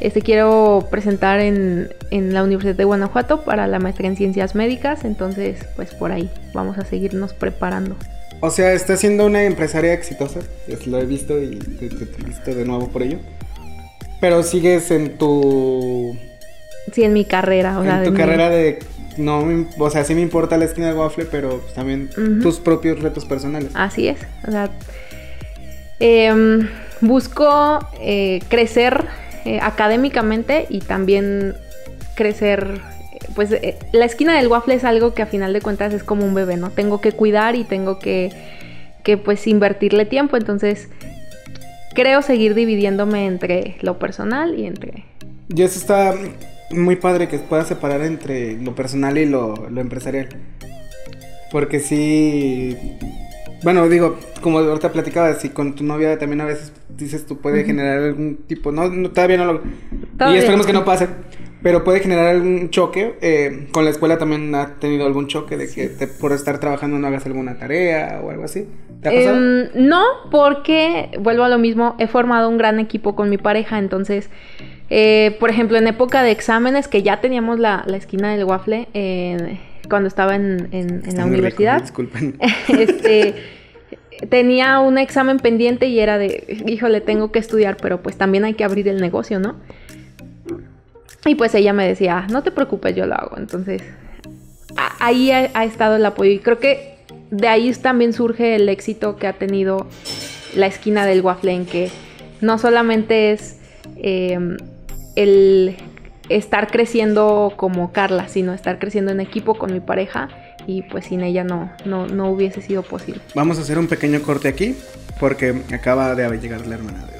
este, 0.00 0.20
quiero 0.22 0.88
presentar 0.90 1.40
en, 1.40 1.88
en 2.10 2.34
la 2.34 2.42
Universidad 2.42 2.74
de 2.74 2.84
Guanajuato 2.84 3.42
para 3.42 3.66
la 3.66 3.78
maestría 3.78 4.08
en 4.10 4.16
ciencias 4.16 4.54
médicas, 4.54 5.04
entonces, 5.04 5.64
pues 5.76 5.94
por 5.94 6.12
ahí 6.12 6.28
vamos 6.54 6.76
a 6.78 6.84
seguirnos 6.84 7.32
preparando. 7.34 7.96
O 8.40 8.50
sea, 8.50 8.72
estás 8.72 8.98
siendo 8.98 9.24
una 9.26 9.44
empresaria 9.44 9.92
exitosa. 9.92 10.40
es- 10.66 10.86
Lo 10.88 10.98
he 10.98 11.06
visto 11.06 11.40
y 11.40 11.56
te, 11.56 11.88
felicito 11.88 12.52
de 12.54 12.64
nuevo 12.64 12.88
por 12.88 13.02
ello. 13.04 13.18
Pero 14.20 14.42
sigues 14.42 14.90
en 14.90 15.16
tu 15.16 16.16
Sí, 16.92 17.04
en 17.04 17.12
mi 17.12 17.24
carrera. 17.24 17.78
O 17.78 17.84
en 17.84 17.88
sea, 17.90 18.02
tu 18.02 18.10
mi- 18.10 18.16
carrera 18.16 18.50
de... 18.50 18.80
No, 19.18 19.44
me- 19.44 19.66
o 19.78 19.90
sea, 19.90 20.04
sí 20.04 20.14
me 20.14 20.20
importa 20.22 20.56
la 20.56 20.64
esquina 20.64 20.88
del 20.88 20.96
waffle, 20.96 21.26
pero 21.30 21.58
pues, 21.60 21.74
también 21.74 22.08
tus 22.42 22.58
propios 22.60 23.00
retos 23.00 23.24
personales. 23.24 23.70
Así 23.74 24.08
es. 24.08 24.18
O 24.46 24.50
sea, 24.50 24.70
em, 26.00 26.68
busco 27.00 27.78
eh, 28.00 28.40
crecer 28.48 29.04
eh, 29.44 29.58
académicamente 29.60 30.66
y 30.68 30.80
también 30.80 31.54
crecer. 32.14 32.80
Pues 33.34 33.50
eh, 33.52 33.78
la 33.92 34.04
esquina 34.04 34.36
del 34.36 34.48
waffle 34.48 34.74
es 34.74 34.84
algo 34.84 35.14
que 35.14 35.22
a 35.22 35.26
final 35.26 35.52
de 35.52 35.60
cuentas 35.60 35.92
es 35.94 36.02
como 36.02 36.24
un 36.24 36.34
bebé, 36.34 36.56
¿no? 36.56 36.70
Tengo 36.70 37.00
que 37.00 37.12
cuidar 37.12 37.54
y 37.54 37.64
tengo 37.64 37.98
que, 37.98 38.30
que 39.04 39.16
pues 39.16 39.46
invertirle 39.46 40.04
tiempo. 40.06 40.36
Entonces, 40.36 40.88
creo 41.94 42.22
seguir 42.22 42.54
dividiéndome 42.54 43.26
entre 43.26 43.76
lo 43.80 43.98
personal 43.98 44.58
y 44.58 44.66
entre. 44.66 45.04
Y 45.54 45.62
eso 45.62 45.78
está 45.78 46.14
muy 46.72 46.96
padre 46.96 47.28
que 47.28 47.38
puedas 47.38 47.66
separar 47.68 48.02
entre 48.02 48.54
lo 48.60 48.74
personal 48.74 49.18
y 49.18 49.26
lo, 49.26 49.68
lo 49.70 49.80
empresarial. 49.80 50.28
Porque 51.50 51.80
sí. 51.80 52.76
Bueno, 53.62 53.88
digo, 53.88 54.18
como 54.40 54.58
ahorita 54.58 54.90
platicabas, 54.92 55.38
si 55.40 55.50
con 55.50 55.74
tu 55.74 55.84
novia 55.84 56.18
también 56.18 56.40
a 56.40 56.46
veces 56.46 56.72
dices 56.96 57.26
tú 57.26 57.38
puede 57.38 57.64
generar 57.64 57.98
algún 57.98 58.38
tipo. 58.46 58.72
No, 58.72 58.88
no, 58.88 59.10
todavía 59.10 59.36
no 59.36 59.52
lo. 59.52 59.62
Todavía 60.18 60.36
Y 60.36 60.38
esperemos 60.40 60.66
que 60.66 60.72
no 60.72 60.84
pase. 60.84 61.08
Pero 61.62 61.84
puede 61.84 62.00
generar 62.00 62.26
algún 62.26 62.70
choque. 62.70 63.14
eh, 63.20 63.68
con 63.70 63.84
la 63.84 63.90
escuela 63.92 64.18
también 64.18 64.52
ha 64.56 64.74
tenido 64.80 65.06
algún 65.06 65.28
choque 65.28 65.56
de 65.56 65.68
que 65.68 65.86
te- 65.88 66.08
por 66.08 66.32
estar 66.32 66.58
trabajando 66.58 66.98
no 66.98 67.06
hagas 67.06 67.24
alguna 67.26 67.56
tarea 67.56 68.20
o 68.24 68.30
algo 68.30 68.42
así. 68.44 68.66
¿Te 69.00 69.08
ha 69.08 69.12
pasado? 69.12 69.36
Em, 69.36 69.68
no, 69.88 70.02
porque 70.32 71.10
vuelvo 71.20 71.44
a 71.44 71.48
lo 71.48 71.58
mismo, 71.58 71.94
he 72.00 72.08
formado 72.08 72.48
un 72.48 72.58
gran 72.58 72.80
equipo 72.80 73.14
con 73.14 73.30
mi 73.30 73.38
pareja, 73.38 73.78
entonces, 73.78 74.28
eh, 74.94 75.36
por 75.40 75.48
ejemplo, 75.48 75.78
en 75.78 75.86
época 75.86 76.22
de 76.22 76.32
exámenes, 76.32 76.86
que 76.86 77.02
ya 77.02 77.22
teníamos 77.22 77.58
la, 77.58 77.82
la 77.86 77.96
esquina 77.96 78.30
del 78.36 78.44
waffle, 78.44 78.88
eh, 78.92 79.58
cuando 79.88 80.06
estaba 80.06 80.34
en, 80.36 80.68
en- 80.72 81.00
la 81.04 81.10
rico, 81.24 81.26
universidad, 81.28 81.80
disculpen. 81.80 82.36
este, 82.68 83.34
tenía 84.28 84.80
un 84.80 84.98
examen 84.98 85.38
pendiente 85.38 85.86
y 85.86 85.98
era 85.98 86.18
de, 86.18 86.62
híjole, 86.66 87.00
tengo 87.00 87.32
que 87.32 87.38
estudiar, 87.38 87.78
pero 87.80 88.02
pues 88.02 88.16
también 88.16 88.44
hay 88.44 88.52
que 88.52 88.64
abrir 88.64 88.86
el 88.86 89.00
negocio, 89.00 89.40
¿no? 89.40 89.56
Y 91.24 91.36
pues 91.36 91.54
ella 91.54 91.72
me 91.72 91.86
decía, 91.86 92.26
no 92.30 92.42
te 92.42 92.50
preocupes, 92.50 92.94
yo 92.94 93.06
lo 93.06 93.14
hago. 93.14 93.38
Entonces, 93.38 93.82
a- 94.76 95.06
ahí 95.06 95.30
ha, 95.30 95.50
ha 95.54 95.64
estado 95.64 95.96
el 95.96 96.04
apoyo. 96.04 96.30
Y 96.32 96.38
creo 96.40 96.58
que 96.58 96.96
de 97.30 97.48
ahí 97.48 97.72
también 97.72 98.12
surge 98.12 98.56
el 98.56 98.68
éxito 98.68 99.16
que 99.16 99.26
ha 99.26 99.32
tenido 99.32 99.86
la 100.54 100.66
esquina 100.66 101.06
del 101.06 101.22
waffle, 101.22 101.52
en 101.54 101.64
que 101.64 101.90
no 102.42 102.58
solamente 102.58 103.32
es 103.32 103.58
eh, 103.96 104.38
el 105.16 105.76
estar 106.28 106.70
creciendo 106.70 107.52
como 107.56 107.92
Carla, 107.92 108.28
sino 108.28 108.52
estar 108.54 108.78
creciendo 108.78 109.12
en 109.12 109.20
equipo 109.20 109.54
con 109.56 109.72
mi 109.72 109.80
pareja. 109.80 110.28
Y 110.66 110.82
pues 110.82 111.06
sin 111.06 111.22
ella 111.22 111.42
no, 111.42 111.72
no, 111.84 112.06
no 112.06 112.30
hubiese 112.30 112.62
sido 112.62 112.82
posible. 112.82 113.20
Vamos 113.34 113.58
a 113.58 113.62
hacer 113.62 113.78
un 113.78 113.88
pequeño 113.88 114.22
corte 114.22 114.46
aquí 114.48 114.76
porque 115.18 115.60
acaba 115.74 116.14
de 116.14 116.38
llegar 116.38 116.64
la 116.66 116.76
hermana 116.76 117.04
de. 117.06 117.12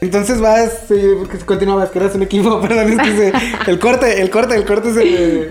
Entonces 0.00 0.40
vas, 0.40 0.84
sí, 0.88 0.94
porque 1.18 1.38
continuabas, 1.38 1.90
que 1.90 1.98
eras 1.98 2.14
un 2.14 2.22
equipo, 2.22 2.60
perdón, 2.62 2.92
es 2.92 2.98
que 2.98 3.16
se- 3.16 3.32
el 3.70 3.78
corte, 3.78 4.22
el 4.22 4.30
corte, 4.30 4.54
el 4.54 4.64
corte 4.64 4.94
se... 4.94 5.50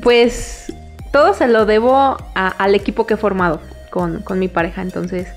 Pues 0.00 0.72
todo 1.12 1.34
se 1.34 1.48
lo 1.48 1.66
debo 1.66 1.94
a- 2.34 2.48
al 2.58 2.74
equipo 2.74 3.06
que 3.06 3.14
he 3.14 3.16
formado 3.18 3.60
con, 3.90 4.22
con 4.22 4.38
mi 4.38 4.48
pareja. 4.48 4.80
Entonces, 4.82 5.28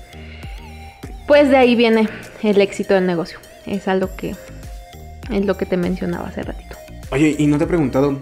pues 1.26 1.50
de 1.50 1.56
ahí 1.56 1.74
viene 1.74 2.08
el 2.42 2.60
éxito 2.60 2.94
del 2.94 3.06
negocio. 3.06 3.38
Es 3.66 3.86
algo 3.88 4.08
que 4.16 4.34
es 5.30 5.44
lo 5.44 5.56
que 5.56 5.66
te 5.66 5.76
mencionaba 5.76 6.28
hace 6.28 6.42
ratito. 6.42 6.76
Oye, 7.10 7.36
y 7.38 7.46
no 7.46 7.58
te 7.58 7.64
he 7.64 7.66
preguntado, 7.66 8.18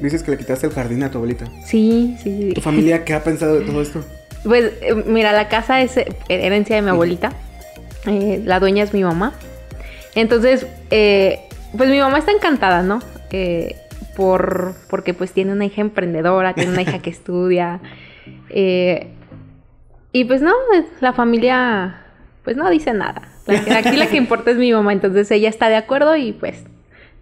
dices 0.00 0.22
que 0.22 0.30
le 0.32 0.38
quitaste 0.38 0.66
el 0.66 0.72
jardín 0.72 1.02
a 1.02 1.10
tu 1.10 1.18
abuelita. 1.18 1.46
Sí, 1.64 2.16
sí, 2.22 2.50
¿Tu 2.54 2.60
sí. 2.60 2.64
familia 2.64 3.04
qué 3.04 3.14
ha 3.14 3.22
pensado 3.22 3.58
de 3.60 3.66
todo 3.66 3.82
esto? 3.82 4.04
Pues 4.44 4.72
eh, 4.82 4.94
mira, 5.06 5.32
la 5.32 5.48
casa 5.48 5.80
es 5.80 5.96
eh, 5.96 6.06
herencia 6.28 6.76
de 6.76 6.82
mi 6.82 6.90
abuelita. 6.90 7.32
Eh, 8.06 8.42
la 8.44 8.60
dueña 8.60 8.84
es 8.84 8.92
mi 8.92 9.02
mamá. 9.02 9.32
Entonces, 10.14 10.66
eh, 10.90 11.40
pues 11.74 11.88
mi 11.88 11.98
mamá 11.98 12.18
está 12.18 12.30
encantada, 12.30 12.82
¿no? 12.82 13.00
Eh, 13.30 13.74
por, 14.16 14.74
porque 14.90 15.14
pues 15.14 15.32
tiene 15.32 15.52
una 15.52 15.64
hija 15.64 15.80
emprendedora, 15.80 16.52
tiene 16.52 16.72
una 16.72 16.82
hija 16.82 16.98
que 17.00 17.08
estudia. 17.16 17.80
y 18.52 20.24
pues 20.24 20.42
no, 20.42 20.52
la 21.00 21.14
familia 21.14 22.03
pues 22.44 22.56
no 22.56 22.68
dice 22.70 22.92
nada. 22.92 23.22
La 23.46 23.64
que- 23.64 23.72
aquí 23.72 23.96
la 23.96 24.06
que 24.08 24.16
importa 24.18 24.50
es 24.50 24.56
mi 24.58 24.72
mamá, 24.72 24.92
entonces 24.92 25.30
ella 25.30 25.48
está 25.48 25.68
de 25.68 25.76
acuerdo 25.76 26.16
y 26.16 26.32
pues 26.32 26.62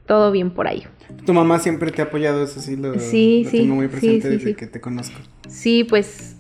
todo 0.07 0.31
bien 0.33 0.51
por 0.51 0.67
ahí. 0.67 0.85
Tu 1.25 1.33
mamá 1.33 1.59
siempre 1.59 1.91
te 1.93 2.03
ha 2.03 2.07
apoyado, 2.07 2.43
eso 2.43 2.61
sí 2.61 2.77
lo, 2.77 2.99
Sí, 2.99 3.43
lo 3.45 3.51
sí, 3.51 3.59
tengo 3.59 3.75
muy 3.77 3.89
presente 3.89 4.29
sí, 4.31 4.37
desde 4.37 4.55
que 4.57 4.67
te 4.67 4.81
conozco. 4.81 5.17
Sí, 5.49 5.85
pues 5.85 6.37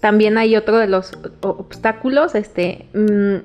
también 0.00 0.38
hay 0.38 0.54
otro 0.56 0.78
de 0.78 0.86
los 0.86 1.12
obstáculos, 1.40 2.34
este, 2.34 2.86
mm, 2.94 3.36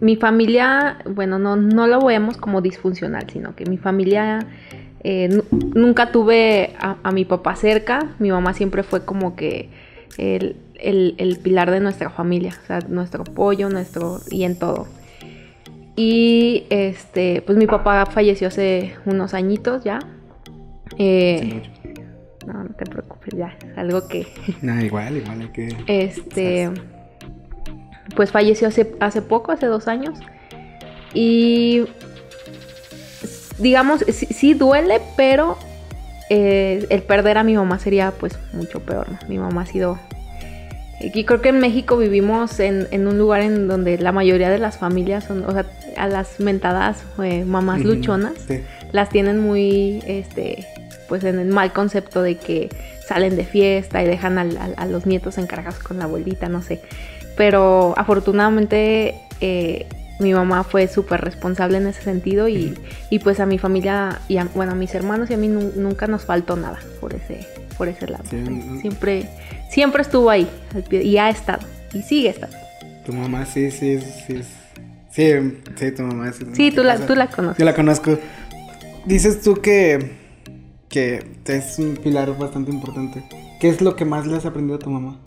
mi 0.00 0.16
familia, 0.16 0.98
bueno, 1.08 1.38
no, 1.38 1.56
no 1.56 1.86
lo 1.86 2.00
vemos 2.00 2.36
como 2.36 2.60
disfuncional, 2.62 3.28
sino 3.30 3.54
que 3.54 3.64
mi 3.66 3.76
familia, 3.76 4.46
eh, 5.02 5.28
nu- 5.28 5.44
nunca 5.74 6.10
tuve 6.12 6.74
a, 6.78 6.96
a 7.02 7.12
mi 7.12 7.24
papá 7.24 7.54
cerca, 7.56 8.14
mi 8.18 8.30
mamá 8.30 8.54
siempre 8.54 8.82
fue 8.82 9.04
como 9.04 9.36
que 9.36 9.68
el, 10.16 10.56
el- 10.84 11.14
el 11.18 11.38
pilar 11.38 11.70
de 11.70 11.80
nuestra 11.80 12.10
familia, 12.10 12.52
o 12.62 12.66
sea, 12.66 12.78
nuestro 12.88 13.22
apoyo, 13.22 13.68
nuestro, 13.68 14.20
y 14.30 14.44
en 14.44 14.56
todo. 14.58 14.86
Y 15.96 16.64
este, 16.70 17.42
pues 17.42 17.56
mi 17.58 17.66
papá 17.66 18.04
falleció 18.06 18.48
hace 18.48 18.94
unos 19.06 19.32
añitos 19.34 19.84
ya. 19.84 19.98
Eh, 20.98 21.62
Sí, 21.82 21.90
no, 22.46 22.64
no 22.64 22.70
te 22.74 22.84
preocupes, 22.84 23.34
ya, 23.36 23.56
es 23.70 23.78
algo 23.78 24.06
que, 24.08 24.26
Nah, 24.60 24.82
igual, 24.82 25.16
igual 25.16 25.40
hay 25.40 25.48
que... 25.48 25.76
este, 25.86 26.70
pues 28.16 28.30
falleció 28.30 28.68
hace, 28.68 28.94
hace 29.00 29.22
poco, 29.22 29.52
hace 29.52 29.66
dos 29.66 29.88
años. 29.88 30.18
Y, 31.14 31.84
digamos, 33.58 34.04
sí, 34.08 34.26
sí 34.26 34.52
duele, 34.54 35.00
pero 35.16 35.56
eh, 36.28 36.84
el 36.90 37.02
perder 37.02 37.38
a 37.38 37.44
mi 37.44 37.54
mamá 37.54 37.78
sería 37.78 38.10
pues 38.12 38.38
mucho 38.52 38.80
peor. 38.80 39.10
¿no? 39.10 39.18
Mi 39.28 39.38
mamá 39.38 39.62
ha 39.62 39.66
sido... 39.66 39.98
Y 41.12 41.24
creo 41.24 41.40
que 41.42 41.48
en 41.50 41.58
México 41.58 41.96
vivimos 41.96 42.60
en, 42.60 42.86
en 42.90 43.06
un 43.08 43.18
lugar 43.18 43.40
en 43.42 43.68
donde 43.68 43.98
la 43.98 44.12
mayoría 44.12 44.48
de 44.50 44.58
las 44.58 44.78
familias 44.78 45.24
son, 45.24 45.44
o 45.44 45.52
sea, 45.52 45.66
a 45.96 46.06
las 46.08 46.40
mentadas 46.40 47.02
eh, 47.22 47.44
mamás 47.44 47.80
luchonas 47.82 48.32
Sí. 48.48 48.60
las 48.92 49.08
tienen 49.10 49.40
muy, 49.40 50.02
este, 50.06 50.66
pues 51.08 51.24
en 51.24 51.38
el 51.38 51.48
mal 51.48 51.72
concepto 51.72 52.22
de 52.22 52.36
que 52.36 52.68
salen 53.06 53.36
de 53.36 53.44
fiesta 53.44 54.02
y 54.02 54.06
dejan 54.06 54.38
al- 54.38 54.74
a 54.76 54.86
los 54.86 55.04
nietos 55.06 55.36
encargados 55.38 55.78
con 55.80 55.98
la 55.98 56.04
abuelita, 56.04 56.48
no 56.48 56.62
sé. 56.62 56.80
Pero 57.36 57.94
afortunadamente 57.96 59.14
eh, 59.40 59.86
mi 60.20 60.32
mamá 60.32 60.62
fue 60.64 60.86
súper 60.88 61.20
responsable 61.20 61.78
en 61.78 61.86
ese 61.88 62.00
sentido 62.02 62.48
y, 62.48 62.78
y 63.10 63.18
pues 63.18 63.40
a 63.40 63.46
mi 63.46 63.58
familia 63.58 64.20
y 64.28 64.36
a, 64.38 64.44
bueno, 64.54 64.72
a 64.72 64.74
mis 64.76 64.94
hermanos 64.94 65.28
y 65.30 65.34
a 65.34 65.36
mí 65.36 65.48
nu- 65.48 65.72
nunca 65.76 66.06
nos 66.06 66.24
faltó 66.24 66.54
nada 66.56 66.78
por 67.00 67.14
ese, 67.14 67.46
por 67.76 67.88
ese 67.88 68.06
lado. 68.06 68.24
Sí, 68.28 68.36
mm. 68.36 68.80
Siempre, 68.80 69.28
siempre 69.70 70.02
estuvo 70.02 70.30
ahí 70.30 70.48
al 70.74 70.82
pie, 70.84 71.02
y 71.02 71.18
ha 71.18 71.28
estado 71.30 71.66
y 71.92 72.02
sigue 72.02 72.30
estando. 72.30 72.56
Tu 73.04 73.12
mamá 73.12 73.44
sí, 73.46 73.70
sí, 73.70 74.00
sí. 74.00 74.40
Sí, 75.10 75.32
sí, 75.76 75.92
tu 75.92 76.02
mamá 76.02 76.32
sí. 76.32 76.44
Sí, 76.54 76.70
tú 76.72 76.82
la, 76.82 76.98
tú 76.98 77.14
la 77.14 77.28
conoces. 77.28 77.58
Yo 77.58 77.64
la 77.64 77.74
conozco. 77.74 78.18
Dices 79.04 79.42
tú 79.42 79.54
que, 79.54 80.12
que 80.88 81.24
es 81.46 81.78
un 81.78 81.96
pilar 81.96 82.36
bastante 82.36 82.70
importante. 82.70 83.22
¿Qué 83.60 83.68
es 83.68 83.80
lo 83.80 83.94
que 83.94 84.04
más 84.04 84.26
le 84.26 84.36
has 84.36 84.46
aprendido 84.46 84.76
a 84.76 84.78
tu 84.80 84.90
mamá? 84.90 85.20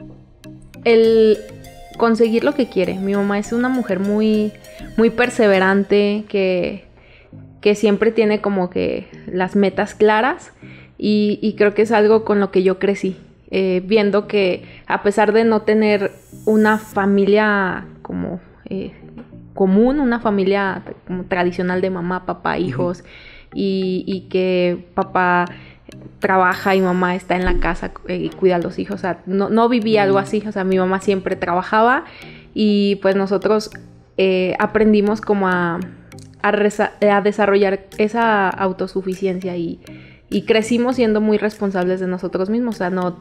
el 0.88 1.38
conseguir 1.98 2.44
lo 2.46 2.54
que 2.54 2.68
quiere. 2.68 2.94
Mi 2.96 3.14
mamá 3.14 3.40
es 3.40 3.52
una 3.52 3.68
mujer 3.68 4.00
muy, 4.00 4.54
muy 4.96 5.10
perseverante, 5.10 6.24
que, 6.30 6.86
que 7.60 7.76
siempre 7.76 8.12
tiene 8.12 8.40
como 8.40 8.70
que 8.70 9.08
las 9.28 9.56
metas 9.56 9.96
claras 9.96 10.54
y, 10.98 11.40
y 11.42 11.54
creo 11.54 11.74
que 11.74 11.84
es 11.84 11.92
algo 11.92 12.26
con 12.26 12.40
lo 12.40 12.52
que 12.52 12.64
yo 12.64 12.80
crecí. 12.80 13.16
eh, 13.50 13.82
viendo 13.86 14.28
que 14.28 14.64
a 14.88 15.04
pesar 15.04 15.32
de 15.32 15.44
no 15.44 15.62
tener 15.62 16.12
una 16.46 16.78
familia 16.78 17.86
como 18.02 18.40
eh, 18.66 18.92
común, 19.54 20.00
una 20.00 20.20
familia 20.20 20.84
como 21.08 21.24
tradicional 21.26 21.82
de 21.82 21.90
mamá, 21.90 22.26
papá, 22.26 22.60
hijos, 22.60 23.04
y, 23.54 24.04
y 24.06 24.22
que 24.30 24.86
papá 24.94 25.46
trabaja 26.20 26.76
y 26.76 26.82
mamá 26.82 27.16
está 27.16 27.36
en 27.36 27.46
la 27.46 27.60
casa 27.60 27.92
eh, 28.08 28.18
y 28.18 28.30
cuida 28.30 28.58
a 28.58 28.60
los 28.60 28.78
hijos. 28.80 28.96
O 28.96 29.00
sea, 29.00 29.22
no, 29.26 29.50
no 29.50 29.70
vivía 29.70 30.04
algo 30.04 30.18
así. 30.20 30.44
O 30.48 30.52
sea, 30.52 30.64
mi 30.64 30.78
mamá 30.78 31.00
siempre 31.00 31.36
trabajaba 31.36 32.04
y 32.54 32.98
pues 33.02 33.16
nosotros 33.16 33.72
eh, 34.18 34.56
aprendimos 34.60 35.22
como 35.22 35.48
a, 35.48 35.80
a 36.42 37.22
desarrollar 37.22 37.86
esa 37.98 38.50
autosuficiencia 38.50 39.56
y, 39.56 39.80
y 40.30 40.44
crecimos 40.44 40.96
siendo 40.96 41.22
muy 41.22 41.38
responsables 41.38 42.00
de 42.00 42.08
nosotros 42.08 42.50
mismos. 42.50 42.76
O 42.76 42.78
sea, 42.78 42.90
no... 42.90 43.20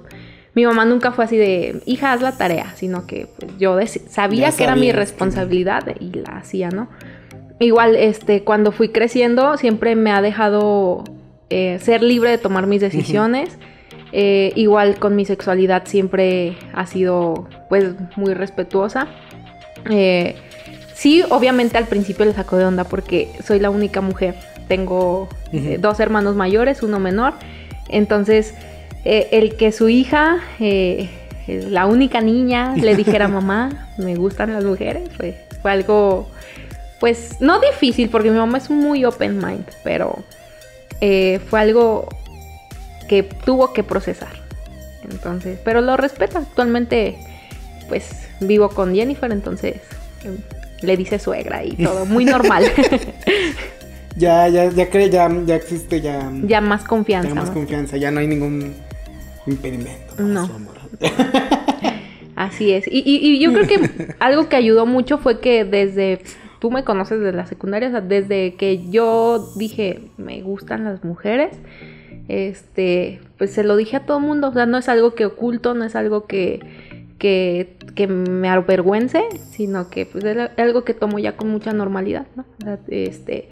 Mi 0.55 0.65
mamá 0.65 0.87
nunca 0.87 1.13
fue 1.13 1.27
así 1.27 1.37
de, 1.37 1.83
hija, 1.85 2.13
haz 2.13 2.23
la 2.23 2.33
tarea, 2.33 2.73
sino 2.77 3.07
que 3.07 3.29
pues, 3.39 3.59
yo 3.59 3.79
sabía 4.09 4.49
Ya 4.49 4.57
que 4.57 4.65
era 4.65 4.75
mi 4.75 4.91
responsabilidad 4.91 5.85
y 6.01 6.13
la 6.13 6.39
hacía, 6.39 6.71
¿no? 6.71 6.89
Igual, 7.59 7.95
este, 7.95 8.43
cuando 8.43 8.73
fui 8.73 8.89
creciendo, 8.89 9.59
siempre 9.59 9.97
me 9.97 10.13
ha 10.13 10.23
dejado 10.23 11.05
eh, 11.51 11.79
ser 11.81 12.03
libre 12.03 12.31
de 12.31 12.39
tomar 12.39 12.67
mis 12.67 12.81
decisiones. 12.81 13.59
Eh, 14.13 14.53
igual 14.57 14.99
con 14.99 15.15
mi 15.15 15.25
sexualidad 15.25 15.83
siempre 15.87 16.57
ha 16.73 16.87
sido 16.87 17.49
pues 17.69 17.95
muy 18.17 18.35
respetuosa. 18.35 19.09
Eh, 19.91 20.37
sí, 20.95 21.23
obviamente 21.29 21.77
al 21.77 21.87
principio 21.87 22.25
le 22.25 22.33
sacó 22.33 22.57
de 22.57 22.65
onda 22.65 22.85
porque 22.85 23.31
soy 23.45 23.61
la 23.61 23.71
única 23.71 24.01
mujer. 24.01 24.35
Tengo 24.69 25.29
eh, 25.53 25.79
dos 25.81 26.01
hermanos 26.01 26.37
mayores, 26.37 26.83
uno 26.83 26.99
menor. 26.99 27.35
Entonces, 27.89 28.55
eh, 29.05 29.29
el 29.33 29.57
que 29.57 29.73
su 29.73 29.89
hija, 29.89 30.41
eh, 30.59 31.09
la 31.47 31.87
única 31.87 32.21
niña, 32.21 32.75
le 32.77 32.97
dijera 32.97 33.29
mamá, 33.29 33.89
me 33.99 34.17
gustan 34.17 34.53
las 34.53 34.65
mujeres, 34.65 35.09
fue, 35.17 35.47
fue 35.63 35.71
algo, 35.71 36.29
pues, 37.01 37.37
no 37.41 37.61
difícil 37.61 38.09
porque 38.09 38.31
mi 38.31 38.39
mamá 38.39 38.59
es 38.59 38.71
muy 38.71 39.05
open 39.05 39.39
mind, 39.39 39.67
pero 39.85 40.25
fue 40.99 41.61
algo 41.61 42.09
que 43.09 43.23
tuvo 43.23 43.73
que 43.73 43.83
procesar. 43.85 44.47
Entonces, 45.11 45.59
pero 45.65 45.81
lo 45.81 45.97
respeto. 45.97 46.39
Actualmente, 46.39 47.17
pues, 47.89 48.29
vivo 48.41 48.69
con 48.69 48.95
Jennifer, 48.95 49.31
entonces 49.31 49.77
em, 50.25 50.39
le 50.83 50.97
dice 50.97 51.19
suegra 51.19 51.65
y 51.65 51.73
todo, 51.77 52.07
muy 52.07 52.25
normal. 52.25 52.65
Ya, 54.17 54.49
ya, 54.49 54.71
ya 54.71 54.89
cree, 54.91 55.11
ya, 55.11 55.29
ya 55.45 55.57
existe 55.57 56.01
ya, 56.01 56.31
ya 56.45 56.61
más 56.61 56.85
confianza. 56.85 57.29
ya 57.29 57.35
más 57.35 57.49
¿no? 57.49 57.55
confianza, 57.55 57.97
ya 57.99 58.11
no 58.11 58.21
hay 58.21 58.27
ningún 58.27 58.73
impedimento. 59.47 60.15
para 60.17 60.29
No. 60.29 60.47
su 60.47 60.53
amor. 60.55 60.75
Así 62.37 62.73
es. 62.73 62.87
Y, 62.89 62.99
y- 63.05 63.27
y 63.35 63.39
yo 63.41 63.53
creo 63.53 63.67
que 63.67 64.15
algo 64.19 64.49
que 64.49 64.57
ayudó 64.57 64.85
mucho 64.87 65.19
fue 65.19 65.41
que 65.41 65.65
desde, 65.65 66.21
tú 66.61 66.71
me 66.71 66.85
conoces 66.85 67.19
desde 67.21 67.33
la 67.37 67.47
secundaria, 67.47 67.89
o 67.89 67.91
sea, 67.93 68.01
desde 68.03 68.55
que 68.55 68.89
yo 68.91 69.53
dije, 69.57 70.03
me 70.19 70.43
gustan 70.43 70.85
las 70.85 71.03
mujeres, 71.05 71.57
este, 72.29 73.21
pues 73.39 73.53
se 73.53 73.65
lo 73.65 73.77
dije 73.77 73.97
a 73.97 74.01
todo 74.07 74.19
el 74.19 74.25
mundo, 74.25 74.49
o 74.49 74.53
sea, 74.53 74.67
no 74.67 74.77
es 74.79 74.89
algo 74.89 75.15
que 75.15 75.25
oculto, 75.27 75.75
no 75.75 75.85
es 75.85 75.97
algo 75.97 76.27
que, 76.27 76.61
que, 77.19 77.77
que 77.95 78.07
me 78.07 78.49
avergüence, 78.49 79.23
sino 79.51 79.89
que 79.89 80.05
pues 80.07 80.23
es 80.25 80.51
algo 80.59 80.85
que 80.85 80.93
tomo 80.93 81.19
ya 81.19 81.37
con 81.37 81.49
mucha 81.49 81.73
normalidad, 81.73 82.27
¿no? 82.37 82.45
O 82.61 82.65
sea, 82.65 82.79
este, 82.89 83.49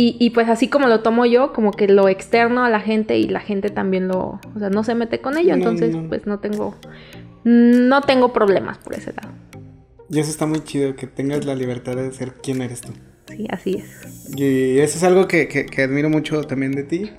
y, 0.00 0.16
y 0.20 0.30
pues 0.30 0.48
así 0.48 0.68
como 0.68 0.86
lo 0.86 1.00
tomo 1.00 1.26
yo, 1.26 1.52
como 1.52 1.72
que 1.72 1.88
lo 1.88 2.08
externo 2.08 2.64
a 2.64 2.70
la 2.70 2.80
gente 2.80 3.18
y 3.18 3.26
la 3.28 3.40
gente 3.40 3.70
también 3.70 4.06
lo, 4.08 4.38
o 4.54 4.58
sea, 4.58 4.70
no 4.70 4.84
se 4.84 4.94
mete 4.94 5.20
con 5.20 5.36
ello, 5.36 5.50
No, 5.50 5.56
entonces 5.56 5.94
no. 5.96 6.08
pues 6.08 6.26
no 6.26 6.38
tengo, 6.38 6.74
no 7.44 8.00
tengo 8.02 8.32
problemas 8.32 8.78
por 8.78 8.94
ese 8.94 9.12
lado. 9.12 9.30
Y 10.10 10.20
eso 10.20 10.30
está 10.30 10.46
muy 10.46 10.60
chido, 10.64 10.94
que 10.96 11.06
tengas 11.06 11.44
la 11.44 11.54
libertad 11.54 11.96
de 11.96 12.12
ser 12.12 12.34
quien 12.34 12.62
eres 12.62 12.80
tú. 12.80 12.92
Sí, 13.28 13.46
así 13.50 13.74
es. 13.84 14.34
Y 14.36 14.78
eso 14.78 14.96
es 14.98 15.02
algo 15.04 15.26
que, 15.28 15.48
que- 15.48 15.66
que 15.66 15.82
admiro 15.82 16.08
mucho 16.08 16.42
también 16.44 16.72
de 16.72 16.82
ti, 16.84 17.10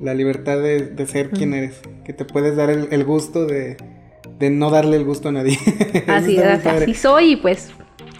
la 0.00 0.14
libertad 0.14 0.60
de, 0.60 0.80
de 0.86 1.06
ser 1.06 1.30
quien 1.30 1.54
eres, 1.54 1.80
que 2.04 2.12
te 2.12 2.24
puedes 2.24 2.56
dar 2.56 2.70
el, 2.70 2.88
el 2.90 3.04
gusto 3.04 3.46
de, 3.46 3.76
de 4.40 4.50
no 4.50 4.70
darle 4.70 4.96
el 4.96 5.04
gusto 5.04 5.28
a 5.28 5.32
nadie. 5.32 5.56
Así, 6.08 6.36
es, 6.38 6.66
así 6.66 6.94
soy 6.94 7.32
y 7.32 7.36
pues 7.36 7.70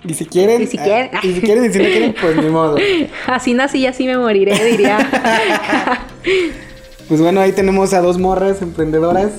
Y 0.06 0.14
si 0.14 0.26
quieren, 0.26 0.62
Y 0.62 0.66
si 0.66 0.76
quieren. 0.76 1.10
ah, 1.14 1.20
y 1.22 1.32
si 1.32 1.40
quieren 1.40 1.64
y 1.64 1.72
si 1.72 1.78
no 1.78 1.84
quieren, 1.84 2.14
pues 2.20 2.36
ni 2.36 2.48
modo. 2.50 2.76
así 3.26 3.54
nací 3.54 3.78
y 3.78 3.86
así 3.86 4.06
me 4.06 4.16
moriré, 4.18 4.62
diría. 4.64 4.98
Pues 7.06 7.20
bueno, 7.20 7.40
ahí 7.42 7.52
tenemos 7.52 7.92
a 7.92 8.00
dos 8.00 8.18
morras 8.18 8.62
emprendedoras 8.62 9.30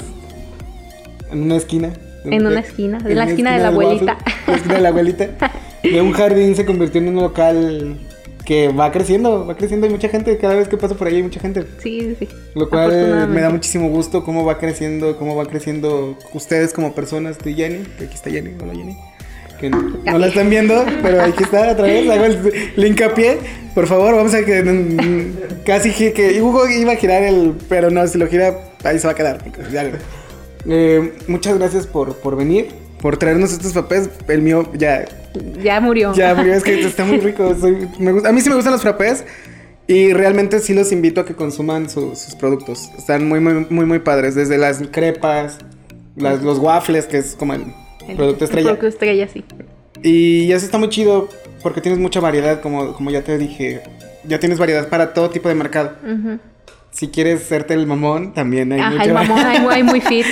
en 1.32 1.42
una 1.42 1.56
esquina. 1.56 1.94
En 2.24 2.46
una 2.46 2.60
esquina, 2.60 3.00
en 3.04 3.16
la 3.16 3.26
esquina 3.26 3.54
de 3.54 3.60
la 3.60 3.70
abuelita. 3.70 4.18
waffle, 4.20 4.44
la 4.48 4.54
esquina 4.56 4.76
de 4.76 4.82
la 4.82 4.90
abuelita. 4.90 5.30
De 5.82 6.02
un 6.02 6.12
jardín 6.12 6.56
se 6.56 6.64
convirtió 6.66 7.02
en 7.02 7.08
un 7.10 7.16
local 7.16 7.98
que 8.46 8.68
va 8.70 8.92
creciendo, 8.92 9.48
va 9.48 9.56
creciendo. 9.58 9.88
Hay 9.88 9.94
mucha 9.94 10.10
gente, 10.10 10.38
cada 10.38 10.54
vez 10.56 10.68
que 10.68 10.78
paso 10.78 10.96
por 10.96 11.08
ahí 11.08 11.16
hay 11.16 11.24
mucha 11.24 11.40
gente. 11.40 11.66
Sí, 11.80 12.16
sí. 12.20 12.28
Lo 12.54 12.70
cual 12.70 13.28
me 13.30 13.42
da 13.42 13.50
muchísimo 13.50 13.90
gusto 13.90 14.24
cómo 14.24 14.46
va 14.46 14.60
creciendo, 14.60 15.18
cómo 15.18 15.36
va 15.36 15.46
creciendo 15.46 16.18
ustedes 16.34 16.72
como 16.72 16.94
personas, 16.94 17.40
tú 17.40 17.50
y 17.50 17.56
Jenny, 17.56 17.84
que 17.98 18.06
aquí 18.06 18.14
está 18.14 18.30
Jenny, 18.30 18.52
hola 18.62 18.74
Jenny. 18.76 18.96
Que 19.60 19.70
no, 19.70 20.18
la 20.18 20.28
están 20.28 20.50
viendo, 20.50 20.86
pero 21.02 21.22
aquí 21.22 21.44
está 21.44 21.72
otra 21.72 21.84
vez, 21.86 22.10
hago 22.10 22.26
el, 22.26 22.54
el 22.76 22.86
hincapié. 22.86 23.38
Por 23.74 23.88
favor, 23.88 24.16
vamos 24.16 24.34
a 24.34 24.44
que 24.46 24.64
mm, 24.64 25.64
casi 25.66 25.92
que 25.92 26.42
Hugo 26.42 26.68
iba 26.70 26.94
a 26.94 26.96
girar 26.96 27.24
el, 27.24 27.54
pero 27.70 27.90
no, 27.90 28.06
si 28.08 28.18
lo 28.18 28.28
gira, 28.28 28.54
ahí 28.84 29.00
se 29.00 29.08
va 29.08 29.12
a 29.14 29.16
quedar. 29.16 29.38
Eh, 30.68 31.14
muchas 31.28 31.58
gracias 31.58 31.86
por, 31.88 32.16
por 32.18 32.36
venir, 32.36 32.70
por 33.02 33.18
traernos 33.18 33.52
estos 33.54 33.74
papés. 33.74 34.10
El 34.28 34.42
mío 34.42 34.68
ya 34.74 35.06
Ya 35.62 35.80
murió. 35.80 36.14
ya, 36.14 36.36
porque 36.36 36.54
es 36.54 36.64
que 36.64 36.82
está 36.86 37.06
muy 37.06 37.18
rico. 37.20 37.56
soy- 37.60 37.88
me 38.00 38.12
gusta- 38.12 38.30
a 38.30 38.32
mí 38.32 38.42
sí 38.42 38.50
me 38.50 38.56
gustan 38.56 38.74
los 38.74 38.82
frappés. 38.82 39.24
Y 39.88 40.14
realmente 40.14 40.60
sí 40.62 40.74
los 40.74 40.92
invito 40.92 41.22
a 41.22 41.26
que 41.26 41.36
consuman 41.36 41.90
su- 41.92 42.16
sus 42.16 42.34
productos. 42.36 42.90
Están 42.98 43.28
muy, 43.30 43.40
muy, 43.40 43.68
muy, 43.70 43.86
muy 43.86 44.00
padres. 44.00 44.34
Desde 44.34 44.58
las 44.58 44.82
crepas, 44.92 45.60
las- 46.16 46.42
los 46.42 46.58
waffles, 46.58 47.06
que 47.06 47.18
es 47.20 47.36
como 47.36 47.54
el 47.54 47.66
El- 48.08 48.16
producto 48.18 48.46
el 48.46 48.50
estrella. 48.50 48.68
producto 48.70 48.88
estrella, 48.88 49.28
sí. 49.28 49.44
Y 50.04 50.52
eso 50.52 50.66
está 50.66 50.78
muy 50.78 50.90
chido 50.90 51.30
porque 51.64 51.82
tienes 51.82 52.00
mucha 52.00 52.20
variedad, 52.20 52.62
como, 52.62 52.94
como 52.94 53.10
ya 53.12 53.24
te 53.24 53.38
dije. 53.38 53.82
Ya 54.28 54.40
tienes 54.40 54.58
variedad 54.60 54.90
para 54.90 55.14
todo 55.14 55.30
tipo 55.30 55.50
de 55.50 55.56
mercado. 55.56 55.94
Si 56.92 57.10
quieres 57.10 57.44
serte 57.44 57.74
el 57.74 57.86
mamón, 57.88 58.34
también 58.34 58.72
hay 58.72 58.80
Ajá, 58.80 58.92
mucha 58.92 59.04
el 59.04 59.14
mamón, 59.14 59.40
hay, 59.40 59.60
muy- 59.60 59.74
hay 59.74 59.84
muy 59.84 60.02
fit. 60.02 60.26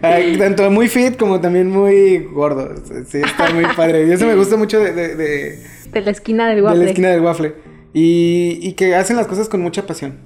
Tanto 0.38 0.70
muy 0.70 0.88
fit 0.88 1.16
como 1.18 1.40
también 1.40 1.68
muy 1.70 2.18
gordo. 2.32 2.74
Sí, 3.08 3.18
está 3.18 3.52
muy 3.52 3.64
padre. 3.76 4.06
Y 4.06 4.12
eso 4.12 4.26
me 4.26 4.34
gusta 4.34 4.56
mucho 4.56 4.80
de- 4.80 4.92
de- 4.92 5.14
de, 5.16 5.58
de 5.92 6.00
la 6.00 6.10
esquina 6.10 6.46
del 6.48 6.56
de 6.56 6.62
waffle. 6.62 6.84
la 6.84 6.90
esquina 6.90 7.08
del 7.10 7.20
waffle. 7.20 7.54
Y, 7.92 8.58
y 8.62 8.72
que 8.72 8.94
hacen 8.94 9.16
las 9.16 9.26
cosas 9.26 9.48
con 9.48 9.60
mucha 9.60 9.86
pasión. 9.86 10.16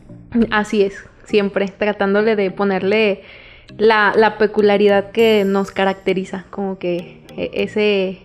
Así 0.51 0.83
es, 0.83 0.95
siempre 1.25 1.67
tratándole 1.77 2.37
de 2.37 2.51
ponerle 2.53 3.23
la, 3.79 4.13
la 4.17 4.39
peculiaridad 4.39 5.11
que 5.11 5.45
nos 5.45 5.71
caracteriza, 5.71 6.47
como 6.51 6.79
que 6.79 7.23
e- 7.37 7.51
ese, 7.55 8.19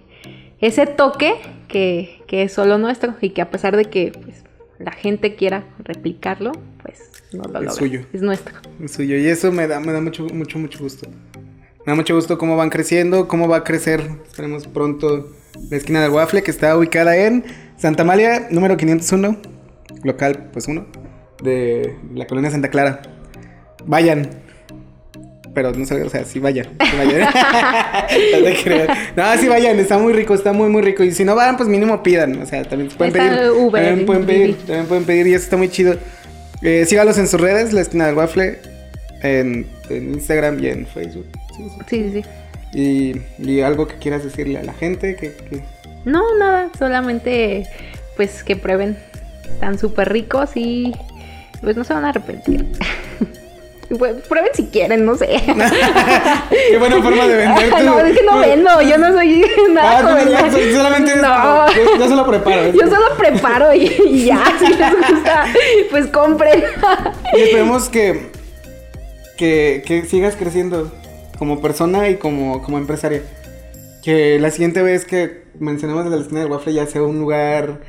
ese 0.59 0.85
toque 0.87 1.35
que, 1.67 2.21
que 2.27 2.43
es 2.43 2.53
solo 2.53 2.77
nuestro 2.77 3.15
y 3.21 3.31
que 3.31 3.41
a 3.41 3.49
pesar 3.49 3.75
de 3.77 3.85
que 3.85 4.11
pues, 4.21 4.43
la 4.79 4.91
gente 4.91 5.35
quiera 5.35 5.63
replicarlo, 5.79 6.51
pues 6.81 7.09
no 7.33 7.43
lo 7.43 7.49
Es 7.49 7.53
logra. 7.53 7.71
suyo. 7.71 8.01
Es 8.13 8.21
nuestro. 8.21 8.55
el 8.79 8.89
suyo. 8.89 9.17
Y 9.17 9.27
eso 9.27 9.51
me 9.51 9.67
da, 9.67 9.79
me 9.79 9.91
da 9.91 10.01
mucho, 10.01 10.23
mucho, 10.27 10.57
mucho 10.59 10.79
gusto. 10.79 11.07
Me 11.85 11.91
da 11.93 11.95
mucho 11.95 12.13
gusto 12.15 12.37
cómo 12.37 12.55
van 12.57 12.69
creciendo, 12.69 13.27
cómo 13.27 13.47
va 13.47 13.57
a 13.57 13.63
crecer. 13.63 14.01
Esperemos 14.27 14.67
pronto 14.67 15.29
la 15.69 15.77
esquina 15.77 16.01
del 16.01 16.11
waffle 16.11 16.43
que 16.43 16.51
está 16.51 16.77
ubicada 16.77 17.15
en 17.17 17.43
Santa 17.77 18.03
Amalia, 18.03 18.47
número 18.51 18.77
501, 18.77 19.37
local 20.03 20.49
pues 20.53 20.67
uno, 20.67 20.85
de 21.43 21.95
la 22.13 22.27
colonia 22.27 22.51
Santa 22.51 22.69
Clara. 22.69 23.01
Vayan. 23.85 24.29
Pero 25.53 25.71
no 25.73 25.85
sé, 25.85 26.01
o 26.01 26.09
sea, 26.09 26.23
sí 26.23 26.39
vayan. 26.39 26.65
Sí 26.79 26.97
vayan. 26.97 27.29
no 29.15 29.37
sí 29.37 29.47
vayan, 29.47 29.79
está 29.79 29.97
muy 29.97 30.13
rico, 30.13 30.33
está 30.33 30.53
muy, 30.53 30.69
muy 30.69 30.81
rico. 30.81 31.03
Y 31.03 31.11
si 31.11 31.25
no 31.25 31.35
van, 31.35 31.57
pues 31.57 31.67
mínimo 31.67 32.01
pidan. 32.03 32.41
O 32.41 32.45
sea, 32.45 32.63
también 32.63 32.89
pueden 32.91 33.15
Está 33.15 33.35
pedir. 33.35 33.51
Uber, 33.51 33.83
también 33.83 34.05
pueden 34.05 34.25
pedir, 34.25 34.57
también 34.59 34.85
pueden 34.85 35.03
pedir 35.05 35.27
y 35.27 35.33
eso 35.33 35.43
está 35.43 35.57
muy 35.57 35.69
chido. 35.69 35.95
Eh, 36.61 36.85
sígalos 36.85 37.17
en 37.17 37.27
sus 37.27 37.41
redes, 37.41 37.73
la 37.73 37.81
esquina 37.81 38.05
del 38.05 38.15
waffle, 38.15 38.59
en, 39.23 39.67
en 39.89 40.13
Instagram 40.13 40.63
y 40.63 40.67
en 40.67 40.85
Facebook. 40.87 41.25
Sí, 41.57 41.63
sí. 41.63 41.79
Sí, 41.89 42.11
sí, 42.13 42.21
sí. 42.21 42.29
Y, 42.73 43.21
y 43.51 43.61
algo 43.61 43.87
que 43.87 43.95
quieras 43.95 44.23
decirle 44.23 44.59
a 44.59 44.63
la 44.63 44.73
gente, 44.73 45.15
que, 45.17 45.33
que- 45.33 45.63
No, 46.05 46.21
nada, 46.37 46.69
solamente 46.79 47.67
pues 48.15 48.43
que 48.43 48.55
prueben. 48.55 48.97
Están 49.43 49.77
súper 49.77 50.11
ricos 50.13 50.51
y 50.55 50.93
pues 51.61 51.75
no 51.75 51.83
se 51.83 51.93
van 51.93 52.05
a 52.05 52.09
arrepentir. 52.09 52.65
Pues, 53.97 54.15
prueben 54.27 54.51
si 54.53 54.67
quieren, 54.67 55.05
no 55.05 55.15
sé. 55.15 55.27
qué 56.49 56.77
buena 56.77 57.01
forma 57.01 57.27
de 57.27 57.37
vender 57.37 57.69
no, 57.83 57.99
es 57.99 58.17
que 58.17 58.25
no 58.25 58.39
vendo, 58.39 58.81
yo 58.81 58.97
no 58.97 59.11
soy 59.13 59.45
nada. 59.73 59.99
Ah, 59.99 60.49
tú 60.49 60.57
no, 60.57 60.73
solamente 60.77 61.15
No. 61.17 61.67
yo, 61.73 61.97
yo 61.99 62.07
solo 62.07 62.27
preparo. 62.27 62.71
Yo 62.71 62.87
solo 62.87 63.17
preparo 63.17 63.73
y, 63.73 63.91
y 64.07 64.25
ya, 64.25 64.43
si 64.59 64.67
les 64.67 64.95
gusta, 64.95 65.45
pues 65.89 66.07
compren. 66.07 66.63
Y 67.33 67.41
esperemos 67.41 67.89
que, 67.89 68.29
que, 69.37 69.83
que 69.85 70.05
sigas 70.05 70.35
creciendo 70.35 70.91
como 71.37 71.59
persona 71.61 72.09
y 72.09 72.15
como, 72.15 72.61
como 72.61 72.77
empresaria. 72.77 73.23
Que 74.03 74.39
la 74.39 74.51
siguiente 74.51 74.81
vez 74.81 75.05
que 75.05 75.43
mencionemos 75.59 76.05
de 76.05 76.11
la 76.11 76.21
esquina 76.21 76.41
del 76.41 76.51
waffle 76.51 76.73
ya 76.73 76.85
sea 76.85 77.03
un 77.03 77.19
lugar 77.19 77.81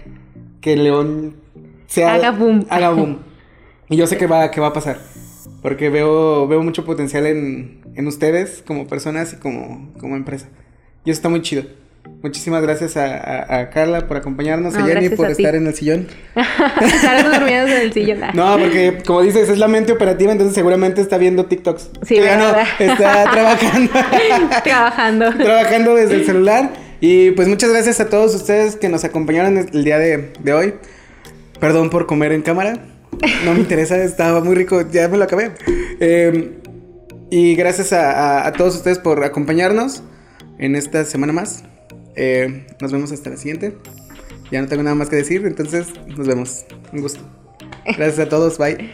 que 0.61 0.77
León 0.77 1.37
sea, 1.87 2.15
Haga 2.15 2.31
boom. 2.31 2.67
Haga 2.71 2.91
boom. 2.91 3.19
Y 3.89 3.97
yo 3.97 4.07
sé 4.07 4.17
que 4.17 4.27
va, 4.27 4.51
que 4.51 4.61
va 4.61 4.69
a 4.69 4.73
pasar. 4.73 4.99
Porque 5.61 5.91
veo, 5.91 6.47
veo 6.49 6.63
mucho 6.63 6.85
potencial 6.85 7.27
en, 7.27 7.81
en 7.95 8.07
ustedes 8.07 8.63
como 8.67 8.87
personas 8.87 9.33
y 9.33 9.37
como, 9.37 9.93
como 9.99 10.17
empresa. 10.17 10.49
Y 11.05 11.11
eso 11.11 11.19
está 11.19 11.29
muy 11.29 11.43
chido. 11.43 11.65
Muchísimas 12.21 12.63
gracias 12.63 12.97
a, 12.97 13.05
a- 13.17 13.59
a 13.61 13.71
Carla 13.71 14.09
por 14.09 14.17
acompañarnos, 14.17 14.75
No, 14.75 14.85
a 14.85 14.87
Jenny 14.89 15.09
por 15.11 15.27
a 15.27 15.31
estar 15.31 15.55
en 15.55 15.67
el 15.69 15.75
sillón. 15.75 16.09
Estar 16.81 17.49
en 17.49 17.69
el 17.71 17.93
sillón. 17.93 18.21
No, 18.35 18.59
porque 18.59 18.99
como 19.07 19.23
dices, 19.23 19.49
es 19.49 19.59
la 19.59 19.69
mente 19.69 19.93
operativa, 19.93 20.33
entonces 20.33 20.55
seguramente 20.55 21.01
está 21.01 21.17
viendo 21.19 21.47
TikToks. 21.47 21.91
Sí, 22.05 22.17
ya 22.17 22.37
no, 22.37 22.47
¿verdad? 22.47 22.67
está 22.81 23.25
trabajando. 23.33 23.93
Trabajando. 24.65 25.31
trabajando 25.37 25.95
desde 25.95 26.15
el 26.17 26.27
celular. 26.27 26.73
Y 27.01 27.33
pues 27.33 27.49
muchas 27.49 27.71
gracias 27.71 27.99
a 28.01 28.09
todos 28.09 28.35
ustedes 28.35 28.77
que 28.77 28.89
nos 28.89 29.05
acompañaron 29.05 29.59
el 29.59 29.85
día 29.85 29.99
de, 29.99 30.33
de 30.41 30.53
hoy. 30.53 30.75
Perdón 31.61 31.91
por 31.91 32.07
comer 32.07 32.33
en 32.33 32.43
cámara. 32.43 32.75
No 33.45 33.55
me 33.55 33.61
interesa, 33.61 34.03
estaba 34.03 34.43
muy 34.43 34.55
rico, 34.55 34.83
ya 34.91 35.09
me 35.09 35.19
lo 35.19 35.25
acabé. 35.25 35.53
Eh, 36.01 36.59
y 37.31 37.55
gracias 37.55 37.93
a, 37.93 38.47
a, 38.47 38.53
todos 38.53 38.77
ustedes 38.77 38.99
por 38.99 39.23
acompañarnos 39.25 40.03
en 40.59 40.77
esta 40.77 41.05
semana 41.05 41.33
más. 41.33 41.65
Eh, 42.17 42.67
nos 42.81 42.93
vemos 42.93 43.13
hasta 43.13 43.31
la 43.31 43.37
siguiente. 43.37 43.77
Ya 44.51 44.61
no 44.61 44.69
tengo 44.69 44.83
nada 44.83 44.95
más 44.95 45.09
que 45.09 45.17
decir, 45.17 45.47
entonces 45.47 45.87
nos 46.07 46.27
vemos. 46.27 46.67
Un 46.93 47.01
gusto. 47.01 47.21
Gracias 47.85 48.19
a 48.19 48.29
todos, 48.29 48.59
bye. 48.59 48.91